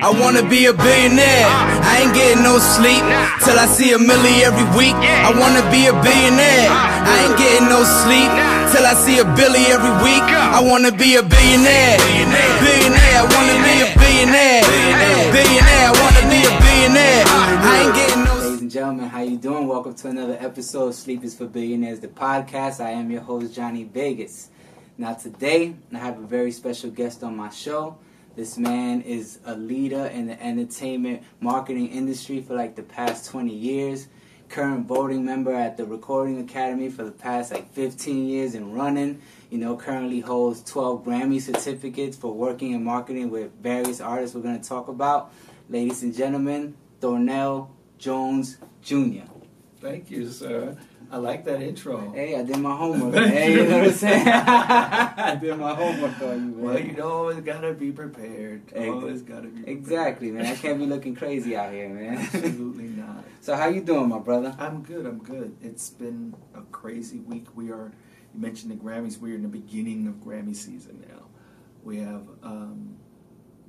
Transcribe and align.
I 0.00 0.08
wanna 0.08 0.40
be 0.48 0.64
a 0.64 0.72
billionaire. 0.72 1.44
I 1.84 2.00
ain't 2.00 2.14
getting 2.16 2.42
no 2.42 2.56
sleep 2.56 3.04
till 3.44 3.60
I 3.60 3.68
see 3.68 3.92
a 3.92 4.00
milli 4.00 4.40
every 4.40 4.64
week. 4.72 4.96
I 4.96 5.28
wanna 5.28 5.60
be 5.68 5.92
a 5.92 5.94
billionaire. 6.00 6.72
I 6.72 7.28
ain't 7.28 7.36
getting 7.36 7.68
no 7.68 7.84
sleep 7.84 8.32
till 8.72 8.88
I 8.88 8.96
see 8.96 9.20
a 9.20 9.28
billy 9.36 9.60
every 9.68 9.92
week. 10.00 10.24
I 10.24 10.64
wanna 10.64 10.88
be 10.88 11.20
a 11.20 11.22
billionaire. 11.22 12.00
Billionaire. 12.64 13.20
I 13.20 13.26
wanna 13.28 13.56
be 13.60 13.76
a 13.84 13.88
billionaire. 14.00 14.64
Billionaire. 15.36 15.92
I 15.92 15.94
wanna 16.00 16.24
be 16.32 16.40
a 16.48 16.52
billionaire. 16.64 17.24
I 17.28 17.74
ain't 17.84 17.94
getting 17.94 18.24
no. 18.24 18.34
Ladies 18.40 18.60
and 18.62 18.70
gentlemen, 18.70 19.04
how 19.04 19.20
you 19.20 19.36
doing? 19.36 19.68
Welcome 19.68 19.94
to 20.00 20.08
another 20.08 20.38
episode 20.40 20.88
of 20.88 20.94
Sleep 20.94 21.24
is 21.24 21.34
for 21.36 21.44
Billionaires, 21.44 22.00
the 22.00 22.08
podcast. 22.08 22.80
I 22.80 22.92
am 22.92 23.10
your 23.10 23.20
host, 23.20 23.52
Johnny 23.52 23.84
Vegas. 23.84 24.48
Now 24.96 25.12
today, 25.12 25.74
I 25.92 25.98
have 25.98 26.18
a 26.18 26.26
very 26.26 26.52
special 26.52 26.88
guest 26.88 27.22
on 27.22 27.36
my 27.36 27.50
show. 27.50 27.98
This 28.36 28.56
man 28.56 29.02
is 29.02 29.40
a 29.44 29.56
leader 29.56 30.06
in 30.06 30.26
the 30.28 30.40
entertainment 30.42 31.22
marketing 31.40 31.88
industry 31.88 32.40
for 32.40 32.54
like 32.54 32.76
the 32.76 32.82
past 32.82 33.28
20 33.30 33.52
years. 33.52 34.06
Current 34.48 34.86
voting 34.86 35.24
member 35.24 35.52
at 35.52 35.76
the 35.76 35.84
Recording 35.84 36.40
Academy 36.40 36.90
for 36.90 37.04
the 37.04 37.10
past 37.10 37.52
like 37.52 37.72
15 37.72 38.28
years 38.28 38.54
and 38.54 38.74
running. 38.74 39.20
You 39.50 39.58
know, 39.58 39.76
currently 39.76 40.20
holds 40.20 40.62
12 40.62 41.04
Grammy 41.04 41.40
certificates 41.40 42.16
for 42.16 42.32
working 42.32 42.72
in 42.72 42.84
marketing 42.84 43.30
with 43.30 43.50
various 43.60 44.00
artists 44.00 44.34
we're 44.34 44.42
going 44.42 44.60
to 44.60 44.68
talk 44.68 44.88
about. 44.88 45.32
Ladies 45.68 46.02
and 46.02 46.14
gentlemen, 46.14 46.76
Thornell 47.00 47.68
Jones 47.98 48.58
Jr. 48.82 49.26
Thank 49.80 50.10
you, 50.10 50.28
sir. 50.30 50.76
I 51.12 51.16
like 51.16 51.44
that 51.46 51.60
intro. 51.60 52.12
Hey, 52.12 52.36
I 52.36 52.42
did 52.44 52.58
my 52.58 52.74
homework. 52.76 53.14
Hey, 53.26 53.52
you. 53.54 53.64
know 53.68 53.78
what 53.78 53.88
I'm 53.88 53.92
saying? 53.94 54.28
I 54.28 55.36
did 55.40 55.58
my 55.58 55.74
homework 55.74 56.20
on 56.22 56.50
you, 56.50 56.54
man. 56.56 56.60
Well, 56.60 56.78
you 56.78 57.02
always 57.02 57.40
gotta 57.40 57.72
be 57.72 57.90
prepared. 57.90 58.72
Always 58.76 59.22
gotta 59.22 59.48
be 59.48 59.62
prepared. 59.62 59.76
Exactly, 59.78 60.30
man. 60.30 60.46
I 60.46 60.54
can't 60.54 60.78
be 60.78 60.86
looking 60.86 61.16
crazy 61.16 61.56
out 61.56 61.72
here, 61.72 61.88
man. 61.88 62.18
Absolutely 62.18 62.84
not. 63.02 63.24
so 63.40 63.56
how 63.56 63.66
you 63.68 63.80
doing, 63.80 64.08
my 64.08 64.20
brother? 64.20 64.54
I'm 64.58 64.82
good. 64.82 65.04
I'm 65.04 65.18
good. 65.18 65.56
It's 65.60 65.90
been 65.90 66.34
a 66.54 66.62
crazy 66.70 67.18
week. 67.18 67.46
We 67.56 67.70
are. 67.72 67.90
You 68.32 68.40
mentioned 68.40 68.70
the 68.70 68.76
Grammys. 68.76 69.18
We're 69.18 69.34
in 69.34 69.42
the 69.42 69.48
beginning 69.48 70.06
of 70.06 70.14
Grammy 70.16 70.54
season 70.54 71.04
now. 71.08 71.24
We 71.82 71.98
have. 71.98 72.22
Um, 72.44 72.96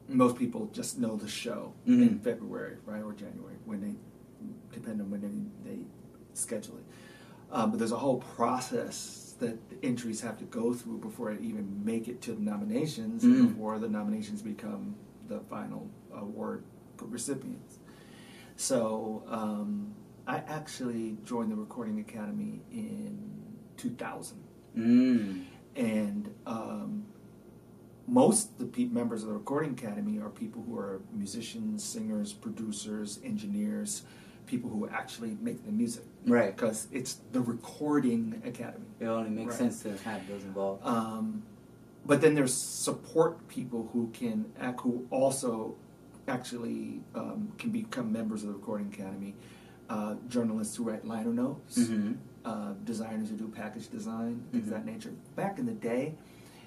most 0.08 0.36
people 0.38 0.70
just 0.74 1.00
know 1.00 1.16
the 1.16 1.28
show 1.28 1.74
in 1.88 2.20
Mhm. 2.20 2.22
February, 2.22 2.76
right, 2.86 3.02
or 3.02 3.14
January 3.14 3.56
when 3.66 3.80
they, 3.82 3.96
depend 4.76 5.00
on 5.00 5.10
when 5.10 5.22
they, 5.22 5.70
they 5.70 5.80
schedule 6.34 6.78
it. 6.78 6.84
Um, 7.52 7.72
but 7.72 7.80
there's 7.80 7.92
a 7.92 7.98
whole 7.98 8.18
process 8.20 9.36
that 9.40 9.70
the 9.70 9.86
entries 9.86 10.22
have 10.22 10.38
to 10.38 10.46
go 10.46 10.74
through 10.74 11.00
before 11.00 11.32
it 11.32 11.42
even 11.42 11.84
make 11.84 12.08
it 12.08 12.22
to 12.22 12.34
the 12.34 12.42
nominations, 12.42 13.24
Mm. 13.24 13.32
and 13.40 13.48
before 13.50 13.80
the 13.80 13.90
nominations 13.90 14.42
become 14.42 14.96
the 15.28 15.40
final 15.42 15.90
award 16.14 16.64
recipients. 17.02 17.80
So 18.56 19.24
um, 19.28 19.94
I 20.28 20.38
actually 20.38 21.18
joined 21.26 21.52
the 21.52 21.56
Recording 21.56 22.00
Academy 22.00 22.62
in 22.72 23.18
2000 23.78 24.38
Mm. 24.78 25.44
and 25.76 26.34
um, 26.46 27.06
most 28.08 28.52
of 28.52 28.58
the 28.60 28.66
pe- 28.66 28.86
members 28.86 29.24
of 29.24 29.30
the 29.30 29.34
Recording 29.34 29.72
Academy 29.72 30.20
are 30.20 30.30
people 30.30 30.62
who 30.62 30.78
are 30.78 31.02
musicians, 31.12 31.84
singers, 31.84 32.32
producers, 32.34 33.20
engineers, 33.24 34.04
people 34.52 34.70
who 34.70 34.86
actually 34.90 35.38
make 35.42 35.66
the 35.66 35.72
music 35.72 36.04
Right. 36.28 36.54
because 36.56 36.88
it's 36.92 37.14
the 37.32 37.40
Recording 37.40 38.42
Academy. 38.46 38.86
It 39.00 39.06
only 39.06 39.30
makes 39.30 39.52
Right. 39.60 39.72
sense 39.72 39.82
to 39.84 39.98
have 40.10 40.28
those 40.28 40.44
involved. 40.44 40.86
Um, 40.86 41.44
but 42.06 42.20
then 42.20 42.36
there's 42.36 42.54
support 42.54 43.48
people 43.48 43.90
who 43.94 44.10
can 44.12 44.46
act, 44.60 44.82
who 44.82 45.08
also 45.10 45.76
actually 46.28 47.02
um, 47.16 47.54
can 47.58 47.70
become 47.72 48.12
members 48.12 48.44
of 48.44 48.50
the 48.50 48.56
Recording 48.56 48.88
Academy. 48.88 49.34
Uh, 49.90 50.16
journalists 50.28 50.76
who 50.76 50.84
write 50.84 51.06
liner 51.06 51.34
notes, 51.34 51.78
Mm-hmm. 51.80 52.14
uh, 52.46 52.74
designers 52.86 53.30
who 53.30 53.36
do 53.38 53.48
package 53.48 53.90
design, 53.90 54.42
things 54.52 54.68
of 54.68 54.74
Mhm. 54.74 54.76
that 54.76 54.86
nature. 54.86 55.14
Back 55.36 55.60
in 55.60 55.66
the 55.66 55.74
day, 55.74 56.16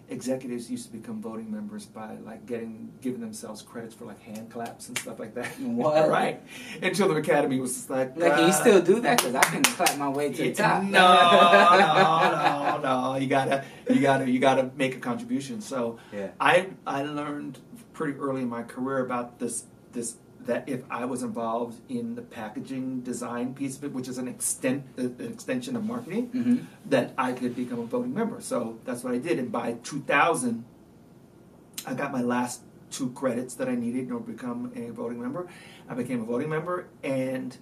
executives 0.09 0.70
used 0.70 0.87
to 0.87 0.92
become 0.92 1.20
voting 1.20 1.50
members 1.50 1.87
by 1.87 2.16
like 2.25 2.44
getting 2.47 2.92
giving 3.00 3.20
themselves 3.20 3.62
credits 3.62 3.94
for 3.94 4.04
like 4.04 4.20
hand 4.20 4.50
claps 4.50 4.88
and 4.88 4.98
stuff 4.98 5.19
like 5.19 5.34
that. 5.34 5.47
What? 5.60 6.09
right? 6.09 6.41
Until 6.82 7.09
the 7.09 7.16
academy 7.16 7.59
was 7.59 7.75
just 7.75 7.91
like, 7.91 8.16
Like, 8.16 8.32
can 8.32 8.41
you 8.41 8.47
uh, 8.47 8.53
still 8.53 8.82
do 8.82 9.00
that? 9.00 9.19
Because 9.19 9.34
I 9.34 9.42
can 9.42 9.62
clap 9.62 9.97
my 9.98 10.09
way 10.09 10.32
to 10.32 10.42
the 10.42 10.53
top. 10.53 10.82
No, 10.82 10.91
no, 10.91 12.81
no, 12.82 13.12
no. 13.12 13.16
You 13.16 13.26
gotta, 13.26 13.65
you 13.91 14.00
gotta, 14.00 14.31
you 14.31 14.38
gotta 14.38 14.70
make 14.76 14.94
a 14.97 15.00
contribution. 15.00 15.60
So 15.60 15.98
Yeah. 16.12 16.28
I, 16.38 16.69
I 16.86 17.03
learned 17.03 17.59
pretty 17.92 18.19
early 18.19 18.42
in 18.42 18.48
my 18.48 18.62
career 18.62 18.98
about 19.04 19.38
this, 19.38 19.65
this 19.92 20.16
that 20.47 20.69
if 20.69 20.82
I 20.91 21.05
was 21.05 21.22
involved 21.22 21.81
in 21.88 22.15
the 22.15 22.22
packaging 22.22 23.00
design 23.00 23.55
piece 23.55 23.77
of 23.77 23.84
it, 23.84 23.93
which 23.93 24.09
is 24.09 24.19
an 24.19 24.28
extent, 24.28 24.84
an 24.97 25.16
extension 25.21 25.77
of 25.77 25.84
marketing, 25.84 26.28
Mm-hmm. 26.31 26.56
that 26.91 27.12
I 27.16 27.32
could 27.32 27.55
become 27.56 27.78
a 27.81 27.84
voting 27.84 28.15
member. 28.15 28.41
So 28.41 28.78
that's 28.84 29.03
what 29.04 29.12
I 29.15 29.19
did. 29.19 29.38
And 29.38 29.50
by 29.53 29.75
2000, 29.83 30.65
I 31.87 31.94
got 31.94 32.12
my 32.12 32.22
last 32.22 32.62
two 32.91 33.10
credits 33.10 33.54
that 33.56 33.69
I 33.69 33.75
needed 33.75 34.04
in 34.06 34.12
order 34.12 34.27
to 34.27 34.33
become 34.33 34.72
a 34.75 34.91
voting 34.91 35.21
member. 35.21 35.49
I 35.88 35.94
became 35.94 36.21
a 36.22 36.25
voting 36.25 36.49
member, 36.49 36.87
and 37.03 37.56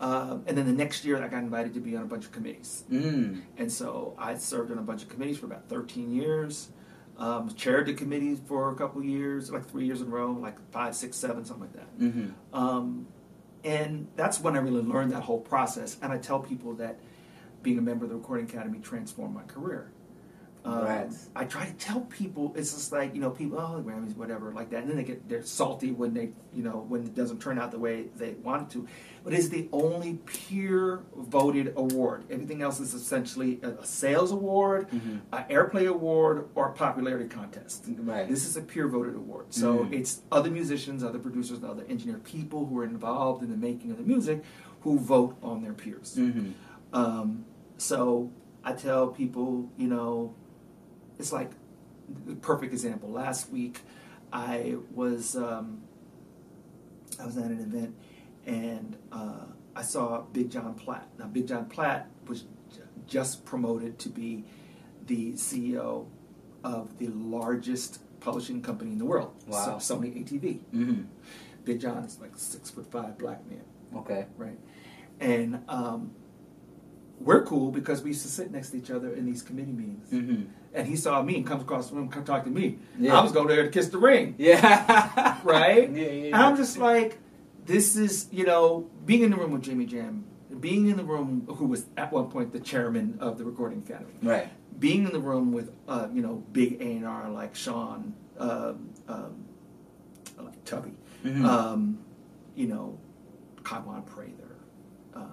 um, 0.00 0.44
and 0.46 0.58
then 0.58 0.66
the 0.66 0.72
next 0.74 1.04
year 1.06 1.22
I 1.22 1.28
got 1.28 1.42
invited 1.42 1.72
to 1.74 1.80
be 1.80 1.96
on 1.96 2.02
a 2.02 2.06
bunch 2.06 2.24
of 2.26 2.32
committees. 2.32 2.84
Mm. 2.92 3.40
And 3.56 3.72
so 3.72 4.14
I 4.18 4.34
served 4.36 4.70
on 4.70 4.78
a 4.78 4.82
bunch 4.82 5.02
of 5.02 5.08
committees 5.08 5.38
for 5.38 5.46
about 5.46 5.68
13 5.70 6.12
years. 6.12 6.68
Um, 7.18 7.48
chaired 7.54 7.86
the 7.86 7.94
committees 7.94 8.40
for 8.46 8.70
a 8.70 8.74
couple 8.74 9.02
years, 9.02 9.50
like 9.50 9.66
three 9.70 9.86
years 9.86 10.02
in 10.02 10.08
a 10.08 10.10
row, 10.10 10.32
like 10.32 10.56
five, 10.70 10.94
six, 10.94 11.16
seven, 11.16 11.46
something 11.46 11.62
like 11.62 11.72
that. 11.72 11.98
Mm-hmm. 11.98 12.54
Um, 12.54 13.06
and 13.64 14.06
that's 14.16 14.38
when 14.40 14.54
I 14.54 14.58
really 14.58 14.82
learned 14.82 15.12
that 15.12 15.22
whole 15.22 15.40
process. 15.40 15.96
And 16.02 16.12
I 16.12 16.18
tell 16.18 16.40
people 16.40 16.74
that 16.74 17.00
being 17.62 17.78
a 17.78 17.82
member 17.82 18.04
of 18.04 18.10
the 18.10 18.16
Recording 18.16 18.46
Academy 18.46 18.80
transformed 18.80 19.34
my 19.34 19.44
career. 19.44 19.90
Um, 20.66 21.10
I 21.36 21.44
try 21.44 21.66
to 21.66 21.72
tell 21.74 22.00
people 22.00 22.52
it's 22.56 22.72
just 22.72 22.90
like 22.92 23.14
you 23.14 23.20
know 23.20 23.30
people 23.30 23.58
oh 23.58 23.76
the 23.76 23.82
Grammys 23.88 24.16
whatever 24.16 24.52
like 24.52 24.70
that 24.70 24.80
and 24.82 24.90
then 24.90 24.96
they 24.96 25.04
get 25.04 25.28
they're 25.28 25.44
salty 25.44 25.92
when 25.92 26.12
they 26.12 26.30
you 26.52 26.62
know 26.64 26.84
when 26.88 27.02
it 27.04 27.14
doesn't 27.14 27.40
turn 27.40 27.58
out 27.58 27.70
the 27.70 27.78
way 27.78 28.06
they 28.16 28.32
want 28.42 28.62
it 28.64 28.70
to, 28.72 28.88
but 29.22 29.32
it's 29.32 29.48
the 29.48 29.68
only 29.72 30.14
peer 30.26 31.02
voted 31.14 31.72
award. 31.76 32.24
Everything 32.30 32.62
else 32.62 32.80
is 32.80 32.94
essentially 32.94 33.60
a, 33.62 33.68
a 33.68 33.84
sales 33.86 34.32
award, 34.32 34.88
Mhm. 34.90 35.20
an 35.32 35.44
airplay 35.50 35.86
award, 35.88 36.48
or 36.54 36.70
a 36.70 36.72
popularity 36.72 37.28
contest. 37.28 37.84
Right. 37.98 38.28
This 38.28 38.44
is 38.46 38.56
a 38.56 38.62
peer 38.62 38.88
voted 38.88 39.14
award. 39.14 39.46
So 39.54 39.78
Mhm. 39.84 39.92
it's 39.92 40.22
other 40.32 40.50
musicians, 40.50 41.04
other 41.04 41.18
producers, 41.20 41.62
other 41.62 41.84
engineer 41.88 42.18
people 42.18 42.66
who 42.66 42.78
are 42.80 42.84
involved 42.84 43.42
in 43.44 43.50
the 43.50 43.56
making 43.56 43.90
of 43.92 43.98
the 43.98 44.04
music 44.04 44.42
who 44.80 44.98
vote 44.98 45.36
on 45.42 45.62
their 45.62 45.72
peers. 45.74 46.16
Mm-hmm. 46.18 46.50
Um, 46.92 47.44
so 47.76 48.30
I 48.64 48.72
tell 48.72 49.08
people, 49.08 49.70
you 49.76 49.88
know, 49.88 50.34
it's 51.18 51.32
like 51.32 51.50
the 52.26 52.34
perfect 52.34 52.72
example. 52.72 53.10
Last 53.10 53.50
week, 53.50 53.80
I 54.32 54.76
was 54.94 55.36
um, 55.36 55.82
I 57.20 57.26
was 57.26 57.36
at 57.36 57.44
an 57.46 57.60
event 57.60 57.94
and 58.46 58.96
uh, 59.12 59.44
I 59.74 59.82
saw 59.82 60.22
Big 60.32 60.50
Jon 60.50 60.74
Platt. 60.74 61.08
Now, 61.18 61.26
Big 61.26 61.48
Jon 61.48 61.66
Platt 61.66 62.08
was 62.26 62.42
j- 62.42 62.80
just 63.06 63.44
promoted 63.44 63.98
to 64.00 64.08
be 64.08 64.44
the 65.06 65.32
CEO 65.32 66.06
of 66.64 66.98
the 66.98 67.08
largest 67.08 68.00
publishing 68.20 68.60
company 68.60 68.90
in 68.92 68.98
the 68.98 69.04
world, 69.04 69.32
Wow. 69.46 69.78
so 69.78 69.96
Sony 69.96 70.14
ATV. 70.24 70.58
Mm-hmm. 70.74 71.02
Big 71.64 71.80
Jon 71.80 71.98
is 72.04 72.18
like 72.20 72.34
a 72.34 72.38
six 72.38 72.70
foot 72.70 72.90
five 72.90 73.16
black 73.18 73.46
man 73.48 73.62
Okay. 73.96 74.26
right? 74.36 74.58
And 75.20 75.62
um, 75.68 76.12
we're 77.20 77.44
cool 77.44 77.70
because 77.70 78.02
we 78.02 78.10
used 78.10 78.22
to 78.22 78.28
sit 78.28 78.50
next 78.50 78.70
to 78.70 78.78
each 78.78 78.90
other 78.90 79.14
in 79.14 79.24
these 79.26 79.42
committee 79.42 79.72
meetings. 79.72 80.08
Mm-hmm. 80.10 80.42
And 80.76 80.86
he 80.86 80.94
saw 80.94 81.22
me 81.22 81.36
and 81.36 81.46
comes 81.46 81.62
across 81.62 81.88
the 81.88 81.96
room, 81.96 82.08
come 82.10 82.22
talk 82.22 82.44
to 82.44 82.50
me. 82.50 82.78
Yeah. 82.98 83.18
I 83.18 83.22
was 83.22 83.32
going 83.32 83.48
there 83.48 83.62
to 83.62 83.70
kiss 83.70 83.88
the 83.88 83.96
ring, 83.96 84.34
Yeah. 84.36 85.38
right? 85.42 85.90
Yeah, 85.90 86.02
yeah, 86.04 86.24
And 86.26 86.36
I'm 86.36 86.54
just 86.54 86.76
like, 86.76 87.16
this 87.64 87.96
is, 87.96 88.28
you 88.30 88.44
know, 88.44 88.86
being 89.06 89.22
in 89.22 89.30
the 89.30 89.38
room 89.38 89.52
with 89.52 89.62
Jimmy 89.62 89.86
Jam, 89.86 90.24
being 90.60 90.88
in 90.88 90.98
the 90.98 91.02
room, 91.02 91.46
who 91.56 91.64
was 91.64 91.86
at 91.96 92.12
one 92.12 92.28
point 92.30 92.52
the 92.52 92.60
chairman 92.60 93.16
of 93.20 93.38
the 93.38 93.44
Recording 93.44 93.78
Academy, 93.86 94.12
Right. 94.22 94.48
being 94.78 95.06
in 95.06 95.12
the 95.14 95.18
room 95.18 95.50
with, 95.50 95.72
uh, 95.88 96.08
you 96.12 96.20
know, 96.20 96.44
big 96.52 96.80
A&R 96.82 97.30
like 97.30 97.54
Sean, 97.54 98.12
um, 98.38 98.90
um, 99.08 99.44
like 100.38 100.62
Tubby, 100.66 100.92
Mhm. 101.24 101.42
um, 101.46 101.98
you 102.54 102.66
know, 102.66 102.98
Kawan 103.62 104.04
Prather, 104.04 104.56
um, 105.14 105.32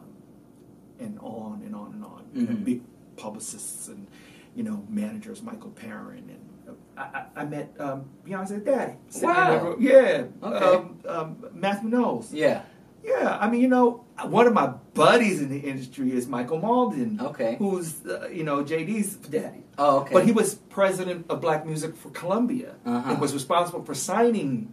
and 1.01 1.19
on 1.19 1.61
and 1.65 1.75
on 1.75 1.91
and 1.95 2.03
on. 2.05 2.23
You 2.33 2.41
know, 2.47 2.53
Mhm. 2.53 2.63
big 2.63 2.81
publicists 3.17 3.89
and 3.89 4.07
you 4.55 4.63
know 4.63 4.85
managers, 4.89 5.41
Michael 5.41 5.71
Perrin, 5.71 6.29
and 6.29 6.49
uh, 6.97 7.01
I, 7.01 7.01
I, 7.01 7.41
I 7.41 7.45
met 7.45 7.73
um, 7.79 8.05
Beyonce's 8.25 8.63
daddy. 8.63 8.93
Wow. 9.21 9.75
Yeah. 9.79 10.25
Okay. 10.41 10.65
Um, 10.65 10.99
um, 11.07 11.45
Matthew 11.53 11.89
Knowles. 11.89 12.33
Yeah. 12.33 12.61
Yeah, 13.05 13.37
I 13.37 13.49
mean, 13.49 13.59
you 13.59 13.67
know, 13.67 14.05
one 14.27 14.47
of 14.47 14.53
my 14.53 14.67
buddies 14.93 15.41
in 15.41 15.49
the 15.49 15.59
industry 15.59 16.13
is 16.13 16.25
Michael 16.25 16.61
Mauldin, 16.61 17.19
Okay. 17.19 17.57
who's 17.59 18.05
uh, 18.05 18.29
you 18.31 18.45
know 18.45 18.63
JD's 18.63 19.15
daddy. 19.17 19.65
Oh, 19.77 19.99
okay. 20.01 20.13
But 20.13 20.25
he 20.25 20.31
was 20.31 20.55
president 20.55 21.25
of 21.29 21.41
Black 21.41 21.65
Music 21.65 21.97
for 21.97 22.09
Columbia 22.11 22.75
Uh-huh. 22.85 23.09
and 23.11 23.19
was 23.19 23.33
responsible 23.33 23.83
for 23.83 23.93
signing 23.93 24.71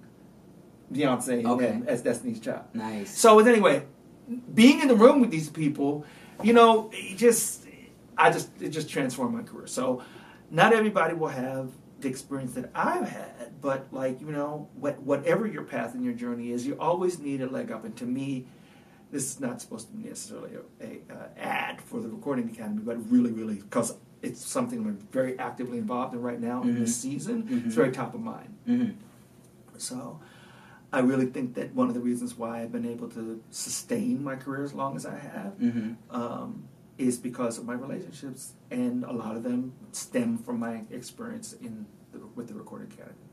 Beyonce 0.93 1.45
Okay. 1.45 1.81
as 1.89 2.03
Destiny's 2.03 2.39
Child. 2.39 2.65
Nice. 2.73 3.17
So 3.19 3.39
anyway, 3.41 3.87
being 4.55 4.81
in 4.81 4.87
the 4.89 4.97
room 4.97 5.21
with 5.21 5.31
these 5.33 5.49
people, 5.49 6.05
you 6.43 6.53
know, 6.53 6.91
just 7.17 7.60
I 8.21 8.31
just 8.31 8.51
it 8.61 8.69
just 8.69 8.89
transformed 8.89 9.35
my 9.35 9.43
career. 9.43 9.67
So 9.67 10.03
not 10.51 10.73
everybody 10.75 11.15
will 11.15 11.29
have 11.29 11.71
the 12.01 12.09
experience 12.09 12.53
that 12.55 12.71
I've 12.75 13.09
had, 13.09 13.61
but 13.61 13.87
like 13.93 14.21
you 14.21 14.31
know, 14.31 14.69
what, 14.75 15.01
whatever 15.03 15.47
your 15.47 15.65
path 15.65 15.95
and 15.95 16.05
your 16.05 16.15
journey 16.15 16.53
is, 16.53 16.67
you 16.67 16.77
always 16.79 17.19
need 17.19 17.41
a 17.41 17.47
leg 17.49 17.73
up. 17.73 17.85
And 17.85 17.97
to 17.97 18.05
me, 18.05 18.47
this 19.11 19.25
is 19.25 19.41
not 19.41 19.61
supposed 19.61 19.89
to 19.89 19.95
be 19.95 20.09
necessarily 20.09 20.53
a, 20.81 20.85
a 20.85 21.15
uh, 21.15 21.29
ad 21.39 21.81
for 21.81 22.01
the 22.01 22.09
Recording 22.09 22.49
Academy, 22.51 22.83
but 22.85 22.97
really, 23.11 23.33
really 23.33 23.57
because 23.57 23.95
it's 24.23 24.45
something 24.45 24.81
I'm 24.81 24.99
very 25.13 25.39
actively 25.39 25.79
involved 25.79 26.15
in 26.15 26.21
right 26.21 26.41
now 26.41 26.63
in 26.63 26.79
this 26.79 26.95
season. 26.95 27.49
It's 27.67 27.75
very 27.75 27.91
top 27.91 28.15
of 28.15 28.21
mind. 28.21 28.55
hmm 28.67 28.91
So 29.79 30.21
I 30.93 31.01
really 31.01 31.27
think 31.27 31.55
that 31.55 31.75
one 31.75 31.89
of 31.89 31.95
the 31.95 32.01
reasons 32.01 32.37
why 32.37 32.61
I've 32.61 32.73
been 32.73 32.87
able 32.87 33.09
to 33.11 33.43
sustain 33.51 34.23
my 34.23 34.37
career 34.37 34.63
as 34.63 34.75
long 34.75 34.95
as 34.97 35.07
I 35.07 35.19
have 35.19 35.55
hmm 35.59 35.93
um, 36.11 36.69
is 37.01 37.17
because 37.17 37.57
of 37.57 37.65
my 37.65 37.73
relationships, 37.73 38.53
and 38.71 39.05
a 39.05 39.13
lot 39.13 39.35
of 39.35 39.43
them 39.43 39.73
stem 39.93 40.37
from 40.37 40.61
my 40.61 40.83
experience 40.91 41.55
in 41.55 41.87
the, 42.13 42.19
with 42.35 42.49
the 42.49 42.55
Recording 42.55 42.93
Academy. 42.93 43.30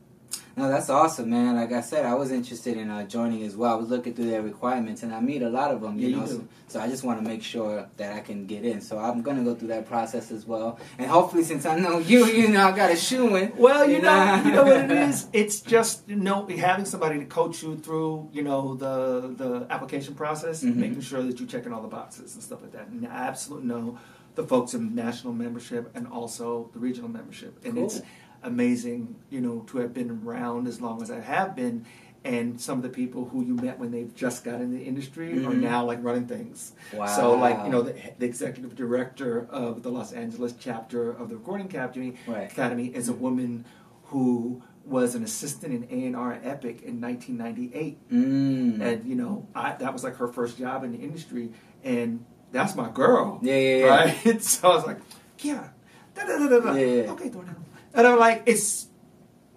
No, 0.58 0.68
that's 0.68 0.90
awesome, 0.90 1.30
man. 1.30 1.54
Like 1.54 1.70
I 1.72 1.80
said, 1.80 2.04
I 2.04 2.14
was 2.14 2.32
interested 2.32 2.76
in 2.76 2.90
uh, 2.90 3.04
joining 3.04 3.44
as 3.44 3.54
well. 3.54 3.72
I 3.72 3.76
was 3.76 3.88
looking 3.90 4.12
through 4.12 4.28
their 4.28 4.42
requirements, 4.42 5.04
and 5.04 5.14
I 5.14 5.20
meet 5.20 5.40
a 5.42 5.48
lot 5.48 5.70
of 5.70 5.80
them. 5.80 5.98
You 6.00 6.08
Yeah, 6.08 6.16
know, 6.16 6.26
do. 6.26 6.32
so, 6.32 6.48
so 6.66 6.80
I 6.80 6.88
just 6.88 7.04
want 7.04 7.22
to 7.22 7.28
make 7.28 7.44
sure 7.44 7.88
that 7.96 8.12
I 8.16 8.20
can 8.20 8.44
get 8.44 8.64
in. 8.64 8.80
So 8.80 8.98
I'm 8.98 9.22
gonna 9.22 9.44
go 9.44 9.54
through 9.54 9.68
that 9.68 9.86
process 9.86 10.32
as 10.32 10.46
well, 10.46 10.78
and 10.98 11.08
hopefully, 11.08 11.44
since 11.44 11.64
I 11.64 11.78
know 11.78 11.98
you, 11.98 12.26
you 12.26 12.48
know, 12.48 12.66
I 12.66 12.72
got 12.76 12.90
a 12.90 12.96
shoe 12.96 13.36
in. 13.36 13.52
Well, 13.56 13.88
you 13.88 14.02
know, 14.02 14.42
you 14.44 14.50
know 14.50 14.64
what 14.64 14.78
it 14.78 14.90
is. 15.08 15.28
It's 15.32 15.60
just 15.60 16.08
you 16.08 16.16
know 16.16 16.44
having 16.46 16.84
somebody 16.86 17.20
to 17.20 17.24
coach 17.26 17.62
you 17.62 17.76
through, 17.76 18.28
you 18.32 18.42
know, 18.42 18.74
the 18.74 19.32
the 19.36 19.66
application 19.70 20.14
process, 20.16 20.64
Mhm. 20.64 20.74
making 20.74 21.02
sure 21.02 21.22
that 21.22 21.38
you're 21.38 21.48
checking 21.48 21.72
all 21.72 21.82
the 21.82 21.88
boxes 21.88 22.34
and 22.34 22.42
stuff 22.42 22.62
like 22.62 22.72
that. 22.72 22.88
And 22.88 23.06
I 23.06 23.28
absolutely 23.28 23.68
know 23.68 23.96
the 24.34 24.42
folks 24.44 24.74
in 24.74 24.94
national 24.94 25.32
membership 25.34 25.90
and 25.94 26.06
also 26.08 26.68
the 26.72 26.80
regional 26.80 27.08
membership, 27.08 27.58
and 27.64 27.74
Cool. 27.74 27.84
it's 27.84 28.00
amazing, 28.42 29.16
you 29.30 29.40
know, 29.40 29.60
to 29.68 29.78
have 29.78 29.92
been 29.94 30.10
around 30.24 30.66
as 30.68 30.80
long 30.80 31.02
as 31.02 31.10
I 31.10 31.20
have 31.20 31.54
been. 31.56 31.84
And 32.24 32.60
some 32.60 32.78
of 32.78 32.82
the 32.82 32.88
people 32.88 33.26
who 33.26 33.44
you 33.44 33.54
met 33.54 33.78
when 33.78 33.90
they've 33.92 34.12
just 34.14 34.44
got 34.44 34.60
in 34.60 34.72
the 34.72 34.82
industry 34.82 35.32
are 35.44 35.50
Mhm. 35.50 35.60
now 35.60 35.84
like 35.84 36.02
running 36.02 36.26
things. 36.26 36.72
Wow. 36.92 37.06
So, 37.06 37.34
like 37.38 37.64
you 37.64 37.70
know, 37.70 37.82
the, 37.82 37.94
the 38.18 38.26
executive 38.26 38.74
director 38.74 39.46
of 39.50 39.82
the 39.82 39.90
Los 39.90 40.12
Angeles 40.12 40.52
chapter 40.58 41.10
of 41.10 41.28
the 41.28 41.36
Recording 41.36 41.66
Academy, 41.66 42.14
Right. 42.26 42.50
Academy 42.50 42.86
is 42.88 43.08
a 43.08 43.12
woman 43.12 43.64
who 44.06 44.62
was 44.84 45.14
an 45.14 45.22
assistant 45.22 45.72
in 45.72 45.86
A 45.90 46.06
and 46.06 46.16
R 46.16 46.32
at 46.32 46.44
Epic 46.44 46.82
in 46.82 46.98
1998, 47.00 47.98
Mm. 48.10 48.80
and 48.80 49.04
you 49.06 49.14
know 49.14 49.46
I, 49.54 49.72
that 49.74 49.92
was 49.92 50.02
like 50.02 50.16
her 50.16 50.28
first 50.28 50.58
job 50.58 50.82
in 50.82 50.92
the 50.92 50.98
industry, 50.98 51.50
and 51.84 52.24
that's 52.52 52.74
my 52.74 52.90
girl, 52.90 53.38
Yeah, 53.42 53.54
yeah, 53.56 53.76
yeah. 53.76 53.86
right? 53.86 54.42
so 54.42 54.70
I 54.70 54.74
was 54.74 54.86
like, 54.86 54.98
yeah, 55.40 55.68
da, 56.14 56.24
da, 56.26 56.48
da. 56.48 56.72
Yeah, 56.74 56.84
yeah. 57.04 57.10
okay, 57.12 57.28
down. 57.28 57.64
And 57.94 58.06
I'm 58.06 58.18
like, 58.18 58.42
it's 58.46 58.88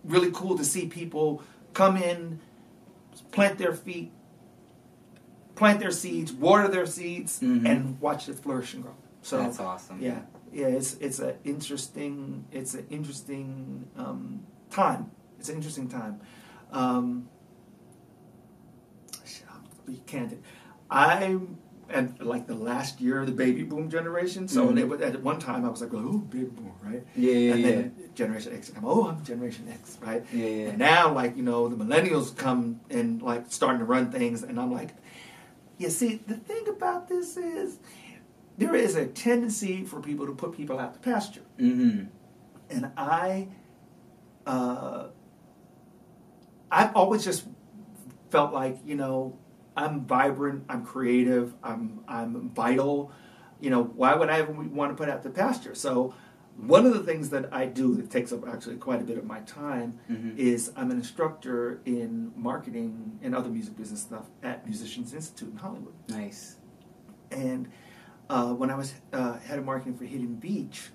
really 0.04 0.31
cool 0.31 0.57
to 0.57 0.66
see 0.66 0.88
people 0.88 1.44
come 1.74 1.98
in, 1.98 2.39
plant 3.31 3.57
their 3.57 3.74
feet, 3.74 4.12
plant 5.56 5.80
their 5.80 5.92
seeds, 5.92 6.31
water 6.33 6.68
their 6.68 6.86
seeds, 6.86 7.39
Mhm. 7.39 7.66
and 7.68 8.01
watch 8.01 8.28
it 8.30 8.39
flourish 8.39 8.74
and 8.74 8.83
grow. 8.83 8.95
So 9.22 9.38
that's 9.38 9.60
awesome. 9.60 10.01
yeah, 10.01 10.22
yeah, 10.51 10.68
it's 10.68 10.95
it's 10.95 11.19
an 11.19 11.36
interesting 11.44 12.45
it's 12.51 12.74
an 12.74 12.88
interesting 12.89 13.88
um, 13.95 14.44
time. 14.72 15.12
It's 15.39 15.50
an 15.50 15.56
interesting 15.56 15.88
time. 15.88 16.19
Um, 16.72 17.28
I'll 19.50 19.62
be 19.86 20.01
candid. 20.06 20.42
I'm 20.89 21.57
at 21.89 22.25
like 22.25 22.48
the 22.48 22.56
last 22.56 23.01
year 23.01 23.19
of 23.19 23.25
the 23.28 23.31
baby 23.33 23.63
boom 23.63 23.89
generation. 23.89 24.48
So 24.48 24.68
Mhm. 24.69 24.80
it 24.80 24.88
was- 24.89 25.01
at 25.01 25.22
one 25.22 25.39
time 25.39 25.66
I 25.66 25.69
was 25.69 25.81
like, 25.81 25.94
oh, 25.94 26.18
baby 26.19 26.45
boom, 26.45 26.72
right? 26.83 27.06
Yeah, 27.16 27.31
yeah, 27.33 27.54
and 27.54 27.62
yeah. 27.62 27.69
then 27.72 27.95
Generation 28.21 28.53
X 28.56 28.69
come, 28.69 28.85
oh, 28.85 29.07
I'm 29.07 29.23
Generation 29.23 29.68
X, 29.71 29.97
right? 30.01 30.23
Yeah, 30.33 30.45
yeah. 30.47 30.68
And 30.69 30.77
now, 30.77 31.13
like 31.13 31.35
you 31.38 31.44
know, 31.44 31.68
the 31.68 31.75
millennials 31.83 32.35
come 32.35 32.79
and 32.89 33.21
like 33.21 33.45
starting 33.50 33.79
to 33.79 33.85
run 33.85 34.12
things, 34.12 34.44
and 34.44 34.59
I'm 34.59 34.71
like, 34.71 34.91
you 35.77 35.89
see, 35.89 36.21
the 36.27 36.35
thing 36.35 36.68
about 36.68 37.07
this 37.09 37.38
is 37.38 37.79
there 38.57 38.75
is 38.75 38.95
a 38.95 39.06
tendency 39.07 39.83
for 39.85 40.00
people 40.01 40.25
to 40.27 40.33
put 40.33 40.51
people 40.56 40.77
out 40.79 40.94
to 40.94 41.00
pasture, 41.00 41.41
Mm-hmm. 41.59 42.06
and 42.69 42.91
I, 42.97 43.47
uh, 44.45 45.07
I've 46.71 46.95
always 46.95 47.23
just 47.23 47.45
felt 48.29 48.53
like 48.53 48.77
you 48.85 48.95
know 48.95 49.38
I'm 49.75 50.06
vibrant, 50.06 50.65
I'm 50.69 50.85
creative, 50.85 51.53
I'm 51.63 52.03
I'm 52.07 52.50
vital. 52.51 53.12
You 53.59 53.69
know, 53.69 53.83
why 53.83 54.15
would 54.15 54.29
I 54.29 54.39
ever 54.39 54.51
want 54.51 54.91
to 54.91 54.95
put 54.95 55.09
out 55.09 55.23
the 55.23 55.29
pasture? 55.29 55.75
So. 55.75 56.13
One 56.57 56.86
of 56.86 56.94
the 56.94 57.00
things 57.03 57.30
that 57.31 57.51
I 57.51 57.65
do 57.65 57.95
that 57.95 58.09
takes 58.12 58.31
up 58.31 58.48
actually 58.48 58.75
quite 58.75 59.01
a 59.01 59.03
bit 59.03 59.18
of 59.18 59.25
my 59.25 59.39
time 59.42 60.00
Mhm. 60.09 60.38
is 60.38 60.71
I'm 60.75 60.92
an 60.92 60.98
instructor 60.98 61.81
in 61.86 62.31
marketing 62.36 63.19
and 63.24 63.33
other 63.36 63.50
music 63.50 63.75
business 63.75 64.01
stuff 64.01 64.30
at 64.44 64.65
Musicians 64.65 65.13
Institute 65.13 65.50
in 65.51 65.57
Hollywood. 65.57 65.94
Nice. 66.09 66.57
And 67.31 67.68
uh, 68.30 68.53
when 68.53 68.69
I 68.69 68.75
was 68.75 68.94
uh, 69.12 69.39
head 69.39 69.57
of 69.59 69.65
marketing 69.65 69.95
for 69.95 70.06
Hidden 70.06 70.36
Beach, 70.36 70.89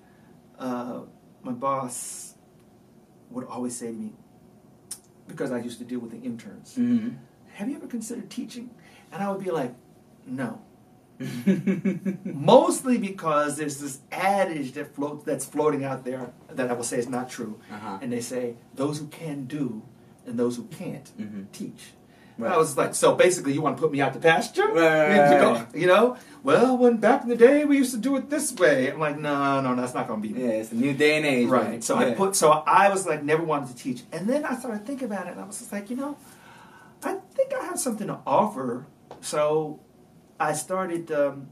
uh, 0.57 1.01
my 1.43 1.51
boss 1.51 2.35
would 3.29 3.45
always 3.45 3.75
say 3.75 3.87
to 3.87 3.93
me, 3.93 4.13
because 5.27 5.51
I 5.51 5.59
used 5.59 5.79
to 5.79 5.85
deal 5.85 5.99
with 5.99 6.11
the 6.11 6.21
interns, 6.21 6.75
Mm-hmm. 6.77 7.09
"Have 7.55 7.69
you 7.69 7.75
ever 7.75 7.87
considered 7.87 8.29
teaching?" 8.29 8.69
And 9.11 9.21
I 9.21 9.29
would 9.31 9.43
be 9.43 9.51
like, 9.51 9.75
"No." 10.25 10.61
Mostly 12.25 12.97
because 12.97 13.57
there's 13.57 13.77
this 13.79 13.99
adage 14.11 14.73
that 14.73 14.93
floats 14.95 15.25
that's 15.25 15.45
floating 15.45 15.83
out 15.83 16.03
there 16.05 16.31
that 16.51 16.69
I 16.69 16.73
will 16.73 16.83
say 16.83 16.97
is 16.99 17.09
not 17.09 17.29
true, 17.29 17.59
Uh-huh. 17.71 17.99
and 18.01 18.11
they 18.11 18.21
say 18.21 18.55
those 18.75 18.99
who 18.99 19.07
can 19.07 19.45
do 19.45 19.81
and 20.25 20.37
those 20.37 20.55
who 20.57 20.63
can't 20.65 21.09
Mhm. 21.19 21.45
teach. 21.51 21.93
Right. 22.39 22.51
I 22.53 22.57
was 22.57 22.77
like, 22.77 22.93
so 22.93 23.15
basically, 23.15 23.53
you 23.53 23.61
want 23.63 23.77
to 23.77 23.81
put 23.81 23.91
me 23.91 23.99
out 23.99 24.13
to 24.13 24.19
pasture? 24.19 24.67
Right, 24.67 25.31
You 25.31 25.39
go- 25.39 25.65
You 25.73 25.87
know, 25.87 26.17
well, 26.43 26.77
when 26.77 26.97
back 26.97 27.23
in 27.23 27.29
the 27.29 27.35
day 27.35 27.65
we 27.65 27.77
used 27.77 27.91
to 27.93 27.97
do 27.97 28.15
it 28.15 28.29
this 28.29 28.53
way. 28.53 28.91
I'm 28.91 28.99
like, 28.99 29.17
no, 29.17 29.59
no, 29.61 29.75
that's 29.75 29.95
not 29.95 30.07
going 30.07 30.21
to 30.21 30.27
be 30.27 30.39
Yeah, 30.39 30.49
it's 30.61 30.71
a 30.71 30.75
new 30.75 30.93
day 30.93 31.17
and 31.17 31.25
age. 31.25 31.47
right. 31.49 31.69
man. 31.71 31.81
So 31.81 31.97
I 31.97 32.11
put, 32.11 32.35
so 32.35 32.51
I 32.51 32.89
was 32.89 33.07
like, 33.07 33.23
never 33.23 33.41
wanted 33.43 33.69
to 33.69 33.75
teach, 33.75 34.03
and 34.11 34.27
then 34.29 34.45
I 34.45 34.55
started 34.55 34.85
thinking 34.85 35.07
about 35.11 35.25
it, 35.27 35.31
and 35.31 35.41
I 35.41 35.45
was 35.45 35.57
just 35.57 35.71
like, 35.71 35.89
you 35.89 35.95
know, 35.95 36.15
I 37.03 37.15
think 37.35 37.53
I 37.59 37.63
have 37.65 37.79
something 37.79 38.05
to 38.07 38.19
offer. 38.27 38.85
So 39.21 39.79
I 40.39 40.53
started 40.53 41.11
um, 41.11 41.47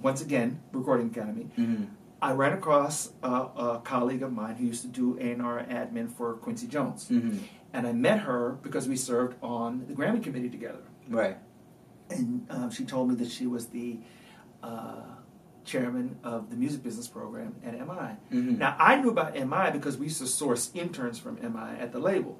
once 0.00 0.20
again 0.20 0.60
recording 0.72 1.08
academy. 1.08 1.48
Mhm. 1.58 1.88
I 2.22 2.32
ran 2.32 2.52
across 2.52 3.12
a, 3.22 3.32
a 3.32 3.80
colleague 3.82 4.22
of 4.22 4.32
mine 4.32 4.56
who 4.56 4.66
used 4.66 4.82
to 4.82 4.88
do 4.88 5.18
A&R 5.18 5.64
admin 5.64 6.10
for 6.12 6.34
Quincy 6.34 6.66
Jones. 6.66 7.08
Mhm. 7.08 7.38
And 7.72 7.86
I 7.86 7.92
met 7.92 8.20
her 8.20 8.58
because 8.62 8.88
we 8.88 8.96
served 8.96 9.36
on 9.42 9.84
the 9.86 9.94
Grammy 9.94 10.22
committee 10.22 10.50
together. 10.50 10.82
Right. 11.08 11.38
And 12.10 12.46
um, 12.50 12.70
she 12.70 12.84
told 12.84 13.08
me 13.08 13.14
that 13.16 13.30
she 13.30 13.46
was 13.46 13.66
the 13.68 14.00
uh, 14.62 15.02
chairman 15.64 16.18
of 16.22 16.50
the 16.50 16.56
music 16.56 16.82
business 16.82 17.08
program 17.08 17.54
at 17.64 17.74
MI. 17.74 18.16
Mhm. 18.30 18.58
Now, 18.58 18.76
I 18.78 18.96
knew 19.00 19.10
about 19.10 19.34
MI 19.34 19.70
because 19.72 19.96
we 19.96 20.06
used 20.06 20.18
to 20.20 20.26
source 20.26 20.70
interns 20.74 21.18
from 21.18 21.36
MI 21.36 21.78
at 21.78 21.92
the 21.92 21.98
label. 22.00 22.36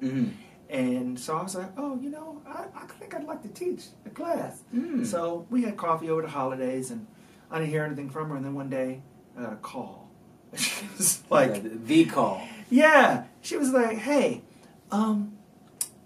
And 0.71 1.19
so 1.19 1.37
I 1.37 1.43
was 1.43 1.53
like, 1.55 1.69
oh, 1.77 1.99
you 2.01 2.09
know, 2.09 2.41
I, 2.47 2.63
I 2.73 2.85
think 2.85 3.13
I'd 3.13 3.25
like 3.25 3.41
to 3.41 3.49
teach 3.49 3.87
a 4.05 4.09
class. 4.09 4.63
Mm. 4.73 5.05
So 5.05 5.45
we 5.49 5.63
had 5.63 5.75
coffee 5.75 6.09
over 6.09 6.21
the 6.21 6.29
holidays, 6.29 6.91
and 6.91 7.05
I 7.51 7.59
didn't 7.59 7.71
hear 7.71 7.83
anything 7.83 8.09
from 8.09 8.29
her. 8.29 8.37
And 8.37 8.45
then 8.45 8.55
one 8.55 8.69
day, 8.69 9.01
I 9.37 9.41
got 9.43 9.53
a 9.53 9.57
call. 9.57 10.09
She 10.57 10.85
was 10.97 11.23
like, 11.29 11.61
the, 11.63 11.69
the 11.69 12.05
call. 12.05 12.41
yeah. 12.69 13.25
She 13.41 13.57
was 13.57 13.71
like, 13.71 13.97
hey, 13.97 14.43
um, 14.91 15.33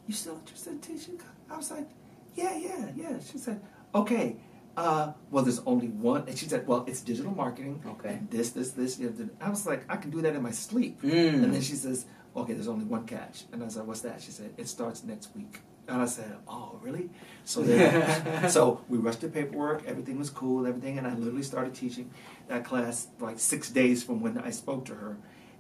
you 0.08 0.14
still 0.14 0.38
interested 0.38 0.74
in 0.74 0.80
teaching? 0.80 1.20
I 1.50 1.58
was 1.58 1.70
like, 1.72 1.88
yeah, 2.36 2.56
yeah, 2.58 2.90
yeah. 2.96 3.20
She 3.32 3.38
said, 3.38 3.62
okay. 3.94 4.38
Uh, 4.78 5.14
well, 5.32 5.44
there's 5.44 5.62
only 5.66 5.88
one. 5.88 6.26
And 6.28 6.38
she 6.38 6.48
said, 6.48 6.68
well, 6.68 6.84
it's 6.88 7.02
digital 7.02 7.34
marketing. 7.34 7.82
Okay. 7.88 8.10
And 8.16 8.30
this, 8.30 8.50
this, 8.50 8.72
this. 8.72 9.00
you 9.00 9.08
know, 9.08 9.12
the- 9.14 9.30
I 9.40 9.50
was 9.50 9.66
like, 9.66 9.86
I 9.90 9.96
can 9.98 10.10
do 10.12 10.22
that 10.24 10.36
in 10.36 10.42
my 10.44 10.52
sleep. 10.52 11.02
Mm. 11.02 11.44
And 11.44 11.54
then 11.54 11.62
she 11.62 11.74
says, 11.76 12.06
okay, 12.36 12.54
there's 12.54 12.68
only 12.68 12.86
one 12.86 13.06
catch. 13.06 13.44
And 13.52 13.64
I 13.64 13.68
said, 13.68 13.88
what's 13.88 14.02
that? 14.02 14.22
She 14.22 14.32
said, 14.32 14.54
it 14.58 14.68
starts 14.68 15.04
next 15.04 15.36
week. 15.36 15.60
And 15.88 16.02
I 16.02 16.06
said, 16.06 16.36
oh, 16.48 16.80
really? 16.82 17.10
So 17.44 17.62
then, 17.62 18.50
so 18.50 18.82
we 18.90 18.98
rushed 18.98 19.22
the 19.22 19.30
paperwork. 19.30 19.86
Everything 19.86 20.18
was 20.18 20.30
cool, 20.30 20.66
everything. 20.66 20.98
And 20.98 21.06
I 21.08 21.14
literally 21.14 21.44
started 21.44 21.76
teaching 21.76 22.10
that 22.48 22.66
class 22.66 23.08
like 23.20 23.40
six 23.40 23.70
days 23.70 24.04
from 24.04 24.20
when 24.22 24.38
I 24.38 24.50
spoke 24.50 24.86
to 24.86 24.96
her. 24.96 25.18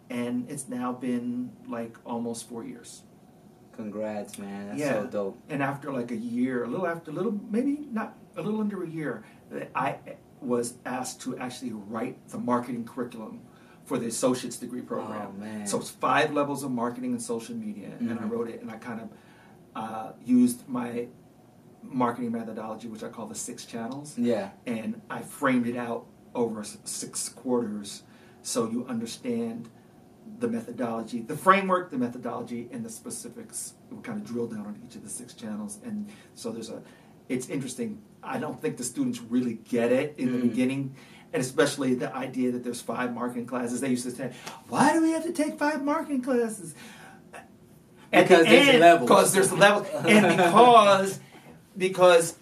And 0.10 0.50
it's 0.50 0.67
now 0.67 0.94
been 0.94 1.51
like 1.67 1.96
almost 2.05 2.50
four 2.50 2.63
years. 2.63 3.03
Congrats, 3.75 4.38
man. 4.39 4.67
That's 4.70 4.79
Yeah. 4.79 4.94
so 5.03 5.08
dope. 5.08 5.39
And 5.50 5.62
after 5.62 5.91
like 5.91 6.12
a 6.12 6.15
year, 6.15 6.63
a 6.63 6.67
little 6.67 6.88
after, 6.88 7.12
a 7.12 7.13
little, 7.13 7.39
maybe 7.51 7.88
not, 7.91 8.17
a 8.36 8.41
little 8.41 8.62
under 8.62 8.84
a 8.84 8.88
year, 8.89 9.24
I 9.75 9.98
was 10.41 10.75
asked 10.86 11.22
to 11.22 11.38
actually 11.38 11.72
write 11.74 12.29
the 12.29 12.38
marketing 12.38 12.86
curriculum 12.86 13.41
for 13.86 13.98
the 13.98 14.08
associate's 14.08 14.58
degree 14.58 14.82
program. 14.82 15.42
Oh. 15.42 15.65
So 15.65 15.77
it's 15.80 15.89
five 15.89 16.34
levels 16.34 16.63
of 16.63 16.72
marketing 16.72 17.12
and 17.12 17.22
social 17.22 17.56
media, 17.56 17.92
and 18.00 18.12
I 18.12 18.15
Mhm. 18.24 18.30
wrote 18.32 18.50
it, 18.50 18.62
and 18.62 18.70
I 18.72 18.77
kind 18.77 19.01
of 19.01 19.10
uh, 19.75 20.13
used 20.25 20.68
my 20.70 21.08
marketing 21.84 22.32
methodology, 22.32 22.88
which 22.88 23.04
I 23.04 23.10
call 23.10 23.27
the 23.27 23.36
six 23.36 23.65
channels, 23.65 24.18
Yeah. 24.18 24.51
and 24.65 25.01
I 25.10 25.20
framed 25.22 25.68
it 25.68 25.75
out 25.75 26.06
over 26.34 26.63
six 26.63 27.27
quarters 27.30 28.04
so 28.42 28.70
you 28.70 28.86
understand 28.88 29.70
the 30.39 30.48
methodology, 30.48 31.20
the 31.22 31.36
framework, 31.38 31.92
the 31.92 31.98
methodology, 31.98 32.70
and 32.72 32.84
the 32.86 32.89
specifics. 32.89 33.74
We 33.92 33.98
kind 34.01 34.20
of 34.20 34.25
drill 34.25 34.48
down 34.48 34.65
on 34.65 34.80
each 34.86 34.96
of 34.96 35.04
the 35.04 35.10
six 35.10 35.34
channels, 35.34 35.80
and 35.84 36.08
so 36.36 36.51
there's 36.51 36.70
a. 36.70 36.82
It's 37.27 37.50
interesting. 37.50 38.01
I 38.24 38.38
don't 38.39 38.60
think 38.62 38.77
the 38.77 38.84
students 38.84 39.20
really 39.22 39.56
get 39.56 39.92
it 39.92 40.15
in 40.18 40.32
the 40.32 40.38
Mm. 40.38 40.42
beginning, 40.50 40.96
and 41.36 41.42
especially 41.44 41.94
the 41.96 42.15
idea 42.15 42.50
that 42.54 42.63
there's 42.63 42.80
five 42.82 43.13
marketing 43.13 43.46
classes. 43.46 43.82
They 43.82 43.89
used 43.89 44.06
to 44.06 44.12
say, 44.12 44.32
"Why 44.70 44.94
do 44.94 45.01
we 45.01 45.12
have 45.12 45.24
to 45.25 45.34
take 45.34 45.60
five 45.60 45.84
marketing 45.84 46.22
classes?" 46.22 46.74
At 48.13 48.24
Because 48.30 48.46
the 48.46 48.51
there's 48.51 48.68
end- 48.70 48.80
levels. 48.80 49.10
Because 49.10 49.34
there's 49.34 49.51
levels, 49.51 49.88
and 50.08 50.38
because 50.38 51.20
because 51.77 52.36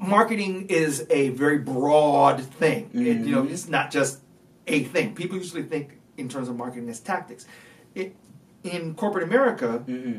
marketing 0.00 0.66
is 0.68 1.06
a 1.10 1.28
very 1.28 1.58
broad 1.58 2.40
thing. 2.42 2.90
It, 2.92 2.98
you 3.24 3.36
know, 3.36 3.44
Mhm. 3.44 3.50
it's 3.52 3.68
not 3.68 3.92
just 3.92 4.18
a 4.66 4.82
thing. 4.82 5.14
People 5.14 5.36
usually 5.38 5.62
think 5.62 5.98
in 6.16 6.28
terms 6.28 6.48
of 6.48 6.56
marketing 6.56 6.88
as 6.88 6.98
tactics. 6.98 7.46
It, 7.94 8.16
in 8.64 8.94
corporate 8.94 9.22
America, 9.24 9.84
Mm-hmm. 9.86 10.18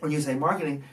when 0.00 0.10
you 0.10 0.22
say 0.22 0.34
marketing, 0.36 0.84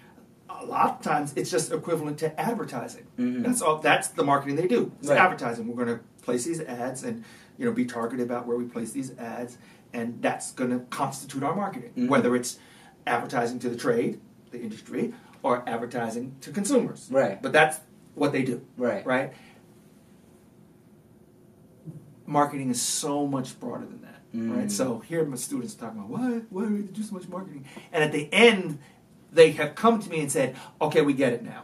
a 0.60 0.66
lot 0.66 0.90
of 0.98 1.02
times 1.02 1.34
it's 1.36 1.50
just 1.50 1.72
equivalent 1.72 2.18
to 2.20 2.40
advertising. 2.40 3.06
Mhm. 3.18 3.44
That's 3.44 3.62
all. 3.62 3.78
That's 3.80 4.10
the 4.10 4.24
marketing 4.24 4.56
they 4.58 4.68
do. 4.68 4.92
It's 5.00 5.08
Right. 5.10 5.18
advertising. 5.20 5.68
We're 5.68 5.86
going 5.86 5.98
to 5.98 6.04
place 6.22 6.44
these 6.46 6.62
ads 6.62 7.04
and 7.04 7.24
you 7.58 7.66
know 7.66 7.72
be 7.72 7.86
targeted 7.86 8.26
about 8.26 8.46
where 8.48 8.58
we 8.58 8.66
place 8.66 8.92
these 8.92 9.18
ads, 9.18 9.58
and 9.94 10.22
that's 10.22 10.52
going 10.52 10.70
to 10.72 10.80
constitute 10.90 11.44
our 11.44 11.56
marketing. 11.56 11.92
Mhm. 11.96 12.10
Whether 12.10 12.36
it's 12.36 12.60
advertising 13.08 13.60
to 13.60 13.70
the 13.70 13.76
trade, 13.78 14.20
the 14.52 14.62
industry, 14.62 15.14
or 15.44 15.64
advertising 15.68 16.36
to 16.42 16.52
consumers. 16.52 17.08
Right. 17.12 17.42
But 17.42 17.54
that's 17.54 17.80
what 18.16 18.32
they 18.32 18.44
do. 18.44 18.62
Right. 18.78 19.06
Right. 19.06 19.34
Marketing 22.26 22.70
is 22.70 22.82
so 22.82 23.26
much 23.26 23.60
broader 23.60 23.86
than 23.86 24.02
that. 24.02 24.16
Mm. 24.36 24.56
Right. 24.56 24.72
So 24.72 25.00
here 25.00 25.26
my 25.26 25.36
students 25.38 25.76
are 25.76 25.80
talking 25.80 26.00
about 26.00 26.10
what? 26.12 26.44
why 26.52 26.66
do 26.68 26.74
we 26.76 26.82
do 26.84 27.02
so 27.02 27.16
much 27.16 27.28
marketing? 27.28 27.66
And 27.92 28.04
at 28.04 28.12
the 28.12 28.32
end, 28.32 28.78
they 29.32 29.52
have 29.52 29.76
come 29.76 30.00
to 30.02 30.10
me 30.10 30.22
and 30.22 30.32
said, 30.32 30.56
"Okay, 30.82 31.02
we 31.02 31.14
get 31.14 31.34
it 31.34 31.44
now." 31.44 31.64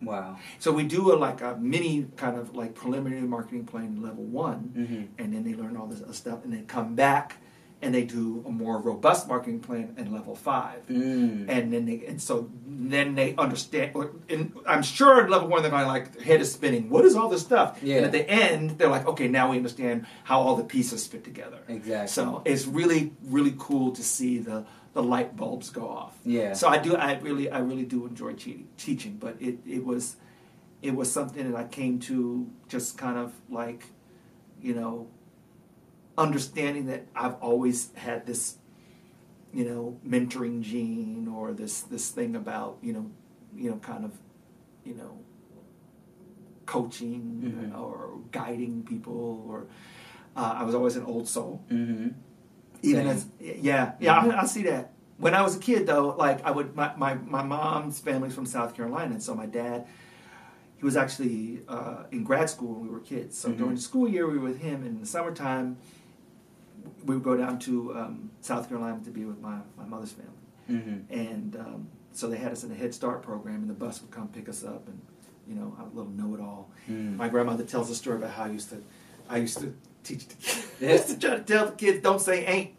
Wow. 0.00 0.36
So 0.60 0.70
we 0.72 0.84
do 0.84 1.12
a 1.12 1.16
like 1.16 1.40
a 1.40 1.56
mini 1.56 2.06
kind 2.16 2.38
of 2.38 2.54
like 2.54 2.74
preliminary 2.74 3.22
marketing 3.22 3.64
plan 3.64 4.00
level 4.00 4.24
one, 4.24 4.72
Mhm. 4.76 5.08
and 5.22 5.34
then 5.34 5.42
they 5.44 5.54
learn 5.54 5.76
all 5.76 5.86
this 5.86 6.02
other 6.02 6.12
stuff, 6.12 6.44
and 6.44 6.52
they 6.52 6.62
come 6.62 6.94
back 6.94 7.36
and 7.80 7.94
they 7.94 8.02
do 8.02 8.42
a 8.46 8.50
more 8.50 8.78
robust 8.80 9.28
marketing 9.28 9.60
plan 9.60 9.94
in 9.96 10.12
level 10.12 10.34
five, 10.34 10.80
Mm. 10.88 11.46
and 11.48 11.72
then 11.72 11.84
they 11.86 12.04
and 12.06 12.20
so 12.22 12.48
then 12.66 13.14
they 13.16 13.34
understand. 13.36 13.92
or- 13.94 14.12
And 14.28 14.52
I'm 14.66 14.82
sure 14.82 15.20
at 15.22 15.30
level 15.30 15.48
one 15.48 15.62
they're 15.62 15.70
going 15.70 15.86
like 15.86 16.12
their 16.12 16.22
head 16.24 16.40
is 16.40 16.52
spinning. 16.52 16.90
What 16.90 17.04
is 17.04 17.14
all 17.16 17.28
this 17.28 17.42
stuff? 17.42 17.78
Yeah. 17.82 17.96
And 17.96 18.06
at 18.06 18.12
the 18.12 18.28
end 18.30 18.78
they're 18.78 18.88
like, 18.90 19.06
okay, 19.08 19.26
now 19.28 19.50
we 19.50 19.56
understand 19.56 20.06
how 20.24 20.40
all 20.40 20.54
the 20.56 20.64
pieces 20.64 21.06
fit 21.08 21.22
together. 21.24 21.58
Exactly. 21.68 22.08
So 22.08 22.42
it's 22.44 22.66
really 22.66 23.12
really 23.28 23.54
cool 23.58 23.90
to 23.92 24.02
see 24.02 24.38
the 24.38 24.64
the 24.94 25.02
light 25.02 25.36
bulbs 25.36 25.70
go 25.70 25.88
off. 25.88 26.16
Yeah. 26.24 26.52
So 26.54 26.68
I 26.68 26.78
do. 26.78 26.96
I 26.96 27.18
really, 27.18 27.50
I 27.50 27.58
really 27.58 27.84
do 27.84 28.06
enjoy 28.06 28.34
cheating, 28.34 28.68
teaching, 28.76 29.16
but 29.18 29.36
it, 29.40 29.58
it 29.66 29.84
was, 29.84 30.16
it 30.82 30.94
was 30.94 31.10
something 31.12 31.50
that 31.50 31.58
I 31.58 31.64
came 31.64 31.98
to 32.00 32.50
just 32.68 32.96
kind 32.98 33.18
of 33.18 33.32
like, 33.50 33.84
you 34.60 34.74
know, 34.74 35.08
understanding 36.16 36.86
that 36.86 37.06
I've 37.14 37.34
always 37.34 37.90
had 37.94 38.26
this, 38.26 38.56
you 39.52 39.64
know, 39.64 39.98
mentoring 40.06 40.62
gene 40.62 41.28
or 41.32 41.52
this 41.52 41.82
this 41.82 42.10
thing 42.10 42.34
about 42.36 42.78
you 42.82 42.92
know, 42.92 43.10
you 43.56 43.70
know, 43.70 43.76
kind 43.76 44.04
of, 44.04 44.12
you 44.84 44.94
know, 44.94 45.18
coaching 46.66 47.42
Mhm. 47.72 47.78
or 47.78 48.18
guiding 48.32 48.82
people 48.84 49.44
or. 49.48 49.66
Uh, 50.36 50.54
I 50.58 50.62
was 50.62 50.72
always 50.74 50.94
an 50.94 51.04
old 51.04 51.26
soul 51.26 51.64
Mm-hmm. 51.68 52.08
Even 52.82 53.06
as 53.06 53.26
yeah 53.40 53.92
yeah 54.00 54.14
I, 54.18 54.42
I 54.42 54.46
see 54.46 54.62
that 54.64 54.92
when 55.18 55.34
i 55.34 55.42
was 55.42 55.56
a 55.56 55.58
kid 55.58 55.86
though 55.86 56.14
like 56.18 56.44
i 56.44 56.50
would 56.50 56.74
my, 56.76 56.92
my, 56.96 57.14
my 57.14 57.42
mom's 57.42 57.98
family's 58.00 58.34
from 58.34 58.46
south 58.46 58.74
carolina 58.76 59.12
and 59.12 59.22
so 59.22 59.34
my 59.34 59.46
dad 59.46 59.86
he 60.76 60.84
was 60.84 60.96
actually 60.96 61.62
uh, 61.68 62.04
in 62.12 62.22
grad 62.22 62.48
school 62.48 62.74
when 62.74 62.82
we 62.82 62.88
were 62.88 63.00
kids 63.00 63.36
so 63.36 63.48
Mhm. 63.48 63.56
during 63.58 63.74
the 63.74 63.80
school 63.80 64.08
year 64.08 64.26
we 64.30 64.38
were 64.38 64.44
with 64.48 64.60
him 64.60 64.76
and 64.82 64.86
in 64.86 65.00
the 65.00 65.06
summertime 65.06 65.76
we 67.04 67.14
would 67.14 67.24
go 67.24 67.36
down 67.36 67.58
to 67.60 67.96
um, 67.96 68.30
south 68.40 68.68
carolina 68.68 69.00
to 69.04 69.10
be 69.10 69.24
with 69.24 69.40
my, 69.40 69.58
my 69.76 69.84
mother's 69.84 70.12
family 70.12 70.32
Mm-hmm. 70.70 71.10
and 71.10 71.56
um, 71.56 71.88
so 72.12 72.28
they 72.28 72.36
had 72.36 72.52
us 72.52 72.62
in 72.62 72.70
a 72.70 72.74
head 72.74 72.92
start 72.94 73.22
program 73.22 73.56
and 73.62 73.70
the 73.70 73.74
bus 73.74 74.02
would 74.02 74.10
come 74.10 74.28
pick 74.28 74.50
us 74.50 74.62
up 74.64 74.86
and 74.86 75.00
you 75.48 75.54
know 75.54 75.74
i'm 75.78 75.86
a 75.86 75.94
little 75.94 76.12
know-it-all 76.12 76.68
Mm. 76.90 77.16
my 77.16 77.28
grandmother 77.28 77.64
tells 77.64 77.88
a 77.90 77.94
story 77.94 78.16
about 78.18 78.30
how 78.32 78.44
i 78.44 78.48
used 78.48 78.68
to 78.70 78.82
i 79.30 79.38
used 79.38 79.58
to 79.60 79.74
teach 80.08 80.26
the 80.28 80.34
kids 80.34 80.66
Yeah. 80.80 80.92
Used 80.92 81.08
to 81.08 81.18
try 81.18 81.30
to 81.36 81.42
tell 81.42 81.66
the 81.66 81.72
kids 81.72 82.02
don't 82.02 82.20
say 82.20 82.44
ain't 82.46 82.70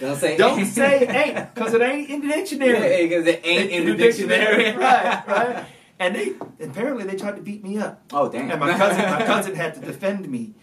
Don't 0.00 0.16
say 0.16 0.36
don't 0.36 0.64
say 0.64 1.06
ain't 1.06 1.54
because 1.54 1.74
it 1.74 1.82
ain't 1.82 2.08
in 2.10 2.20
the 2.22 2.28
dictionary. 2.28 3.08
because 3.08 3.26
it 3.26 3.40
ain't 3.44 3.70
in 3.70 3.86
the 3.86 3.94
dictionary. 3.96 4.76
right? 4.76 5.26
Right? 5.26 5.66
And 5.98 6.14
they 6.14 6.34
apparently 6.64 7.04
they 7.04 7.16
tried 7.16 7.36
to 7.36 7.42
beat 7.42 7.64
me 7.64 7.78
up. 7.78 8.02
Oh 8.12 8.28
damn! 8.28 8.48
And 8.52 8.60
my 8.60 8.76
cousin, 8.76 9.02
my 9.02 9.24
cousin 9.26 9.54
had 9.56 9.74
to 9.74 9.80
defend 9.80 10.28
me. 10.28 10.54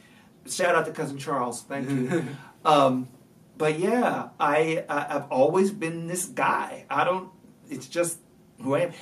Shout 0.47 0.73
out 0.75 0.85
to 0.85 0.93
cousin 0.93 1.17
Charles. 1.17 1.61
Thank 1.63 1.89
you. 1.89 2.23
Um, 2.63 3.09
but 3.57 3.77
yeah, 3.77 4.29
I, 4.39 4.85
I 4.87 5.15
I've 5.17 5.29
always 5.29 5.71
been 5.71 6.07
this 6.07 6.25
guy. 6.25 6.85
I 6.89 7.03
don't. 7.03 7.29
It's 7.69 7.87
just 7.87 8.19
who 8.61 8.75
I 8.75 8.79
am. 8.79 8.93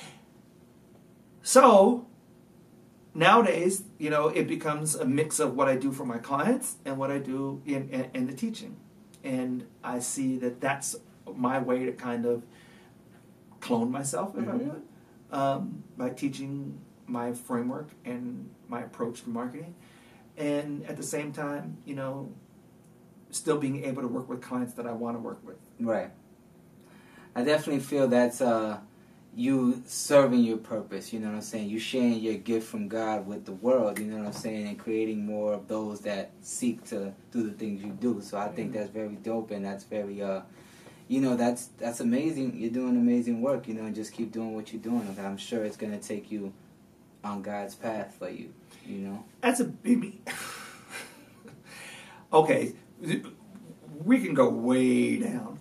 So 1.42 2.06
nowadays, 3.14 3.84
you 3.98 4.10
know, 4.10 4.28
it 4.28 4.46
becomes 4.46 4.94
a 4.94 5.04
mix 5.04 5.38
of 5.38 5.56
what 5.56 5.68
I 5.68 5.76
do 5.76 5.92
for 5.92 6.04
my 6.04 6.18
clients 6.18 6.76
and 6.84 6.98
what 6.98 7.10
I 7.10 7.18
do 7.18 7.62
in, 7.64 7.88
in, 7.90 8.10
in 8.14 8.26
the 8.26 8.34
teaching. 8.34 8.76
And 9.22 9.66
I 9.82 10.00
see 10.00 10.36
that 10.38 10.60
that's 10.60 10.96
my 11.34 11.58
way 11.58 11.86
to 11.86 11.92
kind 11.92 12.26
of 12.26 12.42
clone 13.60 13.90
myself, 13.90 14.36
if 14.36 14.46
I 14.46 14.52
Mhm. 14.52 14.66
would, 14.66 14.82
um, 15.30 15.84
by 15.96 16.10
teaching 16.10 16.78
my 17.06 17.32
framework 17.32 17.88
and 18.04 18.50
my 18.68 18.82
approach 18.82 19.22
to 19.22 19.30
marketing. 19.30 19.74
And 20.36 20.84
at 20.86 20.96
the 20.96 21.02
same 21.02 21.32
time, 21.32 21.78
you 21.84 21.94
know, 21.94 22.32
still 23.30 23.58
being 23.58 23.84
able 23.84 24.02
to 24.02 24.08
work 24.08 24.28
with 24.28 24.42
clients 24.42 24.74
that 24.74 24.86
I 24.86 24.92
want 24.92 25.16
to 25.16 25.20
work 25.20 25.38
with. 25.44 25.58
Right. 25.80 26.10
I 27.34 27.42
definitely 27.42 27.80
feel 27.82 28.06
that's 28.08 28.40
uh, 28.40 28.78
you 29.36 29.82
serving 29.86 30.40
your 30.40 30.58
purpose. 30.58 31.12
You 31.12 31.20
know 31.20 31.28
what 31.28 31.36
I'm 31.36 31.42
saying? 31.42 31.68
You 31.68 31.78
sharing 31.78 32.14
your 32.14 32.34
gift 32.34 32.68
from 32.68 32.88
God 32.88 33.26
with 33.26 33.44
the 33.44 33.52
world. 33.52 33.98
You 33.98 34.06
know 34.06 34.18
what 34.18 34.26
I'm 34.26 34.32
saying? 34.32 34.68
And 34.68 34.78
creating 34.78 35.26
more 35.26 35.52
of 35.52 35.68
those 35.68 36.00
that 36.00 36.30
seek 36.40 36.84
to 36.86 37.12
do 37.32 37.42
the 37.42 37.52
things 37.52 37.82
you 37.82 37.90
do. 37.90 38.20
So 38.22 38.38
I 38.38 38.48
think 38.48 38.72
that's 38.72 38.90
very 38.90 39.16
dope, 39.16 39.50
and 39.50 39.64
that's 39.64 39.84
very, 39.84 40.22
uh, 40.22 40.42
you 41.08 41.20
know, 41.20 41.36
that's 41.36 41.66
that's 41.78 42.00
amazing. 42.00 42.56
You're 42.56 42.70
doing 42.70 42.96
amazing 42.96 43.42
work. 43.42 43.66
You 43.66 43.74
know, 43.74 43.84
and 43.84 43.94
just 43.94 44.12
keep 44.12 44.32
doing 44.32 44.54
what 44.54 44.72
you're 44.72 44.82
doing. 44.82 45.06
And 45.08 45.26
I'm 45.26 45.36
sure 45.36 45.64
it's 45.64 45.76
gonna 45.76 45.98
take 45.98 46.30
you 46.30 46.52
on 47.22 47.42
God's 47.42 47.74
path 47.74 48.14
for 48.18 48.30
you. 48.30 48.52
You 48.86 48.98
know. 48.98 49.24
That's 49.40 49.60
a 49.60 49.64
big. 49.64 50.20
okay, 52.32 52.74
we 54.04 54.20
can 54.20 54.34
go 54.34 54.48
way 54.48 55.16
down. 55.16 55.58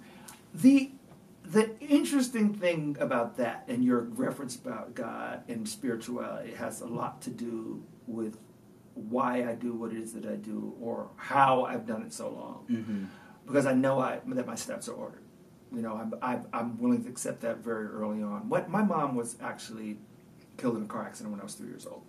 The 0.53 0.91
the 1.53 1.79
interesting 1.79 2.53
thing 2.53 2.97
about 2.99 3.37
that 3.37 3.65
and 3.67 3.83
your 3.83 4.01
reference 4.01 4.55
about 4.55 4.95
God 4.95 5.43
and 5.47 5.67
spirituality 5.67 6.51
has 6.53 6.81
a 6.81 6.87
lot 6.87 7.21
to 7.23 7.29
do 7.29 7.83
with 8.07 8.37
why 8.95 9.49
I 9.49 9.55
do 9.55 9.73
what 9.73 9.91
it 9.91 9.97
is 9.97 10.13
that 10.13 10.25
I 10.25 10.35
do 10.35 10.75
or 10.81 11.09
how 11.15 11.65
I've 11.65 11.85
done 11.85 12.03
it 12.03 12.13
so 12.13 12.29
long. 12.29 12.65
Mm-hmm. 12.69 13.05
Because 13.45 13.65
I 13.65 13.73
know 13.73 13.99
I, 13.99 14.19
that 14.27 14.47
my 14.47 14.55
steps 14.55 14.87
are 14.87 14.93
ordered. 14.93 15.23
You 15.73 15.81
know, 15.81 15.95
I'm, 15.95 16.13
I'm, 16.21 16.45
I'm 16.53 16.79
willing 16.79 17.03
to 17.03 17.09
accept 17.09 17.41
that 17.41 17.57
very 17.57 17.87
early 17.87 18.21
on. 18.21 18.47
What 18.47 18.69
my 18.69 18.83
mom 18.83 19.15
was 19.15 19.37
actually 19.41 19.97
killed 20.57 20.77
in 20.77 20.83
a 20.83 20.87
car 20.87 21.05
accident 21.05 21.31
when 21.31 21.41
I 21.41 21.43
was 21.43 21.55
three 21.55 21.67
years 21.67 21.87
old. 21.87 22.03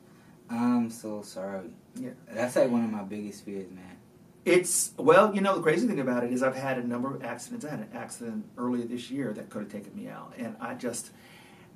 I'm 0.51 0.91
so 0.91 1.23
sorry. 1.23 1.71
Yeah. 1.97 2.11
That's 2.29 2.57
like 2.57 2.71
one 2.71 2.85
of 2.85 2.91
my 2.91 3.03
biggest 3.03 3.45
fears, 3.45 3.71
man. 3.71 3.97
It's 4.45 4.93
well, 4.99 5.35
you 5.35 5.41
know, 5.41 5.55
the 5.57 5.63
crazy 5.63 5.87
thing 5.87 6.01
about 6.01 6.23
it 6.25 6.33
is 6.33 6.43
I've 6.43 6.55
had 6.57 6.77
a 6.79 6.87
number 6.87 7.15
of 7.15 7.25
accidents. 7.25 7.65
I 7.65 7.71
had 7.71 7.79
an 7.81 7.89
accident 7.95 8.45
earlier 8.59 8.85
this 8.85 9.11
year 9.11 9.33
that 9.33 9.49
could 9.49 9.63
have 9.63 9.73
taken 9.73 9.95
me 9.97 10.09
out, 10.09 10.35
and 10.37 10.55
I 10.61 10.75
just, 10.75 11.11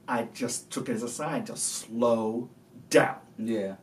I 0.07 0.25
just 0.35 0.71
took 0.71 0.89
it 0.89 0.93
as 0.93 1.03
a 1.03 1.09
sign 1.09 1.45
to 1.47 1.57
slow 1.57 2.51
down. 2.91 3.17
Yeah. 3.39 3.77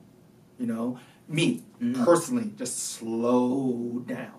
You 0.59 0.67
know, 0.67 0.99
me 1.27 1.63
Mhm. 1.81 2.05
personally, 2.05 2.53
just 2.57 2.77
slow 2.77 4.03
down. 4.05 4.31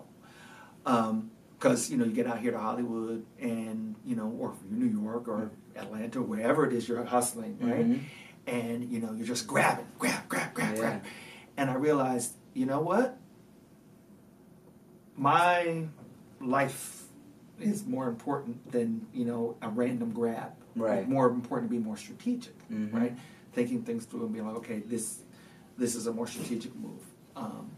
Because 1.59 1.89
you 1.89 1.97
know, 1.97 2.05
you 2.05 2.11
get 2.13 2.27
out 2.27 2.39
here 2.39 2.51
to 2.51 2.57
Hollywood, 2.59 3.25
and 3.41 3.95
you 4.05 4.15
know, 4.15 4.29
or 4.39 4.53
New 4.69 4.85
York 4.85 5.27
or 5.27 5.51
Atlanta, 5.75 6.21
wherever 6.21 6.65
it 6.65 6.71
is 6.73 6.87
you're 6.87 7.03
hustling, 7.03 7.57
right? 7.59 7.85
Mhm. 7.85 7.99
And 8.47 8.85
you 8.89 9.01
know, 9.01 9.11
you're 9.11 9.27
just 9.27 9.45
grabbing, 9.45 9.87
grab, 9.99 10.29
grab, 10.29 10.53
grab, 10.53 10.73
Yeah. 10.75 10.79
grab. 10.79 11.01
And 11.57 11.69
I 11.69 11.73
realized, 11.73 12.33
you 12.53 12.65
know 12.65 12.79
what? 12.79 13.16
My 15.17 15.85
life 16.39 17.03
is 17.59 17.85
more 17.85 18.07
important 18.07 18.71
than 18.71 19.05
you 19.13 19.25
know 19.25 19.57
a 19.61 19.69
random 19.69 20.11
grab 20.11 20.51
Right. 20.75 21.09
More 21.09 21.27
important 21.27 21.71
to 21.71 21.75
be 21.75 21.83
more 21.83 21.97
strategic, 21.97 22.53
Mhm. 22.69 22.93
right? 22.93 23.17
Thinking 23.53 23.81
things 23.81 24.05
through 24.05 24.25
and 24.25 24.31
being 24.33 24.45
like, 24.45 24.57
okay, 24.57 24.79
this 24.79 25.23
this 25.75 25.95
is 25.95 26.05
a 26.05 26.13
more 26.13 26.27
strategic 26.27 26.75
move. 26.75 27.01
Um, 27.35 27.71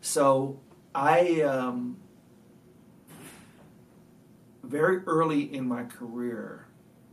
so 0.00 0.60
I 0.94 1.40
um, 1.42 1.96
very 4.62 4.98
early 5.06 5.52
in 5.52 5.66
my 5.66 5.84
career, 5.84 6.66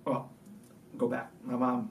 well, 0.06 0.30
go 0.98 1.08
back. 1.08 1.32
My 1.44 1.56
mom 1.56 1.90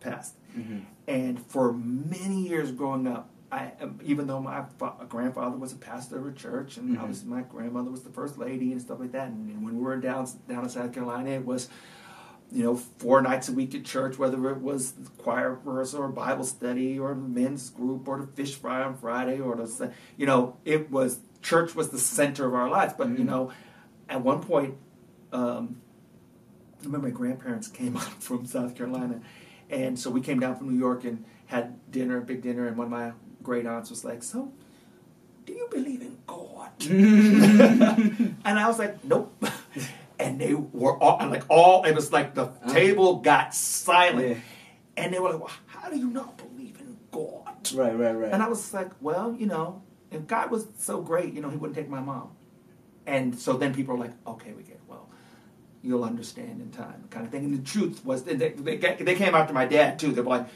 passed, 0.00 0.34
hmm 0.52 0.80
and 1.06 1.38
for 1.46 1.72
many 1.72 2.48
years 2.48 2.72
growing 2.72 3.06
up, 3.06 3.28
I 3.54 3.72
um, 3.80 4.00
even 4.04 4.26
though 4.26 4.40
my 4.40 4.64
fa- 4.78 4.94
grandfather 5.08 5.56
was 5.56 5.72
a 5.72 5.76
pastor 5.76 6.18
of 6.18 6.26
a 6.26 6.32
church, 6.32 6.76
and 6.76 6.96
Mhm. 6.98 7.08
was 7.08 7.24
my 7.24 7.42
grandmother 7.42 7.90
was 7.90 8.02
the 8.02 8.10
first 8.10 8.36
lady 8.36 8.72
and 8.72 8.80
stuff 8.80 8.98
like 8.98 9.12
that. 9.12 9.28
And, 9.28 9.64
when 9.64 9.76
we 9.76 9.82
were 9.82 9.96
down 9.96 10.26
down 10.48 10.64
in 10.64 10.70
South 10.70 10.92
Carolina, 10.92 11.30
it 11.30 11.46
was 11.46 11.68
you 12.50 12.64
know 12.64 12.74
four 12.74 13.22
nights 13.22 13.48
a 13.48 13.52
week 13.52 13.74
at 13.74 13.84
church, 13.84 14.18
whether 14.18 14.50
it 14.50 14.60
was 14.60 14.94
choir 15.18 15.58
rehearsal 15.64 16.00
or 16.02 16.08
Bible 16.08 16.44
study 16.44 16.98
or 16.98 17.14
men's 17.14 17.70
group 17.70 18.08
or 18.08 18.18
the 18.20 18.26
fish 18.26 18.54
fry 18.56 18.82
on 18.82 18.96
Friday 18.96 19.38
or 19.40 19.54
the 19.56 19.92
you 20.16 20.26
know 20.26 20.56
it 20.64 20.90
was 20.90 21.20
church 21.40 21.74
was 21.76 21.90
the 21.90 21.98
center 21.98 22.46
of 22.46 22.54
our 22.54 22.68
lives. 22.68 22.94
But 22.98 23.08
you 23.10 23.18
Mhm. 23.24 23.26
know, 23.26 23.50
at 24.08 24.20
one 24.22 24.40
point. 24.40 24.74
Um, 25.32 25.76
I 26.80 26.86
remember 26.86 27.08
my 27.08 27.14
grandparents 27.14 27.66
came 27.68 27.96
up 28.02 28.02
from 28.20 28.44
South 28.46 28.74
Carolina, 28.76 29.20
and 29.70 29.98
so 29.98 30.10
we 30.10 30.20
came 30.20 30.38
down 30.38 30.56
from 30.56 30.68
New 30.70 30.78
York 30.78 31.04
and 31.04 31.24
had 31.46 31.90
dinner, 31.90 32.20
big 32.20 32.42
dinner, 32.42 32.66
and 32.66 32.76
one 32.76 32.86
of 32.86 32.90
my 32.90 33.12
great 33.44 33.66
aunts 33.66 33.90
was 33.90 34.04
like, 34.04 34.22
"So, 34.22 34.52
do 35.46 35.52
you 35.52 35.68
believe 35.70 36.02
in 36.02 36.18
God?" 36.26 36.70
and 36.80 38.58
I 38.58 38.66
was 38.66 38.78
like, 38.78 39.04
"Nope." 39.04 39.44
And 40.16 40.40
they 40.40 40.54
were 40.54 40.96
all 41.02 41.18
and 41.20 41.30
like 41.30 41.42
all. 41.48 41.84
It 41.84 41.94
was 41.94 42.12
like 42.12 42.34
the 42.34 42.44
uh-huh. 42.44 42.72
table 42.72 43.16
got 43.16 43.52
silent, 43.52 44.28
Yeah. 44.28 44.42
and 44.96 45.12
they 45.12 45.18
were 45.18 45.30
like, 45.30 45.40
well, 45.40 45.50
"How 45.66 45.90
do 45.90 45.98
you 45.98 46.08
not 46.08 46.38
believe 46.38 46.80
in 46.80 46.96
God?" 47.10 47.44
Right, 47.74 47.98
right, 47.98 48.12
right. 48.12 48.32
And 48.32 48.40
I 48.40 48.48
was 48.48 48.72
like, 48.72 48.90
well, 49.00 49.34
you 49.36 49.46
know, 49.46 49.82
if 50.12 50.26
God 50.26 50.52
was 50.52 50.66
so 50.78 51.00
great, 51.02 51.34
you 51.34 51.42
know, 51.42 51.50
He 51.50 51.56
wouldn't 51.56 51.76
take 51.76 51.88
my 51.88 52.00
mom. 52.00 52.30
And 53.06 53.38
so 53.38 53.54
then 53.54 53.74
people 53.74 53.94
are 53.94 53.98
like, 53.98 54.12
okay, 54.26 54.52
we 54.52 54.62
get 54.62 54.76
it. 54.76 54.80
Well, 54.88 55.08
you'll 55.82 56.04
understand 56.04 56.60
in 56.60 56.70
time, 56.70 57.04
kind 57.10 57.26
of 57.26 57.32
thing. 57.32 57.44
And 57.44 57.54
the 57.58 57.62
truth 57.62 58.04
was, 58.04 58.22
they, 58.24 58.34
they, 58.34 58.76
they 58.76 59.14
came 59.14 59.34
after 59.34 59.52
my 59.52 59.66
dad 59.66 59.98
too. 59.98 60.12
They 60.12 60.22
were 60.22 60.30
like, 60.30 60.46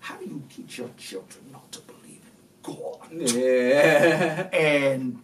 how 0.00 0.16
do 0.16 0.26
you 0.26 0.42
teach 0.48 0.78
your 0.78 0.90
children 0.96 1.46
not 1.52 1.72
to 1.72 1.80
believe 1.80 2.22
in 2.22 2.55
God? 2.66 3.08
yeah. 3.12 4.48
And 4.52 5.20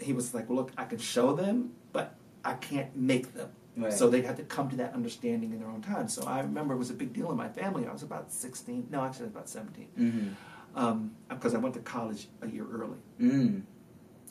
he 0.00 0.12
was 0.12 0.34
like, 0.34 0.50
look, 0.50 0.72
I 0.76 0.84
can 0.84 0.98
show 0.98 1.34
them, 1.34 1.72
but 1.92 2.14
I 2.44 2.54
can't 2.54 2.94
make 2.96 3.32
them. 3.34 3.50
Right. 3.76 3.92
So 3.92 4.08
they 4.08 4.22
had 4.22 4.36
to 4.36 4.42
come 4.44 4.70
to 4.70 4.76
that 4.76 4.94
understanding 4.94 5.52
in 5.52 5.58
their 5.58 5.68
own 5.68 5.82
time. 5.82 6.08
So 6.08 6.24
I 6.26 6.40
remember 6.40 6.74
it 6.74 6.78
was 6.78 6.90
a 6.90 6.94
big 6.94 7.12
deal 7.12 7.30
in 7.30 7.36
my 7.36 7.48
family. 7.48 7.86
I 7.86 7.92
was 7.92 8.02
about 8.02 8.30
16. 8.30 8.88
No, 8.90 9.02
actually, 9.02 9.22
I 9.22 9.26
was 9.26 9.32
about 9.32 9.48
17 9.48 9.86
hmm 9.96 10.28
um, 10.76 11.12
because 11.28 11.54
I 11.54 11.58
went 11.58 11.74
to 11.74 11.80
college 11.80 12.28
a 12.42 12.48
year 12.48 12.66
early. 12.70 12.98
Mm. 13.20 13.62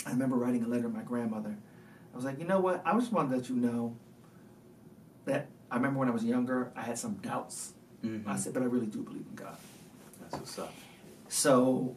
I 0.05 0.11
remember 0.11 0.35
writing 0.35 0.63
a 0.63 0.67
letter 0.67 0.83
to 0.83 0.89
my 0.89 1.01
grandmother. 1.01 1.55
I 2.13 2.15
was 2.15 2.25
like, 2.25 2.39
you 2.39 2.45
know 2.45 2.59
what? 2.59 2.81
I 2.85 2.93
just 2.99 3.11
wanted 3.11 3.29
to 3.29 3.35
let 3.37 3.49
you 3.49 3.55
know 3.55 3.95
that 5.25 5.47
I 5.71 5.75
remember 5.77 5.99
when 5.99 6.09
I 6.09 6.11
was 6.11 6.23
younger, 6.23 6.71
I 6.75 6.81
had 6.81 6.97
some 6.97 7.13
doubts. 7.15 7.73
Mhm. 8.03 8.27
I 8.27 8.35
said, 8.35 8.53
but 8.53 8.61
I 8.61 8.65
really 8.65 8.87
do 8.87 9.01
believe 9.01 9.25
in 9.29 9.35
God. 9.35 9.55
That's 10.21 10.35
what's 10.35 10.59
up. 10.59 10.73
So 11.29 11.95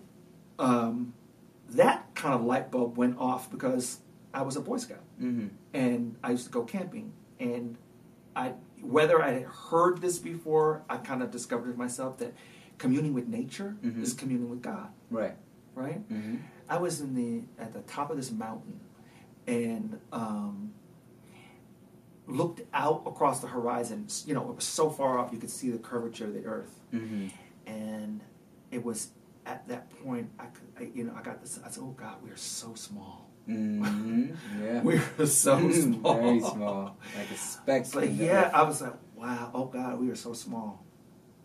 um, 0.59 1.13
that 1.71 2.15
kind 2.15 2.35
of 2.35 2.43
light 2.45 2.71
bulb 2.71 2.97
went 2.97 3.19
off 3.19 3.51
because 3.51 3.99
I 4.33 4.43
was 4.43 4.57
a 4.57 4.61
Boy 4.61 4.79
Scout 4.79 5.03
hmm 5.19 5.49
and 5.75 6.17
I 6.23 6.31
used 6.33 6.47
to 6.47 6.51
go 6.53 6.63
camping. 6.65 7.13
And 7.39 7.77
I, 8.35 8.53
whether 8.81 9.21
I 9.23 9.33
had 9.33 9.43
heard 9.45 10.01
this 10.01 10.19
before, 10.19 10.83
I 10.89 10.97
kind 10.99 11.23
of 11.23 11.31
discovered 11.31 11.71
it 11.71 11.77
myself 11.79 12.19
that 12.19 12.33
communing 12.79 13.13
with 13.15 13.27
nature 13.29 13.77
Mhm. 13.85 14.03
is 14.03 14.15
communing 14.15 14.49
with 14.51 14.63
God, 14.63 14.89
Right. 15.11 15.37
right? 15.75 16.01
hmm 16.09 16.37
I 16.69 16.79
was 16.79 17.01
in 17.01 17.15
the 17.15 17.43
at 17.63 17.73
the 17.73 17.81
top 17.83 18.11
of 18.11 18.17
this 18.17 18.31
mountain 18.33 18.81
and 19.47 20.01
um, 20.13 20.73
looked 22.27 22.63
out 22.75 23.03
across 23.07 23.41
the 23.41 23.47
horizon. 23.47 24.07
You 24.27 24.35
know, 24.35 24.49
it 24.51 24.57
was 24.57 24.65
so 24.65 24.91
far 24.91 25.19
off 25.19 25.33
you 25.33 25.39
could 25.39 25.51
see 25.51 25.71
the 25.71 25.79
curvature 25.79 26.25
of 26.27 26.35
the 26.35 26.45
earth, 26.45 26.81
hmm 26.91 27.29
and 27.67 28.21
it 28.71 28.85
was 28.85 29.11
at 29.47 29.67
that 29.69 29.89
point 30.05 30.29
I 30.39 30.47
could, 30.47 30.69
I, 30.79 30.91
you 30.95 31.05
know, 31.05 31.15
I 31.17 31.23
got 31.23 31.41
this. 31.41 31.59
I 31.65 31.71
said, 31.71 31.83
"Oh 31.83 31.95
God, 31.97 32.17
we 32.23 32.31
are 32.31 32.37
so 32.37 32.75
small. 32.75 33.31
Mm-hmm. 33.49 34.35
Yeah. 34.63 34.83
We 34.83 34.97
are 34.97 35.27
so 35.27 35.57
Mm, 35.59 35.95
small, 36.01 36.15
Very 36.15 36.41
small. 36.41 36.97
Like 37.17 37.31
a 37.31 37.37
speck. 37.37 37.95
Like, 37.95 38.11
yeah. 38.15 38.51
I 38.53 38.63
was 38.65 38.83
like, 38.83 38.95
wow, 39.15 39.51
oh 39.55 39.67
God, 39.67 40.01
we 40.01 40.11
are 40.11 40.17
so 40.17 40.33
small. 40.33 40.85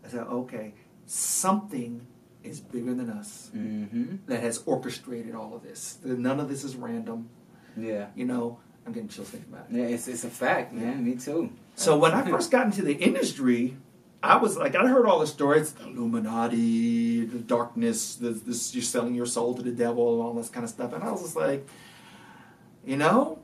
I 0.04 0.08
said, 0.08 0.20
okay, 0.26 0.74
something 1.06 2.04
is 2.42 2.58
bigger 2.60 2.92
than 2.94 3.08
us 3.08 3.50
Mhm. 3.54 4.18
that 4.26 4.40
has 4.40 4.62
orchestrated 4.66 5.34
all 5.36 5.54
of 5.54 5.62
this. 5.62 5.98
None 6.04 6.40
of 6.40 6.48
this 6.48 6.64
is 6.64 6.74
random. 6.74 7.28
Yeah. 7.76 8.08
You 8.16 8.24
know, 8.24 8.58
I'm 8.84 8.92
getting 8.92 9.08
chills 9.08 9.30
thinking 9.30 9.52
about 9.52 9.66
it. 9.70 9.76
Yeah, 9.76 9.84
it's, 9.94 10.08
it's 10.08 10.24
a 10.24 10.30
fact, 10.30 10.72
man. 10.72 11.04
Me 11.04 11.14
too. 11.14 11.52
So 11.76 11.96
when 11.96 12.12
I 12.12 12.28
first 12.28 12.50
got 12.50 12.66
into 12.66 12.82
the 12.82 12.94
industry, 12.94 13.76
I 14.22 14.36
was 14.36 14.56
like, 14.56 14.74
I 14.76 14.86
heard 14.86 15.06
all 15.06 15.18
the 15.18 15.26
stories, 15.26 15.72
the 15.72 15.86
Illuminati, 15.88 17.24
the 17.24 17.38
darkness, 17.38 18.14
the, 18.16 18.30
this 18.30 18.74
you're 18.74 18.82
selling 18.82 19.14
your 19.14 19.26
soul 19.26 19.54
to 19.54 19.62
the 19.62 19.72
devil, 19.72 20.14
and 20.14 20.22
all 20.22 20.34
this 20.34 20.48
kind 20.48 20.64
of 20.64 20.70
stuff, 20.70 20.92
and 20.92 21.02
I 21.02 21.10
was 21.10 21.22
just 21.22 21.36
like, 21.36 21.66
you 22.84 22.96
know, 22.96 23.40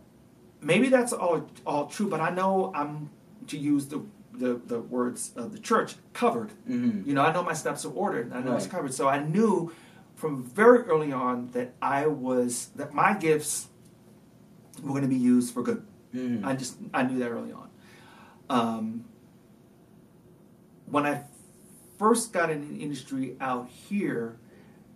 maybe 0.61 0.89
that's 0.89 1.13
all 1.13 1.47
all 1.67 1.87
true, 1.87 2.09
but 2.09 2.21
I 2.21 2.31
know 2.31 2.73
I'm 2.75 3.11
to 3.49 3.59
use 3.59 3.87
the 3.87 4.03
the, 4.33 4.61
the 4.67 4.79
words 4.81 5.33
of 5.35 5.53
the 5.53 5.59
church 5.59 5.97
covered. 6.13 6.51
hmm 6.67 7.03
You 7.05 7.13
know, 7.15 7.23
I 7.23 7.33
know 7.33 7.43
my 7.43 7.55
steps 7.55 7.85
are 7.85 7.93
ordered. 7.93 8.33
I 8.33 8.41
know 8.41 8.55
it's 8.55 8.69
covered. 8.69 8.95
So 8.95 9.09
I 9.09 9.19
knew 9.21 9.73
from 10.15 10.45
very 10.45 10.81
early 10.85 11.11
on 11.13 11.49
that 11.55 11.75
I 11.83 12.07
was 12.07 12.71
that 12.77 12.95
my 12.95 13.15
gifts 13.15 13.67
were 14.81 14.91
going 14.91 15.03
to 15.03 15.09
be 15.09 15.17
used 15.17 15.53
for 15.53 15.63
good. 15.65 15.83
hmm 16.13 16.45
I 16.45 16.55
just 16.55 16.77
I 16.95 17.03
knew 17.03 17.19
that 17.19 17.31
early 17.31 17.53
on. 17.53 17.69
Um, 18.49 19.05
when 20.91 21.07
I 21.07 21.23
first 21.99 22.33
got 22.33 22.51
in 22.51 22.69
the 22.77 22.83
industry 22.83 23.37
out 23.41 23.69
here, 23.69 24.37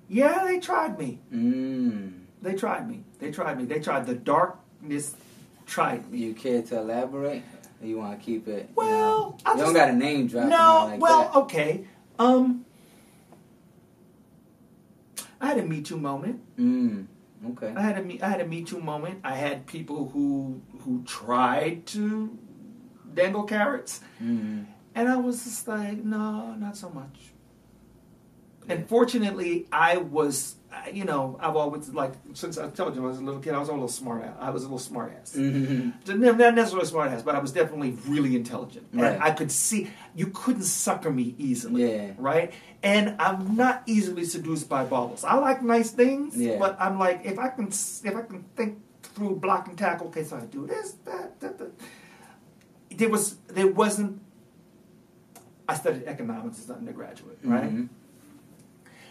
yeah, 0.09 0.45
they 0.45 0.59
tried 0.61 0.99
me. 0.99 1.21
Mm. 1.33 2.21
They 2.43 2.55
tried 2.55 2.89
me. 2.89 3.05
They 3.19 3.31
tried 3.31 3.59
me. 3.59 3.65
They 3.65 3.79
tried 3.81 4.07
the 4.07 4.15
darkness. 4.15 5.15
Tried 5.67 6.11
me. 6.11 6.19
You 6.19 6.35
care 6.35 6.63
to 6.63 6.79
elaborate? 6.79 7.43
Or 7.81 7.87
you 7.87 7.99
want 7.99 8.19
to 8.19 8.25
keep 8.25 8.49
it? 8.49 8.65
you 8.69 8.75
Well, 8.75 8.89
know? 9.31 9.37
I 9.47 9.55
you 9.55 9.61
don't 9.65 9.75
got 9.75 9.89
a 9.91 9.93
name 9.93 10.27
drop. 10.27 10.47
No, 10.49 10.87
like 10.91 11.01
well, 11.01 11.23
that. 11.25 11.37
okay. 11.43 11.87
Um, 12.19 12.65
I 15.41 15.47
had 15.49 15.59
a 15.59 15.63
Me 15.65 15.83
Too 15.83 15.99
moment. 15.99 16.41
Mm. 16.59 17.07
Okay. 17.53 17.73
I 17.77 17.81
had 17.81 17.99
a 17.99 18.03
me 18.03 18.21
I 18.21 18.29
had 18.29 18.41
a 18.41 18.47
Me 18.47 18.63
Too 18.63 18.81
moment. 18.81 19.21
I 19.25 19.35
had 19.35 19.67
people 19.67 20.09
who 20.11 20.61
who 20.81 21.03
tried 21.05 21.87
to 21.87 22.37
dangle 23.15 23.43
carrots, 23.45 24.01
Mm. 24.23 24.67
And 24.95 25.09
I 25.09 25.17
was 25.17 25.45
just 25.45 25.67
like, 25.69 26.03
no, 26.05 26.55
not 26.55 26.77
so 26.77 26.91
much. 26.91 27.31
And 28.69 28.89
fortunately, 28.89 29.67
I 29.73 29.97
was, 29.97 30.55
you 30.93 31.05
know, 31.05 31.37
I've 31.41 31.57
always 31.57 31.89
like 31.89 32.13
since 32.35 32.59
I 32.59 32.69
told 32.71 32.95
you 32.95 33.03
I 33.05 33.09
was 33.09 33.19
a 33.19 33.21
little 33.21 33.41
kid, 33.41 33.55
I 33.55 33.59
was 33.59 33.69
a 33.69 33.73
little 33.73 33.89
smart. 33.89 34.23
ass. 34.23 34.37
I 34.39 34.51
was 34.51 34.63
a 34.63 34.67
little 34.67 34.79
smart 34.79 35.13
ass. 35.21 35.35
hmm 35.35 35.91
Not 36.07 36.55
necessarily 36.55 36.87
smart 36.87 37.11
ass, 37.11 37.23
but 37.23 37.35
I 37.35 37.41
was 37.41 37.51
definitely 37.51 37.91
really 38.07 38.37
intelligent, 38.37 38.87
and 38.93 39.03
I 39.21 39.33
could 39.33 39.51
see 39.51 39.91
you 40.15 40.29
couldn't 40.29 40.63
sucker 40.63 41.11
me 41.11 41.35
easily, 41.39 41.93
Yeah. 41.93 42.13
right? 42.19 42.53
And 42.85 43.17
I'm 43.21 43.57
not 43.57 43.83
easily 43.87 44.25
seduced 44.25 44.69
by 44.69 44.85
baubles. 44.85 45.25
I 45.25 45.35
like 45.35 45.63
nice 45.63 45.91
things, 45.91 46.37
Yeah. 46.37 46.59
but 46.61 46.77
I'm 46.81 47.01
like 47.01 47.23
if 47.25 47.41
I 47.41 47.49
can 47.49 47.67
if 47.67 48.15
I 48.17 48.23
can 48.23 48.45
think 48.55 48.79
through 49.03 49.37
block 49.37 49.67
and 49.67 49.77
tackle. 49.77 50.07
Okay, 50.07 50.23
so 50.23 50.37
I 50.37 50.47
do 50.47 50.69
this, 50.69 50.93
that, 51.05 51.41
that, 51.41 51.59
that. 51.59 51.73
There 52.97 53.09
was 53.09 53.35
there 53.49 53.67
wasn't. 53.67 54.21
I 55.69 55.75
studied 55.75 56.05
economics 56.05 56.59
as 56.61 56.69
an 56.71 56.77
undergraduate, 56.77 57.39
right? 57.45 57.73
Mhm. 57.73 57.89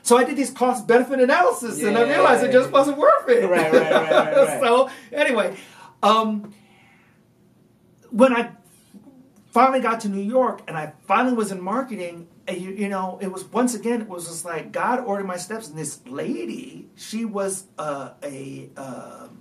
So 0.03 0.17
I 0.17 0.23
did 0.23 0.35
these 0.35 0.51
cost 0.51 0.87
benefit 0.87 1.19
analysis, 1.19 1.81
and 1.83 1.97
I 1.97 2.01
realized 2.01 2.43
it 2.43 2.51
just 2.51 2.69
Yeah. 2.69 2.73
wasn't 2.73 2.97
worth 2.97 3.29
it. 3.29 3.47
Right, 3.47 3.71
right, 3.71 3.91
right, 3.91 4.11
right, 4.11 4.35
right. 4.35 4.59
so 4.63 4.89
anyway, 5.13 5.55
um, 6.01 6.53
when 8.09 8.35
I 8.35 8.51
finally 9.51 9.79
got 9.79 9.99
to 10.01 10.09
New 10.09 10.21
York 10.23 10.61
and 10.67 10.75
I 10.77 10.93
finally 11.07 11.35
was 11.35 11.51
in 11.51 11.61
marketing, 11.61 12.27
and 12.47 12.57
you, 12.57 12.71
you 12.71 12.89
know, 12.89 13.19
it 13.21 13.31
was 13.31 13.43
once 13.45 13.75
again, 13.75 14.01
it 14.01 14.09
was 14.09 14.27
just 14.27 14.43
like 14.43 14.71
God 14.71 14.99
ordered 15.05 15.25
my 15.27 15.37
steps, 15.37 15.69
and 15.69 15.77
this 15.77 15.99
lady, 16.07 16.89
she 16.95 17.23
was 17.25 17.65
uh, 17.77 18.11
a 18.23 18.69
um 18.77 19.37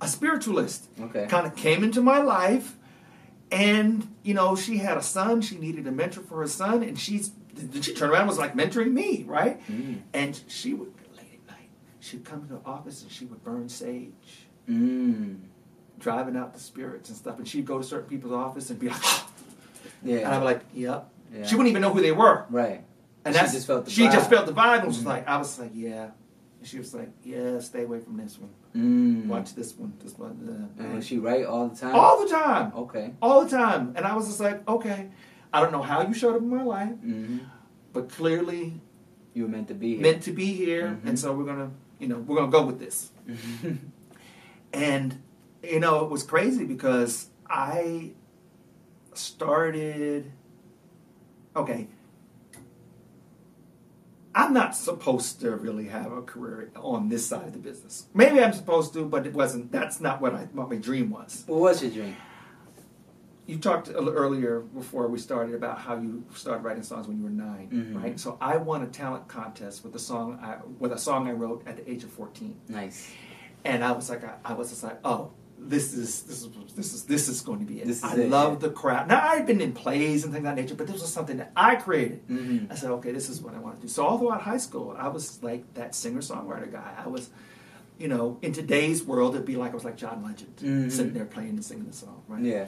a 0.00 0.08
spiritualist 0.08 0.88
Okay. 0.98 1.26
kind 1.26 1.46
of 1.46 1.54
came 1.56 1.84
into 1.84 2.00
my 2.00 2.20
life 2.22 2.76
and 3.52 4.06
you 4.22 4.34
know 4.34 4.54
she 4.56 4.78
had 4.78 4.96
a 4.96 5.02
son 5.02 5.40
she 5.40 5.56
needed 5.58 5.86
a 5.86 5.90
mentor 5.90 6.20
for 6.22 6.38
her 6.38 6.46
son 6.46 6.82
and 6.82 6.98
she's 6.98 7.32
she 7.80 7.92
turned 7.94 8.12
around 8.12 8.22
and 8.22 8.28
was 8.28 8.38
like 8.38 8.54
mentoring 8.54 8.92
me 8.92 9.24
right 9.26 9.60
Mm. 9.68 10.00
and 10.14 10.40
she 10.48 10.72
would 10.74 10.92
late 11.16 11.40
at 11.46 11.50
night 11.52 11.68
she'd 12.00 12.24
come 12.24 12.42
to 12.42 12.48
the 12.54 12.60
office 12.64 13.02
and 13.02 13.10
she 13.10 13.24
would 13.24 13.42
burn 13.44 13.68
sage 13.68 14.46
Mm. 14.68 15.38
driving 15.98 16.36
out 16.36 16.54
the 16.54 16.60
spirits 16.60 17.08
and 17.08 17.18
stuff 17.18 17.38
and 17.38 17.48
she'd 17.48 17.66
go 17.66 17.78
to 17.78 17.84
certain 17.84 18.08
people's 18.08 18.32
office 18.32 18.70
and 18.70 18.78
be 18.78 18.88
like 18.88 19.02
Yeah. 20.02 20.18
And 20.18 20.28
I'm 20.28 20.44
like, 20.44 20.62
yep. 20.72 21.10
Yeah. 21.34 21.44
She 21.46 21.56
wouldn't 21.56 21.68
even 21.70 21.82
know 21.82 21.92
who 21.92 22.00
they 22.00 22.12
were. 22.12 22.46
Right. 22.48 22.84
And 23.26 23.34
She 23.34 23.40
that's, 23.40 23.52
just 23.52 23.66
felt 23.66 23.84
the 23.84 23.90
she 23.90 24.06
vibe. 24.06 24.12
just 24.12 24.30
felt 24.30 24.46
the 24.46 24.52
vibe 24.54 24.78
and 24.78 24.86
was 24.88 25.00
Mhm. 25.02 25.04
like, 25.06 25.28
I 25.28 25.36
was 25.36 25.58
like, 25.58 25.72
yeah. 25.74 26.10
And 26.60 26.68
she 26.68 26.78
was 26.78 26.94
like, 26.94 27.08
yeah, 27.24 27.58
stay 27.58 27.84
away 27.84 28.00
from 28.00 28.18
this 28.18 28.38
one. 28.38 28.50
Mm. 28.76 29.26
Watch 29.26 29.54
this 29.54 29.74
one. 29.76 29.94
This 29.98 30.16
one. 30.16 30.68
uh, 30.78 30.82
And 30.82 30.94
was 30.94 31.06
she 31.06 31.18
right 31.18 31.44
all 31.44 31.68
the 31.68 31.74
time? 31.76 31.94
all 31.96 32.22
the 32.22 32.28
time. 32.30 32.72
Okay. 32.76 33.14
All 33.22 33.44
the 33.44 33.50
time. 33.50 33.94
And 33.96 34.04
I 34.06 34.14
was 34.14 34.26
just 34.28 34.40
like, 34.40 34.68
okay. 34.68 35.08
I 35.52 35.60
don't 35.60 35.72
know 35.72 35.82
how 35.82 36.02
you 36.06 36.12
showed 36.14 36.36
up 36.36 36.42
in 36.42 36.48
my 36.50 36.62
life, 36.62 36.90
hmm 37.00 37.38
but 37.92 38.08
clearly 38.08 38.80
You 39.34 39.42
were 39.44 39.48
meant 39.48 39.66
to 39.68 39.74
be 39.74 39.94
here. 39.94 40.02
meant 40.02 40.22
to 40.24 40.32
be 40.32 40.46
here. 40.46 40.98
Mhm. 41.02 41.08
And 41.08 41.18
so 41.18 41.32
we're 41.32 41.44
going 41.44 41.58
to, 41.58 41.70
you 41.98 42.06
know, 42.06 42.18
we're 42.18 42.36
to 42.52 42.56
go 42.58 42.64
with 42.64 42.78
this. 42.78 43.10
And, 44.72 45.20
you 45.64 45.80
know, 45.80 46.04
it 46.04 46.10
was 46.10 46.22
crazy 46.22 46.64
because 46.64 47.26
I 47.48 48.12
started. 49.14 50.30
Okay. 51.56 51.88
I'm 54.34 54.52
not 54.54 54.76
supposed 54.76 55.40
to 55.40 55.50
really 55.56 55.86
have 55.88 56.12
a 56.12 56.22
career 56.22 56.70
on 56.76 57.08
this 57.08 57.26
side 57.26 57.48
of 57.48 57.52
the 57.52 57.58
business. 57.58 58.06
Maybe 58.14 58.40
I'm 58.42 58.52
supposed 58.52 58.92
to, 58.94 59.04
but 59.04 59.26
it 59.26 59.34
wasn't. 59.34 59.72
That's 59.72 60.00
not 60.00 60.20
what 60.20 60.34
I 60.34 60.44
what 60.52 60.70
my 60.70 60.76
dream 60.76 61.10
was. 61.10 61.44
what 61.46 61.60
was 61.60 61.82
your 61.82 61.90
dream? 61.90 62.16
You 63.46 63.58
talked 63.58 63.90
earlier 63.92 64.60
before 64.60 65.08
we 65.08 65.18
started 65.18 65.56
about 65.56 65.78
how 65.80 65.96
you 65.96 66.24
started 66.36 66.62
writing 66.62 66.84
songs 66.84 67.08
when 67.08 67.16
you 67.18 67.24
were 67.24 67.30
9 67.30 67.68
Mhm. 67.72 68.00
right? 68.00 68.20
So 68.20 68.38
I 68.40 68.56
won 68.58 68.82
a 68.82 68.86
talent 68.86 69.26
contest 69.26 69.82
with 69.82 69.92
a 69.96 69.98
song 69.98 70.38
I, 70.40 70.58
with 70.78 70.92
a 70.92 70.98
song 70.98 71.26
I 71.26 71.32
wrote 71.32 71.66
at 71.66 71.76
the 71.76 71.90
age 71.90 72.04
of 72.04 72.10
14 72.12 72.54
Nice. 72.68 73.10
and 73.64 73.82
I 73.82 73.90
was 73.90 74.08
like, 74.08 74.22
I, 74.22 74.34
I 74.44 74.52
was 74.52 74.70
just 74.70 74.84
like, 74.84 75.00
oh, 75.04 75.32
this 75.68 75.94
is 75.94 76.22
this 76.22 76.42
is 76.42 76.48
this 76.74 76.92
is 76.94 77.04
this 77.04 77.28
is 77.28 77.40
going 77.42 77.60
to 77.60 77.64
be 77.66 77.80
it. 77.80 77.98
I 78.02 78.16
it, 78.16 78.28
love 78.30 78.54
yeah. 78.54 78.58
the 78.68 78.70
crowd. 78.70 79.08
Now 79.08 79.20
I've 79.26 79.46
been 79.46 79.60
in 79.60 79.72
plays 79.72 80.24
and 80.24 80.32
things 80.32 80.44
of 80.46 80.54
that 80.54 80.60
nature, 80.60 80.74
but 80.74 80.86
this 80.86 81.00
was 81.00 81.12
something 81.12 81.36
that 81.38 81.52
I 81.56 81.76
created. 81.76 82.20
hmm 82.26 82.64
I 82.70 82.74
said, 82.74 82.90
okay, 82.92 83.12
this 83.12 83.28
is 83.28 83.40
what 83.40 83.54
I 83.54 83.58
want 83.58 83.76
to 83.76 83.82
do. 83.82 83.88
So 83.88 84.04
all 84.06 84.18
throughout 84.18 84.42
high 84.42 84.56
school, 84.58 84.94
I 84.98 85.08
was 85.08 85.42
like 85.42 85.74
that 85.74 85.94
singer 85.94 86.20
songwriter 86.20 86.70
guy. 86.70 86.94
I 87.04 87.08
was, 87.08 87.30
you 87.98 88.08
know, 88.08 88.38
in 88.42 88.52
today's 88.52 89.02
world, 89.04 89.34
it'd 89.34 89.46
be 89.46 89.56
like 89.56 89.72
I 89.72 89.74
was 89.74 89.84
like 89.84 89.96
John 89.96 90.22
Legend, 90.24 90.56
Mhm. 90.56 90.90
sitting 90.90 91.12
there 91.12 91.26
playing 91.26 91.50
and 91.50 91.64
singing 91.64 91.86
the 91.86 91.92
song, 91.92 92.22
right? 92.28 92.42
Yeah. 92.42 92.66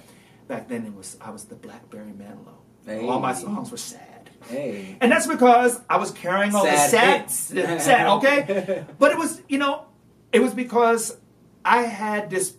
Back 0.49 0.69
then, 0.69 0.85
it 0.85 0.95
was 0.95 1.17
I 1.21 1.31
was 1.31 1.45
the 1.45 1.55
Black 1.55 1.89
Barry 1.91 2.13
Manilow. 2.13 2.59
Hey. 2.85 3.07
All 3.09 3.21
my 3.21 3.33
songs 3.33 3.71
were 3.71 3.77
sad. 3.77 4.31
Hey. 4.49 4.97
And 5.01 5.11
that's 5.13 5.27
because 5.29 5.81
I 5.89 5.99
was 5.99 6.11
carrying 6.11 6.53
all 6.55 6.65
Sad 6.65 7.29
the 7.29 7.33
sad, 7.33 7.81
sad, 7.81 8.07
okay? 8.19 8.85
But 8.99 9.13
it 9.13 9.19
was, 9.19 9.41
you 9.49 9.59
know, 9.59 9.87
it 10.33 10.41
was 10.41 10.53
because 10.53 11.17
I 11.65 11.83
had 11.83 12.29
this. 12.29 12.55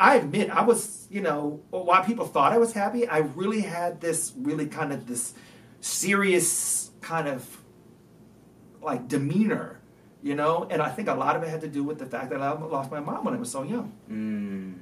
I 0.00 0.16
admit, 0.16 0.48
I 0.48 0.62
was, 0.62 1.06
you 1.10 1.20
know, 1.20 1.60
while 1.68 2.02
people 2.02 2.26
thought 2.26 2.52
I 2.52 2.58
was 2.58 2.72
happy, 2.72 3.06
I 3.06 3.18
really 3.18 3.60
had 3.60 4.00
this 4.00 4.32
really 4.34 4.66
kind 4.66 4.94
of 4.94 5.06
this 5.06 5.34
serious 5.82 6.90
kind 7.02 7.28
of 7.28 7.58
like 8.80 9.08
demeanor, 9.08 9.78
you 10.22 10.34
know. 10.34 10.66
And 10.70 10.80
I 10.80 10.88
think 10.88 11.08
a 11.08 11.14
lot 11.14 11.36
of 11.36 11.42
it 11.42 11.50
had 11.50 11.60
to 11.60 11.68
do 11.68 11.84
with 11.84 11.98
the 11.98 12.06
fact 12.06 12.30
that 12.30 12.40
I 12.40 12.50
lost 12.52 12.90
my 12.90 13.00
mom 13.00 13.26
when 13.26 13.34
I 13.34 13.36
was 13.36 13.52
so 13.52 13.62
young. 13.62 13.92
Mm. 14.10 14.78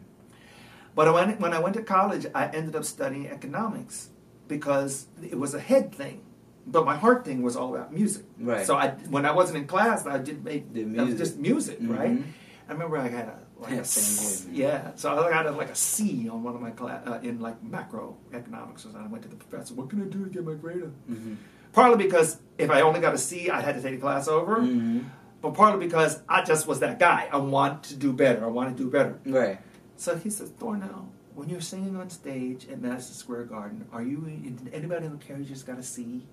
But 0.94 1.12
when, 1.12 1.36
when 1.40 1.52
I 1.52 1.58
went 1.58 1.74
to 1.74 1.82
college, 1.82 2.24
I 2.32 2.46
ended 2.46 2.76
up 2.76 2.84
studying 2.84 3.26
economics 3.26 4.10
because 4.46 5.08
it 5.20 5.38
was 5.38 5.52
a 5.52 5.60
head 5.60 5.92
thing. 5.92 6.22
But 6.64 6.84
my 6.84 6.96
heart 6.96 7.24
thing 7.24 7.42
was 7.42 7.56
all 7.56 7.74
about 7.74 7.92
music. 7.92 8.24
Right. 8.38 8.64
So 8.64 8.76
I, 8.76 8.90
when 9.10 9.26
I 9.26 9.32
wasn't 9.32 9.58
in 9.58 9.66
class, 9.66 10.06
I 10.06 10.18
did 10.18 10.44
make 10.44 10.72
Did 10.72 10.94
that 10.94 11.06
was 11.06 11.16
just 11.16 11.38
music, 11.38 11.78
right? 11.80 12.10
Mhm. 12.10 12.24
I 12.68 12.72
remember 12.72 12.98
I 12.98 13.08
had 13.08 13.28
a 13.28 13.38
like 13.58 13.72
Yeah, 13.72 13.80
a 13.80 13.84
here, 13.84 14.52
yeah. 14.68 14.90
So 14.96 15.12
I 15.18 15.30
got 15.30 15.46
a, 15.46 15.50
like 15.50 15.70
a 15.70 15.74
C 15.74 16.28
on 16.28 16.42
one 16.42 16.54
of 16.54 16.60
my 16.60 16.70
class 16.70 17.06
uh, 17.06 17.18
in 17.22 17.40
like 17.40 17.62
macroeconomics. 17.64 18.84
and 18.84 18.96
I 18.96 19.06
went 19.06 19.22
to 19.24 19.28
the 19.28 19.36
professor. 19.36 19.74
What 19.74 19.90
can 19.90 20.00
I 20.02 20.04
do 20.06 20.24
to 20.24 20.30
get 20.30 20.44
my 20.44 20.54
grade 20.54 20.82
up? 20.84 20.90
Mhm. 21.10 21.36
Partly 21.72 22.04
because 22.04 22.38
if 22.56 22.70
I 22.70 22.80
only 22.82 23.00
got 23.00 23.14
a 23.14 23.18
C, 23.18 23.50
I 23.50 23.60
had 23.60 23.74
to 23.74 23.82
take 23.82 23.96
the 23.96 24.00
class 24.00 24.28
over. 24.28 24.56
Mhm. 24.58 25.04
But 25.40 25.54
partly 25.54 25.86
because 25.86 26.20
I 26.28 26.42
just 26.42 26.66
was 26.66 26.80
that 26.80 26.98
guy. 26.98 27.28
I 27.32 27.36
want 27.38 27.84
to 27.84 27.96
do 27.96 28.12
better. 28.12 28.44
I 28.44 28.48
want 28.48 28.76
to 28.76 28.82
do 28.82 28.90
better. 28.90 29.18
Right. 29.26 29.60
So 29.96 30.16
he 30.16 30.30
says, 30.30 30.50
Thornell, 30.50 31.06
when 31.34 31.48
you're 31.48 31.60
singing 31.60 31.94
on 31.96 32.10
stage 32.10 32.66
at 32.68 32.80
Madison 32.80 33.14
Square 33.14 33.44
Garden, 33.44 33.86
are 33.92 34.02
you 34.02 34.24
anybody 34.72 35.06
in 35.06 35.12
the 35.12 35.18
carriage 35.24 35.48
just 35.48 35.66
got 35.66 35.78
a 35.78 35.82
C? 35.82 36.24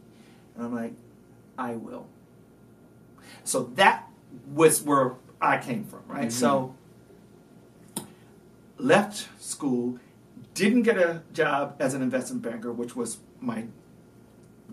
And 0.55 0.65
I'm 0.65 0.73
like, 0.73 0.93
I 1.57 1.73
will. 1.75 2.07
So 3.43 3.63
that 3.75 4.07
was 4.53 4.81
where 4.81 5.13
I 5.41 5.57
came 5.57 5.83
from, 5.83 6.01
right? 6.07 6.27
Mhm. 6.29 6.31
So 6.31 6.75
left 8.77 9.27
school, 9.41 9.97
didn't 10.53 10.83
get 10.83 10.97
a 10.97 11.21
job 11.33 11.75
as 11.79 11.93
an 11.93 12.01
investment 12.01 12.41
banker, 12.43 12.71
which 12.71 12.95
was 12.95 13.19
my 13.39 13.65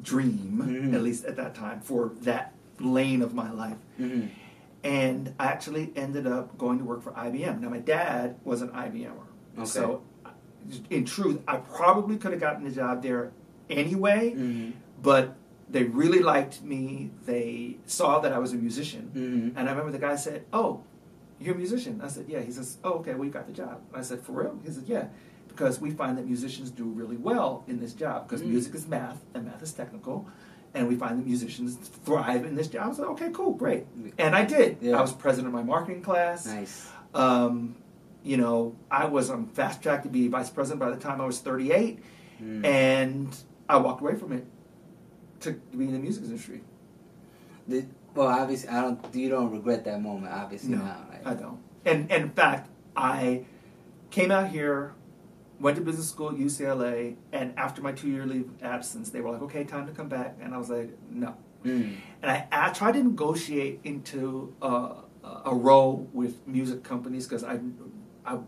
dream, 0.03 0.63
Mhm. 0.67 0.95
at 0.95 1.03
least 1.03 1.25
at 1.25 1.37
that 1.37 1.55
time, 1.55 1.81
for 1.81 2.13
that 2.23 2.53
lane 2.81 3.23
of 3.23 3.35
my 3.35 3.51
life 3.51 3.77
hmm 3.97 4.23
and 4.85 5.33
I 5.39 5.47
actually 5.47 5.93
ended 5.95 6.27
up 6.27 6.59
going 6.59 6.79
to 6.79 6.85
work 6.85 7.03
for 7.03 7.13
IBM. 7.13 7.61
Now, 7.61 7.69
my 7.69 7.79
dad 7.79 8.35
was 8.43 8.63
an 8.63 8.71
IBMer, 8.71 9.13
Okay. 9.57 9.65
so 9.65 10.03
in 10.91 11.05
truth, 11.05 11.41
I 11.47 11.59
probably 11.59 12.17
could 12.17 12.33
have 12.33 12.41
gotten 12.41 12.67
a 12.67 12.71
job 12.73 13.01
there 13.01 13.31
anyway. 13.71 14.31
hmm 14.33 14.71
But 15.01 15.37
they 15.71 15.85
really 15.85 16.19
liked 16.21 16.63
me. 16.65 17.11
They 17.27 17.77
saw 17.87 18.19
that 18.21 18.33
I 18.33 18.39
was 18.41 18.53
a 18.53 18.57
musician, 18.57 19.11
hmm 19.15 19.57
and 19.57 19.69
I 19.69 19.71
remember 19.71 19.93
the 19.93 20.01
guy 20.01 20.17
said, 20.17 20.47
"Oh, 20.53 20.81
you're 21.45 21.55
a 21.55 21.59
musician." 21.59 22.01
I 22.03 22.09
said, 22.09 22.27
"Yeah." 22.29 22.41
He 22.41 22.53
says, 22.53 22.79
"Oh, 22.85 22.95
okay. 23.01 23.15
Well, 23.15 23.25
you 23.25 23.31
got 23.31 23.47
the 23.47 23.53
job." 23.53 23.81
I 23.95 24.03
said, 24.03 24.21
"For 24.21 24.33
real?" 24.33 24.59
He 24.65 24.71
said, 24.71 24.85
"Yeah." 24.87 25.07
Because 25.49 25.81
we 25.81 25.91
find 25.91 26.17
that 26.19 26.27
musicians 26.27 26.71
do 26.71 26.85
really 26.85 27.17
well 27.17 27.63
in 27.69 27.79
this 27.79 27.93
job 27.93 28.27
because 28.27 28.43
Mm. 28.43 28.49
music 28.51 28.75
is 28.75 28.87
math 28.89 29.23
and 29.35 29.45
math 29.45 29.63
is 29.63 29.73
technical, 29.73 30.27
and 30.73 30.89
we 30.89 30.97
find 30.97 31.19
that 31.19 31.27
musicians 31.27 31.77
thrive 31.77 32.45
in 32.47 32.55
this 32.55 32.69
job. 32.69 32.91
I 32.93 32.95
said, 32.95 33.05
"Okay, 33.09 33.31
cool, 33.33 33.53
great," 33.53 33.87
and 34.19 34.35
I 34.35 34.45
did. 34.47 34.79
Yeah. 34.81 34.97
I 34.99 35.03
was 35.03 35.13
president 35.13 35.49
of 35.49 35.53
my 35.55 35.63
marketing 35.63 36.01
class. 36.03 36.47
Nice. 36.47 36.89
Um, 37.15 37.77
you 38.25 38.37
know, 38.39 38.77
I 38.91 39.05
was 39.07 39.29
on 39.29 39.47
fast 39.47 39.83
track 39.83 40.05
to 40.05 40.09
be 40.09 40.29
vice 40.29 40.49
president 40.49 40.81
by 40.81 40.91
the 40.91 40.97
time 40.97 41.21
I 41.21 41.27
was 41.27 41.41
38, 41.41 41.99
Mm. 42.41 42.65
and 42.65 43.37
I 43.69 43.77
walked 43.77 44.01
away 44.01 44.15
from 44.15 44.33
it 44.33 44.47
to 45.41 45.53
be 45.77 45.85
in 45.87 45.93
the 45.93 45.99
music 45.99 46.25
industry. 46.25 46.63
Did, 47.69 47.89
well, 48.15 48.29
obviously, 48.29 48.69
I 48.71 48.81
don't. 48.81 49.15
You 49.15 49.29
don't 49.29 49.51
regret 49.53 49.85
that 49.85 50.01
moment, 50.01 50.33
obviously. 50.33 50.71
No? 50.77 50.83
I 51.25 51.35
don't. 51.35 51.59
And, 51.85 52.11
and 52.11 52.25
in 52.25 52.31
fact, 52.31 52.69
I 52.97 53.45
came 54.11 54.31
out 54.31 54.51
here, 54.51 54.95
went 55.59 55.77
to 55.77 55.83
business 55.83 56.09
school 56.09 56.31
at 56.31 56.37
UCLA, 56.37 57.17
and 57.33 57.55
after 57.57 57.83
my 57.83 57.93
two 57.93 58.09
year 58.09 58.27
leave 58.27 58.49
of 58.49 58.63
absence, 58.63 59.11
they 59.11 59.21
were 59.21 59.31
like, 59.31 59.43
okay, 59.43 59.65
time 59.65 59.87
to 59.87 59.93
come 59.93 60.09
back. 60.09 60.37
And 60.41 60.55
I 60.55 60.59
was 60.59 60.71
like, 60.71 60.91
no. 61.11 61.35
Mm. 61.65 61.97
And 62.23 62.31
I, 62.31 62.47
I 62.51 62.71
tried 62.71 62.93
to 62.93 63.03
negotiate 63.03 63.81
into 63.85 64.55
uh, 64.61 64.95
a 65.45 65.55
role 65.55 66.09
with 66.13 66.47
music 66.47 66.83
companies 66.83 67.27
because 67.27 67.45
I, 67.45 67.61
I, 68.27 68.39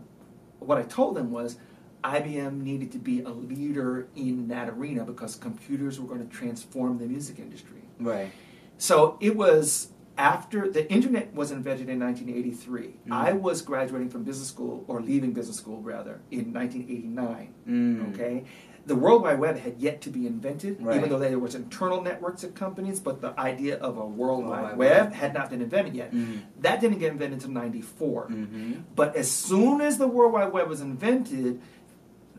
what 0.59 0.77
I 0.77 0.83
told 0.83 1.15
them 1.15 1.31
was 1.31 1.57
IBM 2.03 2.61
needed 2.61 2.91
to 2.91 2.99
be 2.99 3.21
a 3.21 3.29
leader 3.29 4.07
in 4.15 4.47
that 4.49 4.69
arena 4.69 5.03
because 5.03 5.35
computers 5.35 5.99
were 5.99 6.07
going 6.07 6.27
to 6.27 6.33
transform 6.33 6.99
the 6.99 7.05
music 7.05 7.39
industry. 7.39 7.81
Right. 7.99 8.31
So 8.77 9.17
it 9.21 9.35
was 9.35 9.89
after 10.17 10.69
the 10.69 10.89
internet 10.91 11.33
was 11.33 11.51
invented 11.51 11.89
in 11.89 11.99
1983. 11.99 12.95
Mhm. 13.07 13.11
I 13.11 13.33
was 13.33 13.61
graduating 13.61 14.09
from 14.09 14.23
business 14.23 14.47
school, 14.47 14.83
or 14.87 15.01
leaving 15.01 15.33
business 15.33 15.57
school 15.57 15.81
rather, 15.81 16.21
in 16.31 16.51
1989. 16.53 17.49
Mm. 17.67 18.13
Okay, 18.13 18.45
the 18.85 18.95
World 18.95 19.23
Wide 19.23 19.39
Web 19.39 19.57
had 19.57 19.79
yet 19.79 19.99
to 20.01 20.09
be 20.09 20.25
invented, 20.27 20.77
Right. 20.81 20.97
even 20.97 21.09
though 21.09 21.19
there 21.19 21.39
was 21.39 21.55
internal 21.55 22.01
networks 22.01 22.43
at 22.43 22.55
companies, 22.55 22.99
but 22.99 23.19
the 23.19 23.37
idea 23.39 23.77
of 23.77 23.97
a 23.97 24.05
World 24.05 24.15
World 24.45 24.45
Wide 24.47 24.63
Wide 24.63 24.77
Web 24.77 25.03
Web. 25.05 25.13
had 25.13 25.33
not 25.33 25.49
been 25.49 25.61
invented 25.61 25.95
yet. 25.95 26.13
Mm. 26.13 26.39
That 26.61 26.79
didn't 26.81 26.99
get 26.99 27.11
invented 27.11 27.39
until 27.39 27.51
94. 27.51 28.27
hmm 28.27 28.73
But 28.95 29.15
as 29.15 29.29
soon 29.29 29.81
as 29.81 29.97
the 29.97 30.07
World 30.07 30.33
Wide 30.33 30.53
Web 30.53 30.69
was 30.69 30.81
invented, 30.81 31.59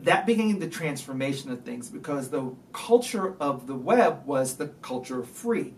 that 0.02 0.26
began 0.26 0.58
the 0.58 0.68
transformation 0.68 1.50
of 1.50 1.62
things 1.62 1.88
because 1.88 2.28
the 2.28 2.52
culture 2.72 3.34
of 3.40 3.66
the 3.66 3.74
web 3.74 4.26
was 4.26 4.56
the 4.56 4.68
culture 4.82 5.20
of 5.20 5.28
free. 5.28 5.74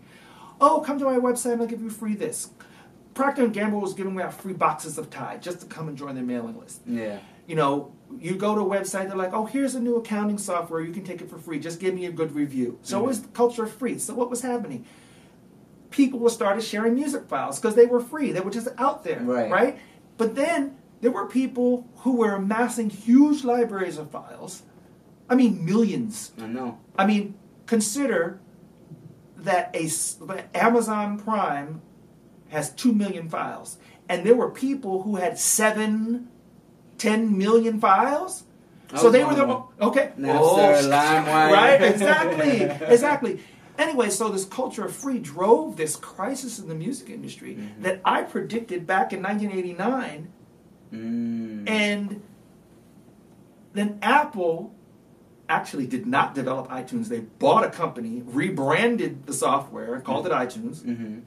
Oh, 0.61 0.81
come 0.85 0.99
to 0.99 1.05
my 1.05 1.17
website 1.17 1.53
and 1.53 1.61
I'll 1.61 1.67
give 1.67 1.81
you 1.81 1.89
free 1.89 2.15
this. 2.15 2.49
Procter 3.13 3.43
and 3.43 3.53
Gamble 3.53 3.81
was 3.81 3.93
giving 3.93 4.19
out 4.21 4.33
free 4.33 4.53
boxes 4.53 4.97
of 4.97 5.09
Tide 5.09 5.41
just 5.41 5.61
to 5.61 5.65
come 5.65 5.87
and 5.87 5.97
join 5.97 6.15
their 6.15 6.23
mailing 6.23 6.57
list. 6.59 6.81
Yeah. 6.85 7.19
You 7.47 7.55
know, 7.55 7.91
you 8.19 8.35
go 8.35 8.55
to 8.55 8.61
a 8.61 8.65
website, 8.65 9.07
they're 9.07 9.15
like, 9.17 9.33
oh, 9.33 9.45
here's 9.45 9.75
a 9.75 9.79
new 9.79 9.95
accounting 9.97 10.37
software, 10.37 10.81
you 10.81 10.93
can 10.93 11.03
take 11.03 11.21
it 11.21 11.29
for 11.29 11.37
free. 11.37 11.59
Just 11.59 11.79
give 11.79 11.93
me 11.95 12.05
a 12.05 12.11
good 12.11 12.31
review. 12.33 12.79
So 12.83 12.99
it 13.03 13.07
was 13.07 13.21
the 13.23 13.27
culture 13.29 13.63
of 13.63 13.73
free. 13.73 13.97
So 13.99 14.13
what 14.13 14.29
was 14.29 14.41
happening? 14.41 14.85
People 15.89 16.19
were 16.19 16.29
started 16.29 16.63
sharing 16.63 16.93
music 16.93 17.27
files 17.27 17.59
because 17.59 17.75
they 17.75 17.87
were 17.87 17.99
free. 17.99 18.31
They 18.31 18.39
were 18.41 18.51
just 18.51 18.67
out 18.77 19.03
there, 19.03 19.21
Right. 19.21 19.49
right? 19.49 19.79
But 20.17 20.35
then 20.35 20.77
there 21.01 21.11
were 21.11 21.25
people 21.25 21.87
who 21.97 22.17
were 22.17 22.33
amassing 22.35 22.89
huge 22.89 23.43
libraries 23.43 23.97
of 23.97 24.11
files. 24.11 24.61
I 25.29 25.35
mean, 25.35 25.65
millions. 25.65 26.31
I 26.41 26.45
know. 26.47 26.77
I 26.97 27.05
mean, 27.07 27.33
consider 27.65 28.39
that 29.43 29.71
a 29.73 29.85
s- 29.85 30.17
that 30.21 30.49
Amazon 30.55 31.17
Prime 31.19 31.81
has 32.49 32.71
two 32.71 32.93
million 32.93 33.29
files, 33.29 33.77
and 34.07 34.25
there 34.25 34.35
were 34.35 34.49
people 34.49 35.03
who 35.03 35.15
had 35.17 35.37
seven, 35.39 36.27
ten 36.97 37.37
million 37.37 37.79
files. 37.79 38.43
So 38.95 39.11
they 39.11 39.23
were 39.23 39.35
the 39.35 39.45
Oh. 39.45 39.69
okay. 39.81 40.11
Napster, 40.17 40.81
LimeWire. 40.89 41.51
right? 41.51 41.81
Exactly, 41.81 42.61
exactly. 42.87 43.39
Anyway, 43.77 44.09
so 44.09 44.29
this 44.29 44.45
culture 44.45 44.83
of 44.85 44.93
free 44.95 45.19
drove 45.19 45.77
this 45.77 45.95
crisis 45.95 46.57
in 46.59 46.67
the 46.67 46.75
music 46.75 47.09
industry 47.09 47.55
Mm-hmm. 47.55 47.83
that 47.83 48.01
I 48.03 48.23
predicted 48.23 48.85
back 48.87 49.13
in 49.13 49.21
1989, 49.21 50.27
Mm. 50.91 51.69
and 51.69 52.21
then 53.73 53.99
Apple 54.01 54.73
actually 55.49 55.87
did 55.87 56.05
not 56.05 56.35
develop 56.35 56.69
iTunes. 56.69 57.07
They 57.07 57.19
bought 57.21 57.65
a 57.65 57.69
company, 57.69 58.21
rebranded 58.25 59.25
the 59.25 59.33
software, 59.33 59.99
called 59.99 60.25
it 60.27 60.31
iTunes, 60.31 60.81
Mhm. 60.83 61.21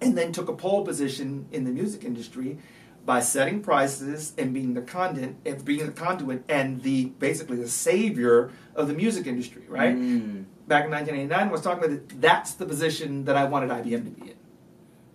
and 0.00 0.18
then 0.18 0.32
took 0.32 0.48
a 0.48 0.52
pole 0.52 0.84
position 0.84 1.46
in 1.52 1.64
the 1.64 1.70
music 1.70 2.04
industry 2.04 2.58
by 3.06 3.20
setting 3.20 3.60
prices 3.60 4.32
and 4.36 4.52
being 4.52 4.74
the 4.74 4.82
conduit, 4.82 5.36
and 5.46 5.64
being 5.64 5.86
the 5.86 5.92
conduit 5.92 6.42
and 6.48 6.82
the 6.82 7.04
basically 7.20 7.56
the 7.56 7.68
savior 7.68 8.50
of 8.74 8.88
the 8.88 8.94
music 8.94 9.28
industry. 9.28 9.62
Right 9.68 9.96
Mm. 9.96 10.44
back 10.66 10.86
in 10.86 10.90
1989, 10.90 11.48
I 11.48 11.52
was 11.52 11.60
talking 11.62 11.84
about 11.84 11.94
it. 11.96 12.20
That's 12.20 12.52
the 12.54 12.66
position 12.66 13.24
that 13.26 13.36
I 13.36 13.44
wanted 13.44 13.70
IBM 13.70 14.04
to 14.04 14.10
be 14.10 14.30
in, 14.32 14.36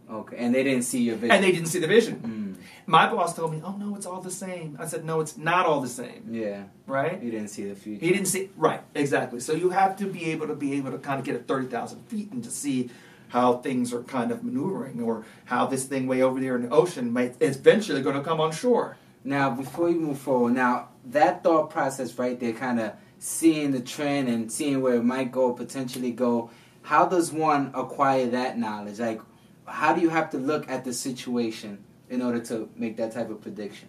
Okay, 0.09 0.37
and 0.37 0.55
they 0.55 0.63
didn't 0.63 0.83
see 0.85 1.01
your 1.03 1.15
vision. 1.17 1.31
and 1.35 1.43
they 1.43 1.51
didn't 1.51 1.67
see 1.67 1.79
the 1.79 1.87
vision. 1.87 2.15
Mm. 2.23 2.40
My 2.85 3.09
boss 3.09 3.35
told 3.35 3.51
me, 3.51 3.61
"Oh 3.63 3.75
no, 3.77 3.95
it's 3.95 4.05
all 4.05 4.21
the 4.21 4.31
same." 4.31 4.77
I 4.79 4.85
said, 4.85 5.05
"No, 5.05 5.19
it's 5.21 5.37
not 5.37 5.65
all 5.65 5.81
the 5.81 5.89
same." 5.89 6.25
Yeah, 6.31 6.63
Right? 6.87 7.21
he 7.21 7.31
didn't 7.31 7.49
see 7.49 7.65
the 7.65 7.75
future. 7.75 8.05
He 8.05 8.11
didn't 8.11 8.27
see 8.27 8.49
right 8.57 8.81
exactly. 8.95 9.39
So 9.39 9.53
you 9.53 9.69
have 9.69 9.95
to 9.97 10.05
be 10.05 10.31
able 10.31 10.47
to 10.47 10.55
be 10.55 10.73
able 10.73 10.91
to 10.91 10.97
kind 10.97 11.19
of 11.19 11.25
get 11.25 11.35
at 11.35 11.47
thirty 11.47 11.67
thousand 11.67 12.01
feet 12.07 12.31
and 12.31 12.43
to 12.43 12.51
see 12.51 12.89
how 13.29 13.57
things 13.57 13.93
are 13.93 14.03
kind 14.03 14.29
of 14.31 14.43
maneuvering, 14.43 15.01
or 15.01 15.23
how 15.45 15.65
this 15.65 15.85
thing 15.85 16.05
way 16.07 16.21
over 16.21 16.39
there 16.39 16.55
in 16.57 16.63
the 16.63 16.69
ocean 16.69 17.11
might 17.13 17.35
eventually 17.41 18.01
going 18.01 18.15
to 18.15 18.21
come 18.23 18.41
on 18.41 18.51
shore. 18.51 18.97
Now, 19.23 19.51
before 19.51 19.89
you 19.89 19.99
move 19.99 20.17
forward, 20.17 20.53
now 20.53 20.89
that 21.05 21.43
thought 21.43 21.69
process 21.69 22.17
right 22.19 22.37
there, 22.39 22.53
kind 22.53 22.79
of 22.79 22.93
seeing 23.19 23.71
the 23.71 23.79
trend 23.79 24.27
and 24.27 24.51
seeing 24.51 24.81
where 24.81 24.95
it 24.95 25.03
might 25.03 25.31
go, 25.31 25.53
potentially 25.53 26.11
go. 26.11 26.49
How 26.81 27.05
does 27.05 27.31
one 27.31 27.71
acquire 27.75 28.25
that 28.31 28.57
knowledge? 28.57 28.99
Like, 28.99 29.21
how 29.65 29.93
do 29.93 30.01
you 30.01 30.09
have 30.09 30.31
to 30.31 30.37
look 30.37 30.67
at 30.69 30.83
the 30.83 30.91
situation 30.91 31.83
in 32.11 32.21
order 32.21 32.41
to 32.41 32.69
make 32.75 32.97
that 32.97 33.13
type 33.13 33.29
of 33.31 33.41
prediction? 33.41 33.87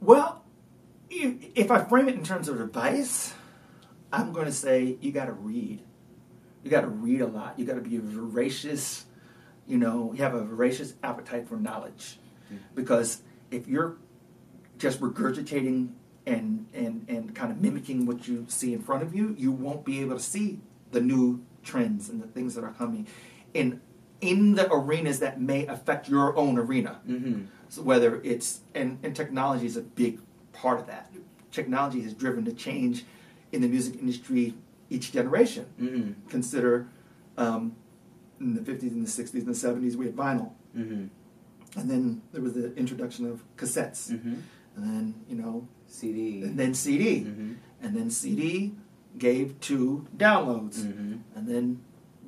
Well, 0.00 0.42
if 1.10 1.70
I 1.70 1.84
frame 1.84 2.08
it 2.08 2.14
in 2.14 2.24
terms 2.24 2.48
of 2.48 2.60
advice, 2.60 3.34
I'm 4.10 4.32
going 4.32 4.46
to 4.46 4.52
say 4.52 4.96
you 5.00 5.12
got 5.12 5.26
to 5.26 5.32
read. 5.32 5.82
You 6.64 6.70
got 6.70 6.80
to 6.80 6.88
read 6.88 7.20
a 7.20 7.26
lot. 7.26 7.58
You 7.58 7.66
got 7.66 7.74
to 7.74 7.82
be 7.82 7.98
voracious. 7.98 9.04
You 9.66 9.76
know, 9.76 10.12
you 10.14 10.22
have 10.22 10.34
a 10.34 10.42
voracious 10.42 10.94
appetite 11.02 11.46
for 11.46 11.56
knowledge, 11.56 12.18
mm-hmm. 12.46 12.56
because 12.74 13.20
if 13.50 13.68
you're 13.68 13.98
just 14.78 15.00
regurgitating 15.00 15.90
and 16.26 16.66
and 16.72 17.04
and 17.08 17.34
kind 17.34 17.52
of 17.52 17.60
mimicking 17.60 18.06
what 18.06 18.26
you 18.26 18.46
see 18.48 18.72
in 18.72 18.80
front 18.80 19.02
of 19.02 19.14
you, 19.14 19.34
you 19.36 19.52
won't 19.52 19.84
be 19.84 20.00
able 20.00 20.16
to 20.16 20.22
see 20.22 20.60
the 20.92 21.00
new 21.02 21.44
trends 21.62 22.08
and 22.08 22.22
the 22.22 22.26
things 22.26 22.54
that 22.54 22.64
are 22.64 22.72
coming 22.72 23.06
in 23.52 23.82
in 24.20 24.54
the 24.54 24.72
arenas 24.72 25.20
that 25.20 25.40
may 25.40 25.66
affect 25.66 26.08
your 26.08 26.36
own 26.36 26.58
arena. 26.58 27.00
Mm-hmm. 27.08 27.42
So 27.68 27.82
whether 27.82 28.20
it's 28.22 28.60
and, 28.74 28.98
and 29.02 29.14
technology 29.14 29.66
is 29.66 29.76
a 29.76 29.82
big 29.82 30.20
part 30.52 30.80
of 30.80 30.86
that. 30.86 31.12
Technology 31.52 32.00
has 32.02 32.12
driven 32.14 32.44
the 32.44 32.52
change 32.52 33.04
in 33.52 33.62
the 33.62 33.68
music 33.68 33.94
industry 34.00 34.54
each 34.90 35.12
generation. 35.12 35.66
Mm-hmm. 35.80 36.28
Consider 36.28 36.88
um, 37.36 37.76
in 38.40 38.54
the 38.54 38.60
50s 38.60 38.82
and 38.92 39.06
the 39.06 39.10
60s 39.10 39.34
and 39.34 39.46
the 39.46 39.52
70s 39.52 39.96
we 39.96 40.06
had 40.06 40.16
vinyl, 40.16 40.52
Mm-hmm. 40.76 41.06
and 41.80 41.90
then 41.90 42.22
there 42.32 42.42
was 42.42 42.52
the 42.52 42.74
introduction 42.76 43.26
of 43.26 43.42
cassettes, 43.56 44.10
Mm-hmm. 44.12 44.34
and 44.76 44.84
then 44.84 45.14
you 45.28 45.36
know, 45.36 45.66
CD. 45.86 46.42
and 46.42 46.58
then 46.58 46.74
CD, 46.74 47.20
Mm-hmm. 47.24 47.52
and 47.82 47.96
then 47.96 48.10
CD 48.10 48.74
gave 49.16 49.58
to 49.60 50.06
downloads, 50.16 50.78
Mm-hmm. 50.80 51.14
and 51.36 51.48
then 51.48 51.80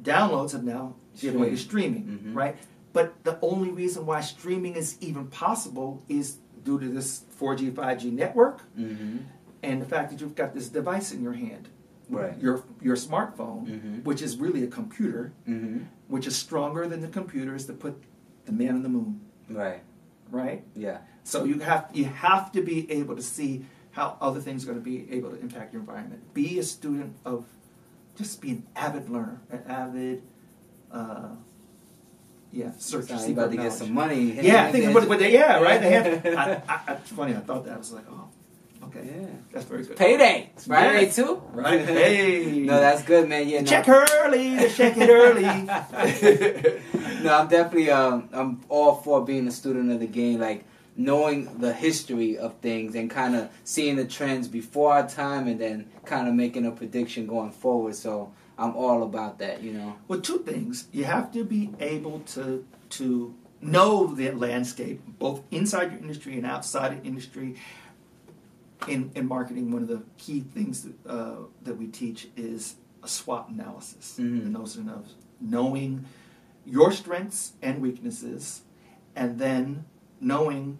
downloads 0.02 0.52
have 0.52 0.64
now 0.64 0.94
given 1.18 1.40
way 1.40 1.50
to 1.50 1.56
streaming, 1.56 2.04
Mhm. 2.24 2.34
right? 2.36 2.56
But 2.92 3.22
the 3.24 3.38
only 3.42 3.70
reason 3.70 4.06
why 4.06 4.20
streaming 4.20 4.74
is 4.74 4.96
even 5.00 5.26
possible 5.28 6.02
is 6.08 6.38
due 6.64 6.78
to 6.78 6.88
this 6.88 7.24
4G, 7.30 7.70
5G 7.70 8.10
network 8.10 8.62
Mm-hmm. 8.78 9.18
and 9.62 9.80
the 9.82 9.86
fact 9.86 10.10
that 10.10 10.20
you've 10.20 10.34
got 10.34 10.54
this 10.54 10.68
device 10.68 11.12
in 11.12 11.22
your 11.22 11.32
hand, 11.34 11.68
Right. 12.08 12.36
your 12.40 12.64
your 12.82 12.96
smartphone, 12.96 13.66
Mhm. 13.66 14.04
which 14.04 14.20
is 14.22 14.36
really 14.38 14.62
a 14.64 14.66
computer, 14.66 15.32
Mm-hmm. 15.48 15.84
which 16.08 16.26
is 16.26 16.36
stronger 16.36 16.86
than 16.88 17.00
the 17.00 17.08
computers 17.08 17.66
that 17.66 17.78
put 17.78 17.94
the 18.46 18.52
man 18.52 18.74
on 18.74 18.82
the 18.82 18.88
moon, 18.88 19.20
Right. 19.48 19.82
right? 20.30 20.64
Yeah. 20.74 20.98
So 21.24 21.44
you 21.44 21.60
have 21.60 21.88
you 21.94 22.06
have 22.06 22.50
to 22.52 22.62
be 22.62 22.90
able 22.90 23.14
to 23.16 23.22
see 23.22 23.64
how 23.92 24.16
other 24.20 24.40
things 24.40 24.64
are 24.64 24.66
going 24.72 24.78
to 24.78 24.84
be 24.84 25.10
able 25.12 25.30
to 25.30 25.40
impact 25.40 25.72
your 25.72 25.80
environment. 25.80 26.32
Be 26.34 26.58
a 26.58 26.62
student 26.62 27.14
of, 27.24 27.44
just 28.16 28.40
be 28.40 28.50
an 28.52 28.62
avid 28.76 29.08
learner, 29.08 29.40
an 29.50 29.62
avid, 29.66 30.22
uh, 30.92 31.28
yeah, 32.52 32.72
search. 32.78 33.04
About 33.10 33.20
of 33.20 33.26
to 33.26 33.32
get 33.34 33.56
knowledge. 33.56 33.72
some 33.72 33.92
money. 33.94 34.32
Yeah, 34.42 34.64
I 34.66 34.72
think 34.72 34.92
what, 34.94 35.08
what 35.08 35.18
they, 35.20 35.32
yeah, 35.32 35.60
right. 35.60 35.80
They 35.80 35.90
have. 35.90 36.26
I, 36.26 36.62
I, 36.88 36.94
it's 36.94 37.10
funny. 37.12 37.34
I 37.34 37.40
thought 37.40 37.64
that 37.64 37.74
I 37.74 37.78
was 37.78 37.92
like, 37.92 38.04
oh, 38.10 38.28
okay, 38.86 39.04
Yeah. 39.06 39.26
that's 39.52 39.66
very 39.66 39.84
good. 39.84 39.96
Payday. 39.96 40.50
It's 40.56 40.66
Friday 40.66 41.06
Yeah. 41.06 41.12
too. 41.12 41.42
Right. 41.52 41.80
Hey. 41.86 42.60
no, 42.60 42.80
that's 42.80 43.02
good, 43.04 43.28
man. 43.28 43.48
Yeah. 43.48 43.60
No. 43.60 43.66
check 43.66 43.88
early. 43.88 44.68
Check 44.70 44.96
it 44.96 45.08
early. 45.08 45.42
no, 47.22 47.34
I'm 47.38 47.48
definitely 47.48 47.90
um 47.90 48.28
I'm 48.32 48.60
all 48.68 48.96
for 48.96 49.24
being 49.24 49.46
a 49.46 49.52
student 49.52 49.90
of 49.92 50.00
the 50.00 50.06
game, 50.06 50.40
like 50.40 50.64
knowing 50.96 51.58
the 51.60 51.72
history 51.72 52.36
of 52.36 52.54
things 52.56 52.94
and 52.94 53.08
kind 53.10 53.36
of 53.36 53.48
seeing 53.64 53.96
the 53.96 54.04
trends 54.04 54.48
before 54.48 54.92
our 54.92 55.08
time 55.08 55.46
and 55.46 55.60
then 55.60 55.88
kind 56.04 56.26
of 56.28 56.34
making 56.34 56.66
a 56.66 56.70
prediction 56.72 57.26
going 57.26 57.52
forward. 57.52 57.94
So 57.94 58.32
I'm 58.60 58.76
all 58.76 59.02
about 59.02 59.38
that, 59.38 59.62
you 59.62 59.72
know. 59.72 59.96
Well, 60.06 60.20
two 60.20 60.40
things. 60.40 60.86
You 60.92 61.04
have 61.04 61.32
to 61.32 61.44
be 61.44 61.70
able 61.80 62.20
to 62.34 62.64
to 62.90 63.34
know 63.62 64.06
the 64.06 64.30
landscape, 64.32 65.00
both 65.18 65.42
inside 65.50 65.92
your 65.92 66.00
industry 66.00 66.36
and 66.36 66.44
outside 66.46 67.00
the 67.02 67.06
industry. 67.06 67.56
In, 68.88 69.10
in 69.14 69.28
marketing, 69.28 69.72
one 69.72 69.82
of 69.82 69.88
the 69.88 70.02
key 70.16 70.40
things 70.40 70.84
that, 70.84 71.06
uh, 71.06 71.36
that 71.64 71.74
we 71.74 71.86
teach 71.86 72.28
is 72.34 72.76
a 73.02 73.08
SWOT 73.08 73.50
analysis. 73.50 74.16
Mhm. 74.18 74.44
The 74.44 74.48
notion 74.50 74.88
of 74.88 75.06
knowing 75.38 76.06
your 76.64 76.90
strengths 76.90 77.52
and 77.60 77.82
weaknesses, 77.82 78.62
and 79.14 79.38
then 79.38 79.84
knowing 80.18 80.78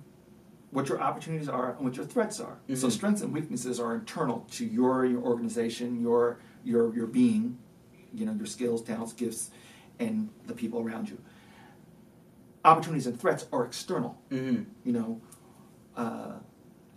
what 0.71 0.89
your 0.89 1.01
opportunities 1.01 1.49
are 1.49 1.75
and 1.75 1.85
what 1.85 1.97
your 1.97 2.07
threats 2.07 2.41
are. 2.41 2.57
So 2.75 2.87
Mhm. 2.87 2.91
strengths 2.91 3.21
and 3.23 3.35
weaknesses 3.35 3.79
are 3.79 3.95
internal 3.95 4.47
to 4.53 4.65
your 4.65 5.05
your 5.05 5.23
organization, 5.23 6.01
your 6.01 6.39
your 6.65 6.95
your 6.95 7.07
being, 7.07 7.59
you 8.15 8.27
know, 8.27 8.33
your 8.33 8.47
skills, 8.47 8.83
talents, 8.83 9.13
gifts, 9.13 9.51
and 9.99 10.29
the 10.47 10.55
people 10.55 10.81
around 10.81 11.09
you. 11.09 11.19
Opportunities 12.65 13.07
and 13.07 13.19
threats 13.19 13.47
are 13.53 13.65
external. 13.65 14.19
Mm-hmm. 14.31 14.65
You 14.85 14.93
know, 14.93 15.21
uh, 15.97 16.33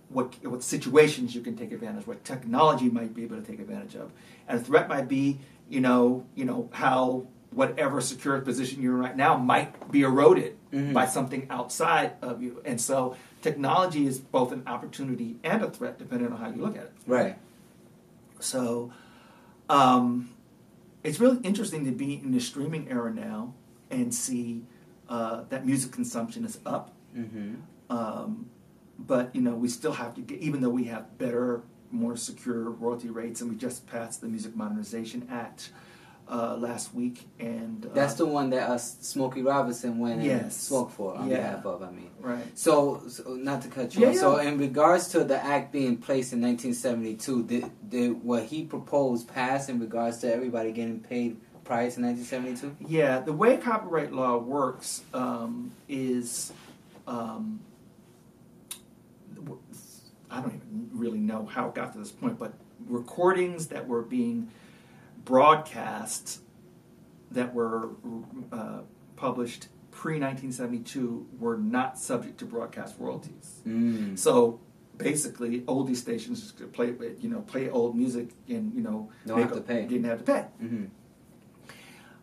what 0.10 0.36
what 0.45 0.62
situations 0.63 1.34
you 1.34 1.41
can 1.41 1.56
take 1.56 1.71
advantage, 1.71 2.06
what 2.06 2.23
technology 2.23 2.89
might 2.89 3.13
be 3.13 3.23
able 3.23 3.38
to 3.38 3.41
take 3.41 3.60
advantage 3.60 3.95
of, 3.95 4.12
and 4.47 4.60
a 4.60 4.63
threat 4.63 4.89
might 4.89 5.08
be, 5.08 5.39
you 5.69 5.80
know, 5.82 6.26
you 6.36 6.45
know 6.45 6.69
how 6.73 7.28
whatever 7.52 8.02
secure 8.02 8.39
position 8.41 8.82
you're 8.82 8.95
in 8.95 8.99
right 8.99 9.15
now 9.15 9.38
might 9.38 9.91
be 9.91 10.02
eroded 10.02 10.58
Mhm. 10.71 10.91
by 10.91 11.06
something 11.06 11.45
outside 11.52 12.13
of 12.21 12.41
you, 12.41 12.62
and 12.65 12.82
so 12.82 13.15
technology 13.41 14.08
is 14.08 14.19
both 14.19 14.52
an 14.52 14.63
opportunity 14.67 15.38
and 15.43 15.62
a 15.63 15.69
threat 15.69 15.97
depending 15.99 16.32
on 16.32 16.39
how 16.39 16.49
you 16.49 16.62
look 16.62 16.76
at 16.76 16.84
it. 16.84 16.93
Right. 17.06 17.38
So, 18.39 18.91
um, 19.69 20.30
it's 21.04 21.20
really 21.20 21.39
interesting 21.44 21.86
to 21.86 21.92
be 21.92 22.16
in 22.16 22.32
the 22.32 22.39
streaming 22.39 22.89
era 22.89 23.13
now 23.13 23.54
and 23.92 24.13
see 24.13 24.63
uh, 25.10 25.44
that 25.50 25.66
music 25.66 25.92
consumption 25.92 26.46
is 26.46 26.60
up. 26.66 26.94
Mm-hmm. 27.16 27.56
Um, 27.89 28.50
but 28.98 29.36
you 29.36 29.42
know, 29.42 29.56
we 29.56 29.68
still 29.68 29.92
have 29.94 30.16
to 30.16 30.22
get, 30.22 30.39
even 30.39 30.62
though 30.62 30.70
we 30.70 30.86
have 30.86 31.18
better, 31.18 31.62
more 31.92 32.16
secure 32.16 32.70
royalty 32.70 33.10
rates, 33.10 33.42
and 33.42 33.50
we 33.50 33.56
just 33.56 33.86
passed 33.86 34.22
the 34.22 34.28
Music 34.28 34.56
Modernization 34.56 35.28
Act 35.30 35.70
uh, 36.29 36.55
last 36.57 36.93
week, 36.93 37.27
and 37.39 37.86
uh, 37.86 37.89
That's 37.93 38.13
the 38.15 38.25
one 38.25 38.49
that 38.51 38.69
uh, 38.69 38.77
Smokey 38.77 39.41
Robinson 39.41 39.99
went 39.99 40.15
and 40.21 40.23
Yes. 40.23 40.55
spoke 40.57 40.91
for 40.91 41.15
on 41.15 41.29
Yeah. 41.29 41.38
behalf 41.38 41.65
of. 41.65 41.83
I 41.83 41.91
mean. 41.91 42.09
right. 42.19 42.43
So, 42.57 43.03
so 43.09 43.33
not 43.36 43.62
to 43.63 43.67
cut 43.67 43.93
you 43.93 44.01
Yeah, 44.01 44.09
off. 44.09 44.15
So, 44.15 44.38
in 44.38 44.57
regards 44.57 45.09
to 45.09 45.23
the 45.23 45.43
act 45.43 45.71
being 45.73 45.97
placed 45.97 46.31
in 46.33 46.41
1972, 46.41 47.43
did, 47.43 47.89
did 47.89 48.23
what 48.23 48.43
he 48.45 48.63
proposed 48.63 49.27
pass 49.27 49.67
in 49.69 49.79
regards 49.79 50.19
to 50.19 50.33
everybody 50.33 50.71
getting 50.71 50.99
paid 51.01 51.38
prior 51.65 51.91
to 51.91 52.01
1972? 52.01 52.75
Yeah, 52.88 53.19
the 53.19 53.33
way 53.33 53.57
copyright 53.57 54.13
law 54.13 54.38
works 54.38 55.03
um, 55.13 55.71
is 55.89 56.53
um, 57.05 57.59
I 60.31 60.41
don't 60.41 60.55
even 60.55 60.89
really 60.93 61.19
know 61.19 61.45
how 61.45 61.67
it 61.67 61.75
got 61.75 61.93
to 61.93 61.99
this 61.99 62.12
point, 62.12 62.39
but 62.39 62.53
recordings 62.88 63.67
that 63.67 63.88
were 63.88 64.01
being 64.01 64.49
broadcast 65.25 66.41
that 67.31 67.53
were 67.53 67.89
uh, 68.51 68.81
published 69.15 69.67
pre 69.91 70.13
1972 70.19 71.27
were 71.39 71.57
not 71.57 71.97
subject 71.97 72.38
to 72.39 72.45
broadcast 72.45 72.95
royalties. 72.99 73.62
Mm. 73.67 74.17
So 74.17 74.59
basically 74.97 75.62
oldie 75.62 75.95
stations 75.95 76.51
could 76.55 76.71
play 76.71 76.93
you 77.19 77.27
know 77.29 77.41
play 77.41 77.67
old 77.69 77.95
music 77.95 78.29
and 78.47 78.71
you 78.75 78.81
know 78.81 79.09
Don't 79.25 79.39
have 79.39 79.53
to 79.53 79.62
pay. 79.62 79.86
didn't 79.88 80.05
have 80.05 80.19
to 80.19 80.23
pay. 80.33 80.45
hmm 80.59 80.86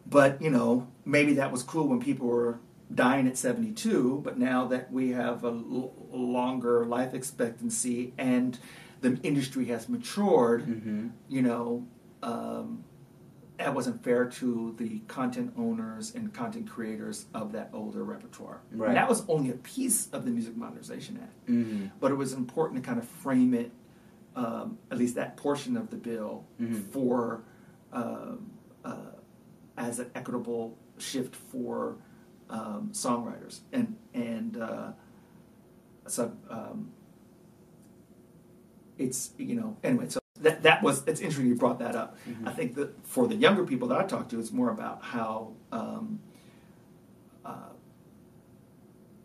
But 0.07 0.41
you 0.43 0.51
know, 0.51 0.89
maybe 1.05 1.35
that 1.35 1.51
was 1.53 1.63
cool 1.63 1.89
when 1.89 2.01
people 2.01 2.27
were 2.27 2.59
dying 2.93 3.27
at 3.29 3.37
72. 3.37 4.21
But 4.25 4.39
now 4.39 4.67
that 4.67 4.93
we 4.93 5.11
have 5.11 5.45
a 5.45 5.49
l- 5.49 5.93
longer 6.13 6.85
life 6.87 7.15
expectancy 7.15 8.13
and 8.19 8.59
the 9.01 9.19
industry 9.23 9.67
has 9.67 9.89
matured, 9.89 10.63
hmm 10.63 11.09
you 11.29 11.43
know, 11.43 11.87
um, 12.23 12.85
that 13.61 13.75
wasn't 13.75 14.03
fair 14.03 14.25
to 14.25 14.75
the 14.79 15.01
content 15.07 15.53
owners 15.59 16.15
and 16.15 16.33
content 16.33 16.69
creators 16.69 17.27
of 17.35 17.53
that 17.53 17.69
older 17.75 18.03
repertoire. 18.05 18.61
Right. 18.73 18.89
And 18.89 18.97
that 18.97 19.07
was 19.09 19.23
only 19.29 19.51
a 19.51 19.55
piece 19.59 20.09
of 20.13 20.25
the 20.25 20.31
Music 20.31 20.57
Modernization 20.57 21.19
Act, 21.23 21.33
hmm 21.47 21.87
but 22.01 22.11
it 22.11 22.15
was 22.15 22.33
important 22.33 22.83
to 22.83 22.87
kind 22.87 22.99
of 22.99 23.07
frame 23.07 23.53
it, 23.55 23.71
um, 24.35 24.79
at 24.91 24.97
least 24.99 25.15
that 25.17 25.37
portion 25.37 25.77
of 25.77 25.91
the 25.91 25.97
bill, 25.97 26.45
Mhm. 26.61 26.83
for 26.91 27.43
um, 27.93 28.51
uh, 28.85 28.97
as 29.77 29.99
an 29.99 30.11
equitable 30.15 30.79
shift 30.99 31.35
for 31.37 31.97
um, 32.49 32.91
songwriters 32.93 33.61
and 33.73 33.97
and 34.15 34.57
uh, 34.57 34.93
so 36.07 36.33
um, 36.49 36.91
it's 38.99 39.31
you 39.39 39.55
know 39.57 39.77
anyway 39.83 40.07
so 40.09 40.20
that 40.41 40.63
that 40.63 40.83
was 40.83 41.03
it's 41.07 41.21
interesting 41.21 41.47
you 41.47 41.55
brought 41.55 41.79
that 41.79 41.95
up 41.95 42.17
Mhm. 42.29 42.47
i 42.49 42.53
think 42.53 42.75
that 42.75 42.89
for 43.07 43.27
the 43.27 43.35
younger 43.35 43.65
people 43.65 43.89
that 43.89 43.99
i 43.99 44.05
talk 44.05 44.29
to 44.31 44.39
it's 44.41 44.53
more 44.53 44.71
about 44.71 45.03
how 45.03 45.53
um, 45.73 46.19
uh, 47.45 47.53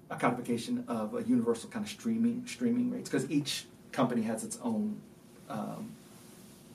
a 0.09 0.15
codification 0.15 0.83
of 0.87 1.15
a 1.15 1.23
universal 1.23 1.69
kind 1.69 1.83
of 1.85 1.89
streaming 1.91 2.43
streaming 2.45 2.89
rates 2.91 3.09
because 3.09 3.29
each 3.31 3.65
company 3.91 4.21
has 4.23 4.43
its 4.43 4.57
own 4.61 5.01
um, 5.49 5.91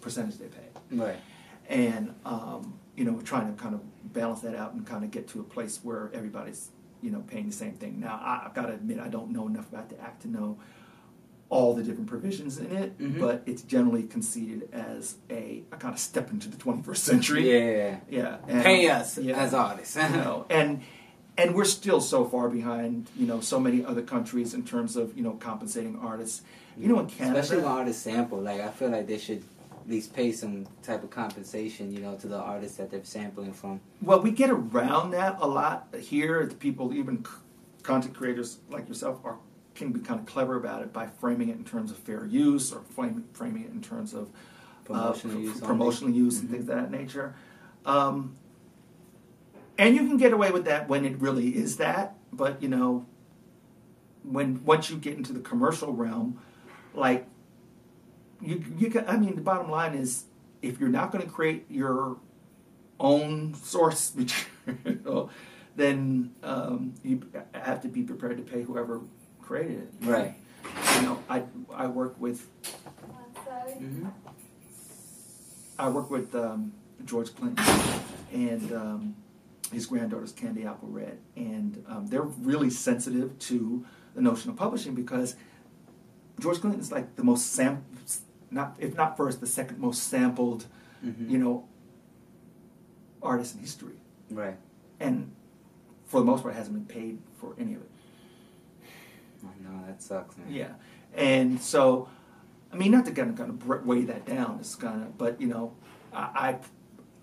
percentage 0.01 0.37
they 0.39 0.47
pay 0.47 0.97
Right. 0.97 1.19
and 1.69 2.15
um, 2.25 2.75
you 2.97 3.05
know 3.05 3.21
trying 3.23 3.55
to 3.55 3.61
kind 3.63 3.75
of 3.75 3.81
balance 4.13 4.41
that 4.41 4.55
out 4.55 4.73
and 4.75 4.87
kind 4.87 5.05
of 5.05 5.11
get 5.11 5.29
to 5.29 5.41
a 5.41 5.45
place 5.45 5.81
where 5.83 6.11
everybody's 6.13 6.69
you 7.03 7.11
know 7.11 7.21
paying 7.29 7.47
the 7.47 7.53
same 7.53 7.73
thing 7.75 8.01
now 8.01 8.21
I, 8.23 8.47
i've 8.47 8.55
got 8.55 8.67
to 8.67 8.73
admit 8.75 8.99
i 8.99 9.09
don't 9.09 9.31
know 9.31 9.47
enough 9.47 9.69
about 9.73 9.89
the 9.89 10.01
act 10.01 10.23
to 10.23 10.29
know 10.29 10.59
all 11.51 11.75
the 11.75 11.83
different 11.83 12.07
provisions 12.07 12.59
in 12.59 12.71
it 12.77 12.97
Mhm. 12.99 13.21
but 13.21 13.43
it's 13.45 13.63
generally 13.63 14.05
conceded 14.05 14.69
as 14.73 15.17
a, 15.29 15.63
a 15.73 15.77
kind 15.77 15.93
of 15.93 16.01
step 16.01 16.31
into 16.31 16.49
the 16.49 16.57
21st 16.57 16.97
century 16.97 17.43
Yeah. 17.51 17.97
yeah 18.09 18.37
and- 18.49 18.63
Pay 18.63 18.89
us 18.89 19.19
yeah. 19.19 19.37
as 19.37 19.53
artists. 19.53 19.97
you 20.15 20.17
know 20.17 20.47
and 20.49 20.81
and 21.37 21.55
we're 21.55 21.65
still 21.81 22.01
so 22.01 22.25
far 22.25 22.49
behind 22.49 23.09
you 23.17 23.27
know 23.27 23.41
so 23.41 23.59
many 23.61 23.85
other 23.85 24.03
countries 24.03 24.55
in 24.55 24.63
terms 24.65 24.97
of 24.97 25.17
you 25.17 25.23
know 25.25 25.33
compensating 25.33 25.99
artists 25.99 26.43
you 26.79 26.87
know 26.89 26.99
in 27.01 27.07
canada 27.07 27.41
Especially 27.41 27.63
when 27.65 27.73
artists 27.73 28.03
sample, 28.03 28.41
like 28.41 28.61
I 28.61 28.69
feel 28.71 28.91
like 28.91 29.07
they 29.09 29.19
should 29.19 29.43
at 29.83 29.89
least 29.89 30.15
pay 30.15 30.31
some 30.31 30.67
type 30.85 31.03
of 31.03 31.11
compensation, 31.11 31.91
you 31.93 32.01
know, 32.01 32.15
to 32.17 32.29
the 32.29 32.37
artists 32.39 32.77
that 32.77 32.91
they're 32.91 33.03
sampling 33.03 33.53
from. 33.53 33.81
Well, 34.03 34.21
we 34.21 34.31
get 34.31 34.51
around 34.51 35.11
that 35.13 35.39
a 35.41 35.49
lot 35.49 35.89
here. 35.99 36.47
The 36.47 36.55
people, 36.55 36.93
even 36.93 37.25
content 37.83 38.15
creators 38.15 38.59
like 38.71 38.87
yourself, 38.89 39.19
are 39.25 39.37
can 39.81 39.93
be 39.93 40.01
kind 40.01 40.21
of 40.21 40.27
clever 40.27 40.57
about 40.57 40.83
it 40.83 40.93
by 40.93 41.07
framing 41.07 41.49
it 41.49 41.57
in 41.57 41.65
terms 41.65 41.91
of 41.91 41.97
fair 41.97 42.25
use 42.27 42.71
or 42.73 42.83
frame, 42.83 43.25
framing 43.33 43.65
it 43.65 43.71
in 43.71 43.81
terms 43.81 44.13
of 44.15 44.29
Promotional 44.85 45.37
uh, 45.37 45.41
use 45.41 45.61
promotional 45.61 46.13
use 46.13 46.39
and 46.39 46.49
Mhm. 46.49 46.53
things 46.53 46.69
of 46.69 46.77
that 46.77 46.91
nature. 46.91 47.35
Um, 47.87 48.37
and 49.79 49.95
you 49.97 50.07
can 50.07 50.19
get 50.19 50.33
away 50.33 50.51
with 50.51 50.67
that 50.67 50.89
when 50.89 51.05
it 51.05 51.19
really 51.21 51.57
is 51.57 51.79
that, 51.79 52.19
but 52.33 52.63
you 52.63 52.69
know, 52.69 53.07
when 54.23 54.63
once 54.65 54.91
you 54.91 54.97
get 54.99 55.17
into 55.17 55.33
the 55.33 55.41
commercial 55.41 55.93
realm, 55.95 56.39
like 56.93 57.27
you, 58.43 58.63
you 58.77 58.91
can, 58.91 59.07
I 59.09 59.17
mean, 59.17 59.35
the 59.35 59.41
bottom 59.41 59.71
line 59.71 59.95
is 59.95 60.25
if 60.61 60.79
you're 60.79 60.91
not 60.91 61.11
going 61.11 61.25
to 61.25 61.31
create 61.31 61.65
your 61.71 62.19
own 62.99 63.55
source 63.55 64.15
material, 64.67 65.31
then 65.77 66.35
um, 66.43 66.93
you 67.03 67.23
have 67.55 67.81
to 67.81 67.89
be 67.89 68.03
prepared 68.03 68.37
to 68.37 68.43
pay 68.43 68.63
whoever 68.63 69.01
created 69.51 69.81
it. 69.83 70.07
Right. 70.07 70.35
You 70.97 71.03
know, 71.03 71.19
I 71.29 71.43
I 71.75 71.87
work 71.89 72.15
with 72.21 72.47
Mm-hmm, 73.81 74.09
I 75.79 75.89
work 75.89 76.11
with 76.11 76.35
um, 76.35 76.73
George 77.05 77.35
Clinton 77.35 77.65
and 78.33 78.73
um, 78.73 79.17
his 79.73 79.87
granddaughter's 79.87 80.33
Candy 80.33 80.65
Apple 80.65 80.89
Red, 80.89 81.19
and 81.37 81.83
um, 81.89 82.07
they're 82.09 82.23
really 82.23 82.71
sensitive 82.71 83.39
to 83.41 83.85
the 84.15 84.21
notion 84.21 84.51
of 84.51 84.57
publishing 84.57 84.95
because 84.95 85.35
George 86.39 86.61
Clinton 86.61 86.81
is 86.81 86.93
like 86.93 87.17
the 87.17 87.25
most 87.25 87.53
sam 87.53 87.85
not 88.51 88.77
if 88.79 88.95
not 88.97 89.17
first, 89.17 89.41
the 89.41 89.47
second 89.47 89.79
most 89.79 90.05
sampled, 90.05 90.67
hmm 91.03 91.29
you 91.31 91.39
know, 91.39 91.67
artist 93.23 93.55
in 93.57 93.61
history, 93.63 93.95
Right. 94.31 94.57
and 95.01 95.33
for 96.07 96.21
the 96.21 96.27
most 96.27 96.43
part, 96.43 96.55
hasn't 96.55 96.77
been 96.77 96.95
paid 97.01 97.19
for 97.41 97.55
any 97.59 97.75
of 97.75 97.81
it. 97.81 97.90
No, 99.43 99.87
that 99.87 100.03
sucks, 100.03 100.37
man. 100.39 100.47
Yeah, 100.51 100.73
and 101.15 101.61
so, 101.61 102.09
I 102.73 102.77
mean, 102.77 102.91
not 102.93 103.05
to 103.07 103.13
kind 103.13 103.31
of 103.31 103.37
kind 103.37 103.51
of 103.51 103.87
weigh 103.87 104.03
that 104.05 104.27
down. 104.27 104.59
It's 104.61 104.75
kind 104.75 105.03
of, 105.03 105.17
but 105.19 105.41
you 105.41 105.47
know, 105.49 105.73
I, 106.13 106.59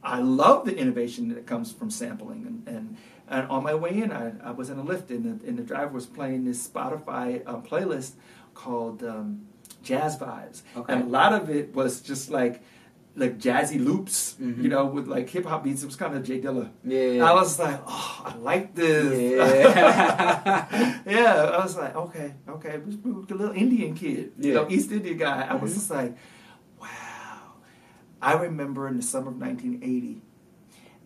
I 0.03 0.15
I 0.17 0.19
love 0.19 0.65
the 0.65 0.75
innovation 0.77 1.29
that 1.29 1.45
comes 1.45 1.71
from 1.71 1.89
sampling, 1.91 2.45
and 2.45 2.75
and, 2.75 2.97
and 3.27 3.47
on 3.49 3.63
my 3.63 3.75
way 3.75 3.91
in, 4.01 4.11
I, 4.11 4.33
I 4.43 4.51
was 4.51 4.69
in 4.69 4.77
a 4.77 4.83
lift, 4.83 5.09
and 5.11 5.25
the 5.41 5.47
and 5.47 5.57
the 5.57 5.63
driver 5.63 5.93
was 5.93 6.05
playing 6.05 6.45
this 6.45 6.67
Spotify 6.67 7.41
uh, 7.45 7.57
playlist 7.57 8.11
called 8.53 9.03
um, 9.03 9.45
Jazz 9.83 10.17
Vibes, 10.17 10.61
Okay. 10.75 10.93
and 10.93 11.03
a 11.03 11.07
lot 11.07 11.33
of 11.33 11.49
it 11.49 11.73
was 11.75 12.01
just 12.01 12.29
like. 12.29 12.61
Like 13.19 13.39
jazzy 13.39 13.83
loops, 13.83 14.35
Mhm. 14.39 14.61
you 14.61 14.69
know, 14.69 14.85
with 14.85 15.07
like 15.07 15.27
hip 15.27 15.45
hop 15.45 15.63
beats. 15.63 15.81
It 15.81 15.87
was 15.87 15.95
kind 15.95 16.13
of 16.15 16.21
Jay 16.23 16.39
Dilla. 16.39 16.69
Yeah. 16.83 17.25
I 17.25 17.33
was 17.33 17.57
like, 17.57 17.81
oh, 17.87 18.21
I 18.23 18.35
like 18.37 18.75
this. 18.75 19.33
Yeah. 19.35 21.01
yeah, 21.05 21.49
I 21.57 21.63
was 21.63 21.75
like, 21.75 21.95
okay, 21.95 22.35
okay, 22.47 22.75
a 22.75 23.33
little 23.33 23.55
Indian 23.55 23.95
kid, 23.95 24.33
you 24.37 24.53
know, 24.53 24.67
Yeah. 24.69 24.75
East 24.75 24.91
Indian 24.91 25.17
guy. 25.17 25.47
I 25.49 25.55
was 25.55 25.71
Mhm. 25.71 25.73
just 25.73 25.89
like, 25.89 26.15
wow. 26.79 26.87
I 28.21 28.33
remember 28.33 28.87
in 28.87 28.97
the 28.97 29.03
summer 29.03 29.31
of 29.31 29.37
1980 29.37 30.21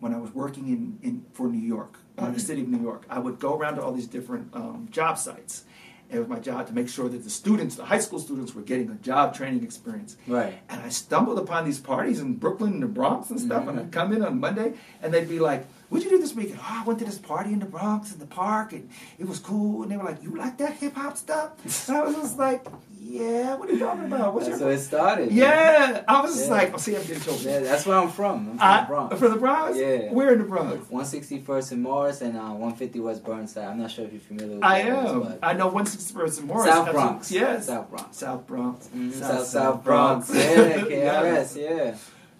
when 0.00 0.12
I 0.14 0.18
was 0.18 0.34
working 0.34 0.68
in, 0.68 0.98
in 1.02 1.24
for 1.32 1.48
New 1.48 1.66
York, 1.66 1.96
uh, 2.18 2.26
Mhm. 2.26 2.34
the 2.34 2.40
city 2.40 2.60
of 2.60 2.68
New 2.68 2.82
York. 2.82 3.06
I 3.08 3.20
would 3.20 3.38
go 3.38 3.56
around 3.56 3.76
to 3.76 3.82
all 3.82 3.92
these 3.92 4.06
different 4.08 4.54
um, 4.54 4.86
job 4.90 5.16
sites. 5.16 5.64
It 6.12 6.18
was 6.18 6.28
my 6.28 6.38
job 6.38 6.66
to 6.66 6.74
make 6.74 6.90
sure 6.90 7.08
that 7.08 7.24
the 7.24 7.30
students, 7.30 7.74
the 7.76 7.86
high 7.86 7.98
school 7.98 8.18
students, 8.20 8.54
were 8.54 8.60
getting 8.60 8.90
a 8.90 8.94
job 8.96 9.34
training 9.34 9.64
experience. 9.64 10.16
right. 10.26 10.58
And 10.68 10.82
I 10.82 10.90
stumbled 10.90 11.38
upon 11.38 11.64
these 11.64 11.80
parties 11.80 12.20
in 12.20 12.34
Brooklyn 12.34 12.74
and 12.74 12.82
the 12.82 12.86
Bronx 12.86 13.30
and 13.30 13.40
stuff. 13.40 13.66
And 13.66 13.78
Mhm. 13.78 13.82
I'd 13.84 13.92
come 13.92 14.12
in 14.12 14.22
on 14.22 14.38
Monday 14.38 14.74
and 15.02 15.12
they'd 15.14 15.28
be 15.28 15.38
like, 15.38 15.66
What'd 15.92 16.04
you 16.10 16.16
do 16.16 16.22
this 16.22 16.34
weekend? 16.34 16.58
Oh, 16.62 16.80
I 16.80 16.84
went 16.84 16.98
to 17.00 17.04
this 17.04 17.18
party 17.18 17.52
in 17.52 17.58
the 17.58 17.66
Bronx 17.66 18.12
in 18.14 18.18
the 18.18 18.26
park 18.26 18.72
and 18.72 18.88
it 19.18 19.28
was 19.28 19.38
cool. 19.38 19.82
And 19.82 19.92
they 19.92 19.98
were 19.98 20.04
like, 20.04 20.22
You 20.22 20.34
like 20.34 20.56
that 20.56 20.72
hip 20.74 20.94
hop 20.94 21.18
stuff? 21.18 21.50
And 21.86 21.96
I 21.98 22.00
was 22.00 22.14
just 22.14 22.38
like, 22.38 22.64
Yeah, 22.98 23.56
what 23.56 23.68
are 23.68 23.72
you 23.74 23.78
talking 23.78 24.06
about? 24.06 24.32
What's 24.32 24.46
That's 24.48 24.58
your 24.60 24.68
where 24.68 24.76
it 24.78 24.80
started. 24.80 25.28
man. 25.28 25.36
Yeah. 25.36 26.02
I 26.08 26.22
was 26.22 26.34
just 26.34 26.48
like, 26.50 26.72
Oh, 26.72 26.78
see, 26.78 26.96
I'm 26.96 27.02
getting 27.02 27.20
choked. 27.20 27.42
Yeah, 27.42 27.58
that's 27.58 27.84
where 27.84 27.98
I'm 27.98 28.08
from. 28.08 28.52
I'm 28.52 28.56
from 28.56 28.60
I- 28.62 28.80
the 28.80 28.86
Bronx. 28.86 29.18
From 29.18 29.30
the 29.32 29.36
Bronx? 29.36 29.76
Yeah. 29.76 30.12
Where 30.12 30.32
in 30.32 30.38
the 30.38 30.44
Bronx? 30.46 30.86
161st 30.88 31.72
and 31.72 31.82
Morris 31.82 32.22
and 32.22 32.38
uh, 32.38 32.40
150 32.52 33.00
West 33.00 33.22
Burnside. 33.22 33.68
I'm 33.68 33.78
not 33.78 33.90
sure 33.90 34.06
if 34.06 34.12
you're 34.12 34.20
familiar 34.22 34.54
with 34.54 34.64
I 34.64 34.78
am. 34.78 35.20
but- 35.20 35.40
I 35.42 35.52
know 35.52 35.70
161st 35.70 36.38
and 36.38 36.48
Morris. 36.48 36.72
South 36.72 36.90
Bronx. 36.90 37.30
Yes. 37.30 37.66
South 37.66 37.90
Bronx. 37.90 38.16
South 38.16 38.46
Bronx. 38.46 38.88
Mhm, 38.96 39.12
South, 39.12 39.46
South 39.46 39.84
Bronx. 39.84 40.30
Yeah, 40.34 40.40
KRS. 40.78 41.60
Yeah. 41.60 41.96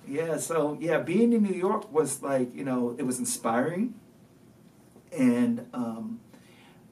Yeah, 0.06 0.36
so 0.38 0.76
yeah, 0.80 0.98
being 0.98 1.32
in 1.32 1.42
New 1.42 1.54
York 1.54 1.92
was 1.92 2.22
like, 2.22 2.54
you 2.54 2.64
know, 2.64 2.94
it 2.98 3.04
was 3.04 3.18
inspiring. 3.18 3.94
And 5.16 5.66
um 5.72 6.20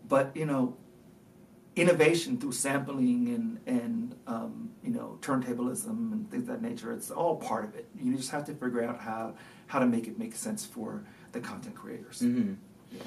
but 0.08 0.36
you 0.36 0.44
know, 0.46 0.76
innovation 1.76 2.38
through 2.38 2.52
sampling 2.52 3.28
and 3.28 3.58
and 3.66 4.14
um, 4.26 4.70
you 4.82 4.90
know, 4.90 5.18
turntablism 5.22 6.12
and 6.12 6.30
things 6.30 6.42
of 6.42 6.48
that 6.48 6.62
nature, 6.62 6.92
it's 6.92 7.10
all 7.10 7.36
part 7.36 7.64
of 7.64 7.74
it. 7.74 7.88
You 8.00 8.16
just 8.16 8.30
have 8.30 8.44
to 8.46 8.54
figure 8.54 8.82
out 8.82 9.00
how 9.00 9.34
how 9.66 9.78
to 9.78 9.86
make 9.86 10.06
it 10.06 10.18
make 10.18 10.34
sense 10.34 10.64
for 10.64 11.02
the 11.32 11.40
content 11.40 11.74
creators. 11.76 12.20
hmm 12.20 12.54
Yeah. 12.92 13.02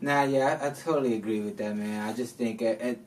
Nah, 0.00 0.22
yeah, 0.24 0.58
I, 0.60 0.68
I 0.68 0.70
totally 0.70 1.14
agree 1.14 1.40
with 1.40 1.56
that, 1.58 1.76
man. 1.76 2.08
I 2.08 2.12
just 2.12 2.36
think 2.36 2.62
it, 2.62 3.00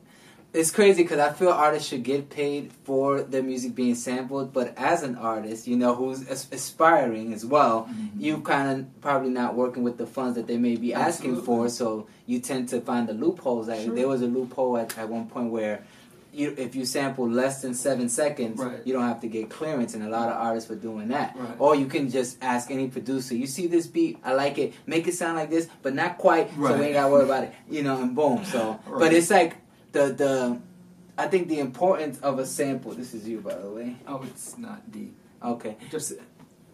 it's 0.52 0.70
crazy 0.70 1.02
because 1.02 1.18
I 1.20 1.32
feel 1.32 1.50
artists 1.50 1.88
should 1.88 2.02
get 2.02 2.28
paid 2.30 2.72
for 2.84 3.22
their 3.22 3.42
music 3.42 3.74
being 3.74 3.94
sampled, 3.94 4.52
but 4.52 4.74
as 4.76 5.02
an 5.02 5.14
artist, 5.16 5.66
you 5.68 5.76
know, 5.76 5.94
who's 5.94 6.22
aspiring 6.28 7.32
as 7.32 7.44
well, 7.46 7.88
Mhm. 7.90 8.08
you 8.20 8.38
kind 8.40 8.80
of 8.80 9.00
probably 9.00 9.30
not 9.30 9.54
working 9.54 9.82
with 9.82 9.96
the 9.96 10.06
funds 10.06 10.34
that 10.36 10.46
they 10.46 10.56
may 10.58 10.76
be 10.76 10.92
asking 10.94 11.42
for, 11.42 11.68
so 11.68 12.06
you 12.26 12.40
tend 12.40 12.68
to 12.70 12.80
find 12.80 13.08
the 13.08 13.14
loopholes. 13.14 13.68
Like 13.68 13.80
Sure. 13.80 13.94
there 13.94 14.08
was 14.08 14.22
a 14.22 14.26
loophole 14.26 14.76
at, 14.76 14.96
at 14.98 15.08
one 15.08 15.26
point 15.26 15.50
where. 15.50 15.84
You, 16.32 16.54
if 16.56 16.76
you 16.76 16.84
sample 16.84 17.28
less 17.28 17.60
than 17.60 17.74
seven 17.74 18.08
seconds, 18.08 18.60
Right. 18.60 18.78
you 18.84 18.92
don't 18.92 19.02
have 19.02 19.20
to 19.22 19.26
get 19.26 19.50
clearance, 19.50 19.94
and 19.94 20.04
a 20.04 20.08
lot 20.08 20.28
of 20.28 20.36
artists 20.36 20.70
were 20.70 20.76
doing 20.76 21.08
that. 21.08 21.34
Right. 21.36 21.56
Or 21.58 21.74
you 21.74 21.86
can 21.86 22.08
just 22.08 22.36
ask 22.40 22.70
any 22.70 22.86
producer, 22.86 23.34
you 23.34 23.48
see 23.48 23.66
this 23.66 23.88
beat, 23.88 24.16
I 24.24 24.34
like 24.34 24.56
it, 24.56 24.72
make 24.86 25.08
it 25.08 25.14
sound 25.14 25.36
like 25.36 25.50
this, 25.50 25.66
but 25.82 25.92
not 25.92 26.18
quite, 26.18 26.48
so 26.54 26.78
we 26.78 26.84
ain't 26.84 26.94
gotta 26.94 27.10
worry 27.12 27.24
about 27.24 27.42
it, 27.42 27.52
you 27.68 27.82
know, 27.82 28.00
and 28.00 28.14
boom. 28.14 28.44
So, 28.44 28.78
but 29.00 29.12
it's 29.12 29.28
like 29.28 29.56
the 29.92 30.12
the 30.12 30.60
I 31.18 31.28
think 31.28 31.48
the 31.48 31.60
importance 31.60 32.18
of 32.20 32.38
a 32.38 32.46
sample. 32.46 32.92
This 32.92 33.14
is 33.14 33.28
you, 33.28 33.40
by 33.40 33.54
the 33.54 33.70
way. 33.70 33.96
Oh, 34.06 34.22
it's 34.22 34.56
not 34.56 34.90
deep. 34.90 35.14
Okay. 35.42 35.76
Just 35.90 36.14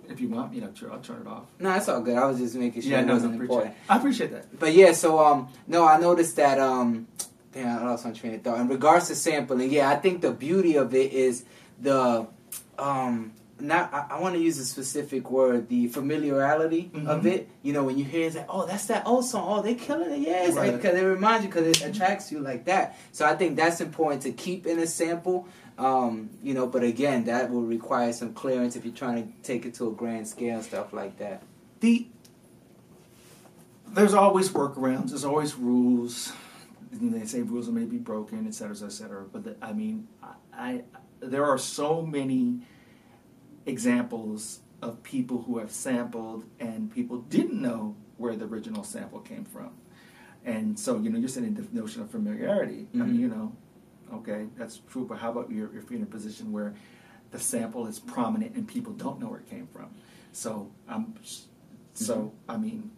if 0.09 0.21
you 0.21 0.29
want, 0.29 0.55
you 0.55 0.61
know, 0.61 0.73
I'll 0.93 1.01
turn 1.01 1.23
it 1.23 1.27
off. 1.27 1.47
No, 1.59 1.75
it's 1.75 1.89
all 1.89 2.01
good. 2.01 2.17
I 2.17 2.27
was 2.27 2.39
just 2.39 2.55
making 2.55 2.83
sure 2.83 2.93
yeah, 2.93 3.01
it 3.01 3.07
no, 3.07 3.15
wasn't 3.15 3.35
no, 3.35 3.41
important. 3.41 3.75
I 3.89 3.97
appreciate 3.97 4.31
that. 4.33 4.59
But 4.59 4.73
yeah, 4.73 4.93
so 4.93 5.19
um, 5.19 5.49
no, 5.67 5.87
I 5.87 5.99
noticed 5.99 6.37
that 6.37 6.61
um, 6.61 7.09
damn, 7.53 7.79
I 7.79 7.87
lost 7.87 8.05
my 8.05 8.13
train 8.13 8.35
of 8.35 8.43
thought. 8.43 8.61
In 8.61 8.69
regards 8.69 9.09
to 9.09 9.15
sampling, 9.15 9.71
yeah, 9.71 9.91
I 9.91 9.97
think 9.97 10.21
the 10.21 10.31
beauty 10.31 10.77
of 10.77 10.95
it 10.95 11.13
is 11.13 11.45
the 11.81 12.27
um, 12.79 13.33
not 13.59 13.93
I, 13.95 14.07
I 14.17 14.21
want 14.21 14.35
to 14.35 14.41
use 14.41 14.59
a 14.59 14.65
specific 14.65 15.31
word, 15.31 15.69
the 15.69 15.89
familiarity 15.89 16.91
of 17.07 17.23
Mhm. 17.23 17.27
it. 17.27 17.49
You 17.63 17.73
know, 17.73 17.85
when 17.85 17.97
you 17.99 18.05
hear 18.05 18.23
it, 18.23 18.27
it's 18.27 18.37
like, 18.37 18.47
oh, 18.49 18.67
that's 18.67 18.87
that 18.87 19.07
old 19.07 19.25
song. 19.25 19.47
Oh, 19.59 19.63
they're 19.63 19.75
killing 19.75 20.11
it, 20.13 20.19
yes, 20.21 20.55
Right. 20.55 20.73
because 20.75 20.95
it 20.99 21.03
reminds 21.05 21.45
you, 21.45 21.51
because 21.51 21.67
it 21.67 21.85
attracts 21.85 22.31
you 22.31 22.41
like 22.41 22.67
that. 22.67 22.99
So 23.13 23.25
I 23.25 23.35
think 23.35 23.57
that's 23.57 23.81
important 23.81 24.23
to 24.23 24.33
keep 24.33 24.67
in 24.67 24.79
a 24.79 24.87
sample. 24.87 25.47
Um, 25.79 26.31
you 26.43 26.55
know, 26.55 26.67
but 26.67 26.83
again, 26.83 27.25
that 27.25 27.51
will 27.51 27.63
require 27.63 28.13
some 28.13 28.33
clearance 28.33 28.77
if 28.77 28.85
you're 28.85 28.95
trying 28.95 29.27
to 29.27 29.33
take 29.43 29.67
it 29.67 29.75
to 29.75 29.89
a 29.89 29.93
grand 29.93 30.27
scale 30.29 30.57
and 30.57 30.65
stuff 30.65 30.93
like 30.93 31.19
that. 31.19 31.43
the 31.81 32.07
there's 33.95 34.15
always 34.15 34.49
workarounds. 34.51 35.11
There's 35.11 35.25
always 35.25 35.55
rules. 35.55 36.33
And 36.93 37.13
They 37.15 37.27
say 37.27 37.43
rules 37.43 37.69
may 37.69 37.85
be 37.85 37.99
broken, 37.99 38.47
et 38.47 38.55
cetera, 38.55 38.77
et 38.87 38.91
cetera. 38.93 39.25
But 39.31 39.45
the, 39.45 39.57
I 39.63 39.73
mean, 39.73 40.09
I, 40.23 40.33
I 40.53 40.83
there 41.21 41.45
are 41.45 41.59
so 41.59 42.03
many 42.03 42.61
examples 43.67 44.61
of 44.83 45.03
people 45.03 45.43
who 45.43 45.59
have 45.59 45.71
sampled 45.71 46.45
and 46.61 46.91
people 46.91 47.19
didn't 47.19 47.61
know 47.61 47.97
where 48.19 48.37
the 48.37 48.45
original 48.47 48.85
sample 48.85 49.21
came 49.21 49.45
from. 49.45 49.71
And 50.45 50.79
so, 50.79 50.99
you 50.99 51.11
know, 51.11 51.19
you're 51.19 51.29
saying 51.29 51.55
the 51.55 51.67
notion 51.79 52.03
of 52.03 52.11
familiarity. 52.11 52.87
I 52.95 52.99
mean, 52.99 53.17
Mhm. 53.17 53.19
you 53.19 53.29
know, 53.29 53.53
okay, 54.15 54.47
that's 54.57 54.79
true. 54.89 55.05
But 55.05 55.19
how 55.19 55.33
about 55.33 55.51
you're, 55.51 55.77
if 55.77 55.91
you're 55.91 55.99
in 55.99 56.03
a 56.03 56.07
position 56.07 56.53
where 56.53 56.75
the 57.33 57.41
sample 57.41 57.87
is 57.87 57.99
prominent 57.99 58.55
and 58.55 58.67
people 58.69 58.93
don't 58.93 59.19
know 59.21 59.29
where 59.29 59.41
it 59.41 59.47
came 59.51 59.67
from? 59.67 59.89
So, 60.33 60.71
um, 60.89 61.15
so 61.95 62.33
I 62.49 62.57
mean, 62.59 62.91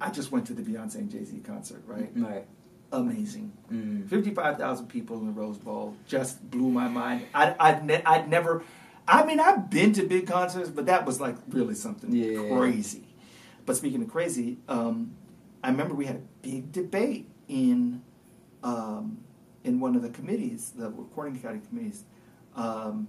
I 0.00 0.10
just 0.10 0.30
went 0.32 0.46
to 0.48 0.52
the 0.54 0.62
Beyonce 0.62 0.96
and 0.96 1.10
Jay 1.10 1.24
Z 1.24 1.40
concert, 1.46 1.82
right? 1.86 2.10
Right. 2.14 2.46
Amazing. 2.92 3.52
Mm. 3.72 4.06
55,000 4.08 4.86
people 4.88 5.18
in 5.18 5.26
the 5.26 5.32
Rose 5.32 5.56
Bowl 5.58 5.96
just 6.06 6.48
blew 6.50 6.70
my 6.70 6.86
mind. 6.88 7.22
I'd, 7.34 7.56
I'd, 7.58 7.84
ne- 7.86 8.02
I'd 8.04 8.28
never, 8.28 8.62
I 9.06 9.24
mean, 9.26 9.38
I've 9.40 9.68
been 9.70 9.92
to 9.94 10.02
big 10.04 10.26
concerts, 10.26 10.70
but 10.70 10.86
that 10.86 11.04
was 11.06 11.20
like 11.20 11.36
really 11.48 11.74
something 11.74 12.12
Yeah. 12.12 12.48
crazy. 12.48 13.08
But 13.66 13.76
speaking 13.76 14.02
of 14.02 14.08
crazy, 14.10 14.58
um, 14.68 15.12
I 15.62 15.70
remember 15.70 15.94
we 15.94 16.06
had 16.06 16.16
a 16.16 16.22
big 16.42 16.72
debate 16.72 17.28
in 17.48 18.02
um, 18.62 19.18
in 19.62 19.78
one 19.80 19.94
of 19.94 20.02
the 20.02 20.08
committees, 20.10 20.72
the 20.76 20.88
recording 20.90 21.38
county 21.38 21.60
committees, 21.68 22.04
um, 22.56 23.08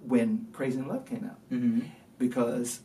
when 0.00 0.48
Crazy 0.52 0.78
in 0.78 0.88
Love 0.88 1.06
came 1.06 1.24
out 1.24 1.38
hmm 1.48 1.80
because 2.18 2.80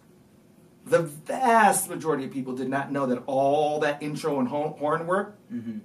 the 0.86 1.00
vast 1.04 1.90
majority 1.90 2.26
of 2.26 2.32
people 2.32 2.54
did 2.56 2.70
not 2.70 2.92
know 2.92 3.06
that 3.08 3.22
all 3.28 3.80
that 3.80 4.02
intro 4.02 4.40
and 4.40 4.48
horn 4.48 5.06
work 5.08 5.38
hmm 5.50 5.80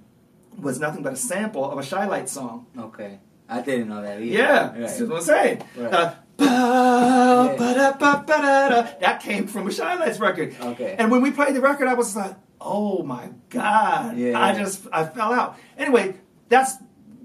was 0.59 0.79
nothing 0.79 1.01
but 1.01 1.13
a 1.13 1.15
sample 1.15 1.69
of 1.69 1.77
a 1.83 1.87
Chi-Lite 1.87 2.29
song. 2.29 2.67
Okay. 2.77 3.19
I 3.49 3.61
didn't 3.61 3.89
know 3.89 4.01
that 4.03 4.21
either. 4.21 4.25
Yeah, 4.25 4.69
Right. 4.69 4.79
that's 4.81 4.99
what 5.01 5.11
I'm 5.17 5.21
saying. 5.23 5.63
Right. 5.75 5.91
Uh, 5.93 6.13
ba- 6.37 7.55
ba-da- 7.57 8.23
ba- 8.23 8.97
That 8.99 9.21
came 9.21 9.47
from 9.47 9.67
a 9.67 9.71
Chi-Lites 9.73 10.19
record. 10.19 10.55
Okay. 10.59 10.95
And 10.97 11.11
when 11.11 11.21
we 11.21 11.31
played 11.31 11.55
the 11.55 11.61
record, 11.61 11.87
I 11.87 11.93
was 11.93 12.15
like, 12.15 12.35
oh 12.61 13.03
my 13.03 13.29
God. 13.49 14.17
Yeah. 14.17 14.39
I 14.41 14.53
just, 14.55 14.87
I 14.91 15.05
fell 15.05 15.33
out. 15.33 15.57
Anyway, 15.77 16.15
that's 16.49 16.75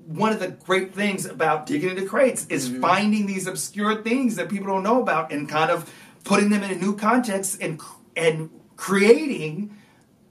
one 0.07 0.33
of 0.33 0.41
the 0.41 0.49
great 0.49 0.95
things 0.95 1.27
about 1.27 1.67
digging 1.67 1.91
into 1.91 2.07
crates 2.07 2.47
is 2.49 2.71
Mhm. 2.71 2.81
finding 2.81 3.27
these 3.27 3.47
obscure 3.47 4.03
things 4.03 4.37
that 4.37 4.49
people 4.49 4.67
don't 4.67 4.83
know 4.83 5.03
about 5.03 5.31
and 5.33 5.49
kind 5.49 5.71
of 5.71 5.93
putting 6.25 6.49
them 6.51 6.63
in 6.63 6.71
a 6.71 6.75
new 6.77 6.97
context 6.97 7.61
and, 7.61 7.81
and 8.17 8.49
creating 8.77 9.77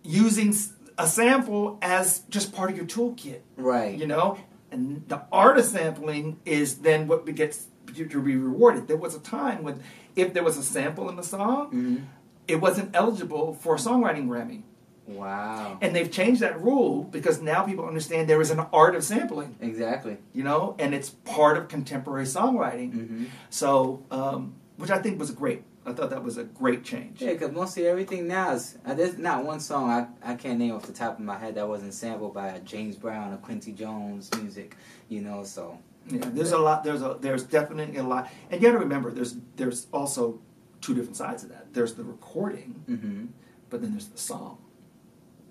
using 0.04 0.56
a 0.98 1.06
sample 1.08 1.78
as 1.82 2.20
just 2.30 2.54
part 2.54 2.72
of 2.72 2.76
your 2.78 2.86
toolkit 2.88 3.42
Right. 3.56 3.96
you 3.98 4.08
know 4.08 4.38
and 4.72 5.04
the 5.08 5.22
art 5.32 5.58
of 5.60 5.66
sampling 5.66 6.40
is 6.46 6.76
then 6.80 7.08
what 7.08 7.26
gets 7.36 7.68
to 8.06 8.22
be 8.22 8.36
rewarded 8.36 8.88
there 8.88 8.98
was 8.98 9.16
a 9.16 9.20
time 9.20 9.64
when 9.64 9.82
if 10.16 10.34
there 10.34 10.44
was 10.44 10.58
a 10.58 10.64
sample 10.64 11.10
in 11.10 11.16
the 11.16 11.24
song 11.24 11.72
Mhm. 11.72 12.06
it 12.48 12.62
wasn't 12.62 12.90
eligible 12.96 13.54
for 13.54 13.76
a 13.76 13.78
songwriting 13.78 14.28
grammy 14.28 14.64
Wow. 15.08 15.78
and 15.82 15.96
they've 15.96 16.12
changed 16.12 16.42
that 16.42 16.62
rule 16.62 17.04
because 17.04 17.42
now 17.42 17.64
people 17.64 17.86
understand 17.86 18.30
there 18.30 18.42
is 18.42 18.52
an 18.52 18.60
art 18.74 18.94
of 18.94 19.04
sampling 19.06 19.56
Exactly. 19.62 20.18
you 20.34 20.44
know 20.44 20.76
and 20.80 20.94
it's 20.94 21.10
part 21.10 21.58
of 21.58 21.70
contemporary 21.70 22.26
songwriting 22.26 22.92
hmm 22.92 23.24
so 23.50 24.04
um, 24.12 24.54
which 24.76 24.92
i 24.92 24.98
think 25.02 25.18
was 25.18 25.32
great 25.32 25.64
i 25.86 25.94
thought 25.94 26.10
that 26.10 26.22
was 26.24 26.38
a 26.38 26.44
great 26.44 26.84
change 26.84 27.22
Yeah, 27.22 27.32
because 27.32 27.54
mostly 27.54 27.88
everything 27.88 28.28
now 28.28 28.52
is. 28.52 28.78
Uh, 28.86 28.94
there's 28.94 29.18
not 29.18 29.46
one 29.46 29.62
song 29.62 29.90
I, 29.90 30.32
I 30.32 30.36
can't 30.36 30.60
name 30.60 30.74
off 30.76 30.84
the 30.86 30.92
top 30.92 31.18
of 31.18 31.24
my 31.24 31.38
head 31.38 31.56
that 31.56 31.66
wasn't 31.70 31.94
sampled 31.94 32.34
by 32.34 32.60
James 32.66 32.98
Brown 32.98 33.32
or 33.34 33.38
Quincy 33.38 33.72
Jones 33.72 34.30
music, 34.42 34.76
you 35.08 35.22
know, 35.22 35.44
so. 35.46 35.78
Yeah, 36.10 36.30
there's 36.34 36.52
a 36.52 36.58
lot. 36.58 36.84
There's 36.84 37.02
a 37.02 37.18
there's 37.20 37.44
definitely 37.44 37.98
a 37.98 38.04
lot, 38.04 38.30
and 38.50 38.62
you 38.62 38.68
got 38.68 38.74
to 38.74 38.80
remember 38.80 39.12
there's 39.12 39.36
there's 39.56 39.88
also 39.92 40.40
two 40.82 40.94
different 40.94 41.18
sides 41.18 41.44
of 41.44 41.50
that. 41.50 41.74
There's 41.74 41.94
the 41.96 42.04
recording, 42.04 42.84
hmm 42.88 43.26
but 43.70 43.82
then 43.82 43.92
there's 43.92 44.08
the 44.08 44.18
song. 44.18 44.58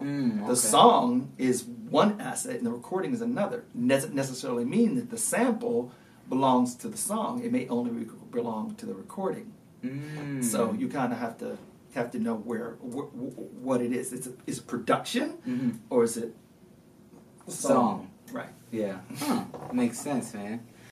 Mm, 0.00 0.38
The 0.40 0.44
okay. 0.52 0.54
song 0.54 1.32
is 1.38 1.64
one 1.64 2.20
asset, 2.20 2.56
and 2.56 2.66
the 2.66 2.70
recording 2.70 3.12
is 3.12 3.20
another. 3.22 3.64
Doesn't 3.86 4.14
necessarily 4.14 4.64
mean 4.64 4.94
that 4.96 5.10
the 5.10 5.18
sample 5.18 5.90
belongs 6.28 6.74
to 6.76 6.88
the 6.88 6.96
song. 6.96 7.42
It 7.44 7.52
may 7.52 7.66
only 7.68 7.90
re- 7.90 8.06
belong 8.30 8.74
to 8.76 8.86
the 8.86 8.94
recording. 8.94 9.52
Mm. 9.84 10.42
So 10.44 10.72
you 10.72 10.88
kind 10.88 11.12
of 11.12 11.18
have 11.18 11.36
to 11.38 11.56
have 11.94 12.10
to 12.12 12.18
know 12.18 12.34
where 12.36 12.76
wh- 12.82 13.08
wh- 13.20 13.62
what 13.62 13.80
it 13.80 13.92
is. 13.92 14.12
It's 14.12 14.26
a, 14.26 14.32
is 14.46 14.58
it 14.58 14.66
production 14.66 15.34
Mhm. 15.46 15.78
or 15.90 16.04
is 16.04 16.16
it 16.16 16.34
Song. 17.48 18.10
Right. 18.32 18.48
Yeah. 18.70 18.98
Huh. 19.18 19.44
Makes 19.72 19.98
sense, 19.98 20.34
man. 20.34 20.66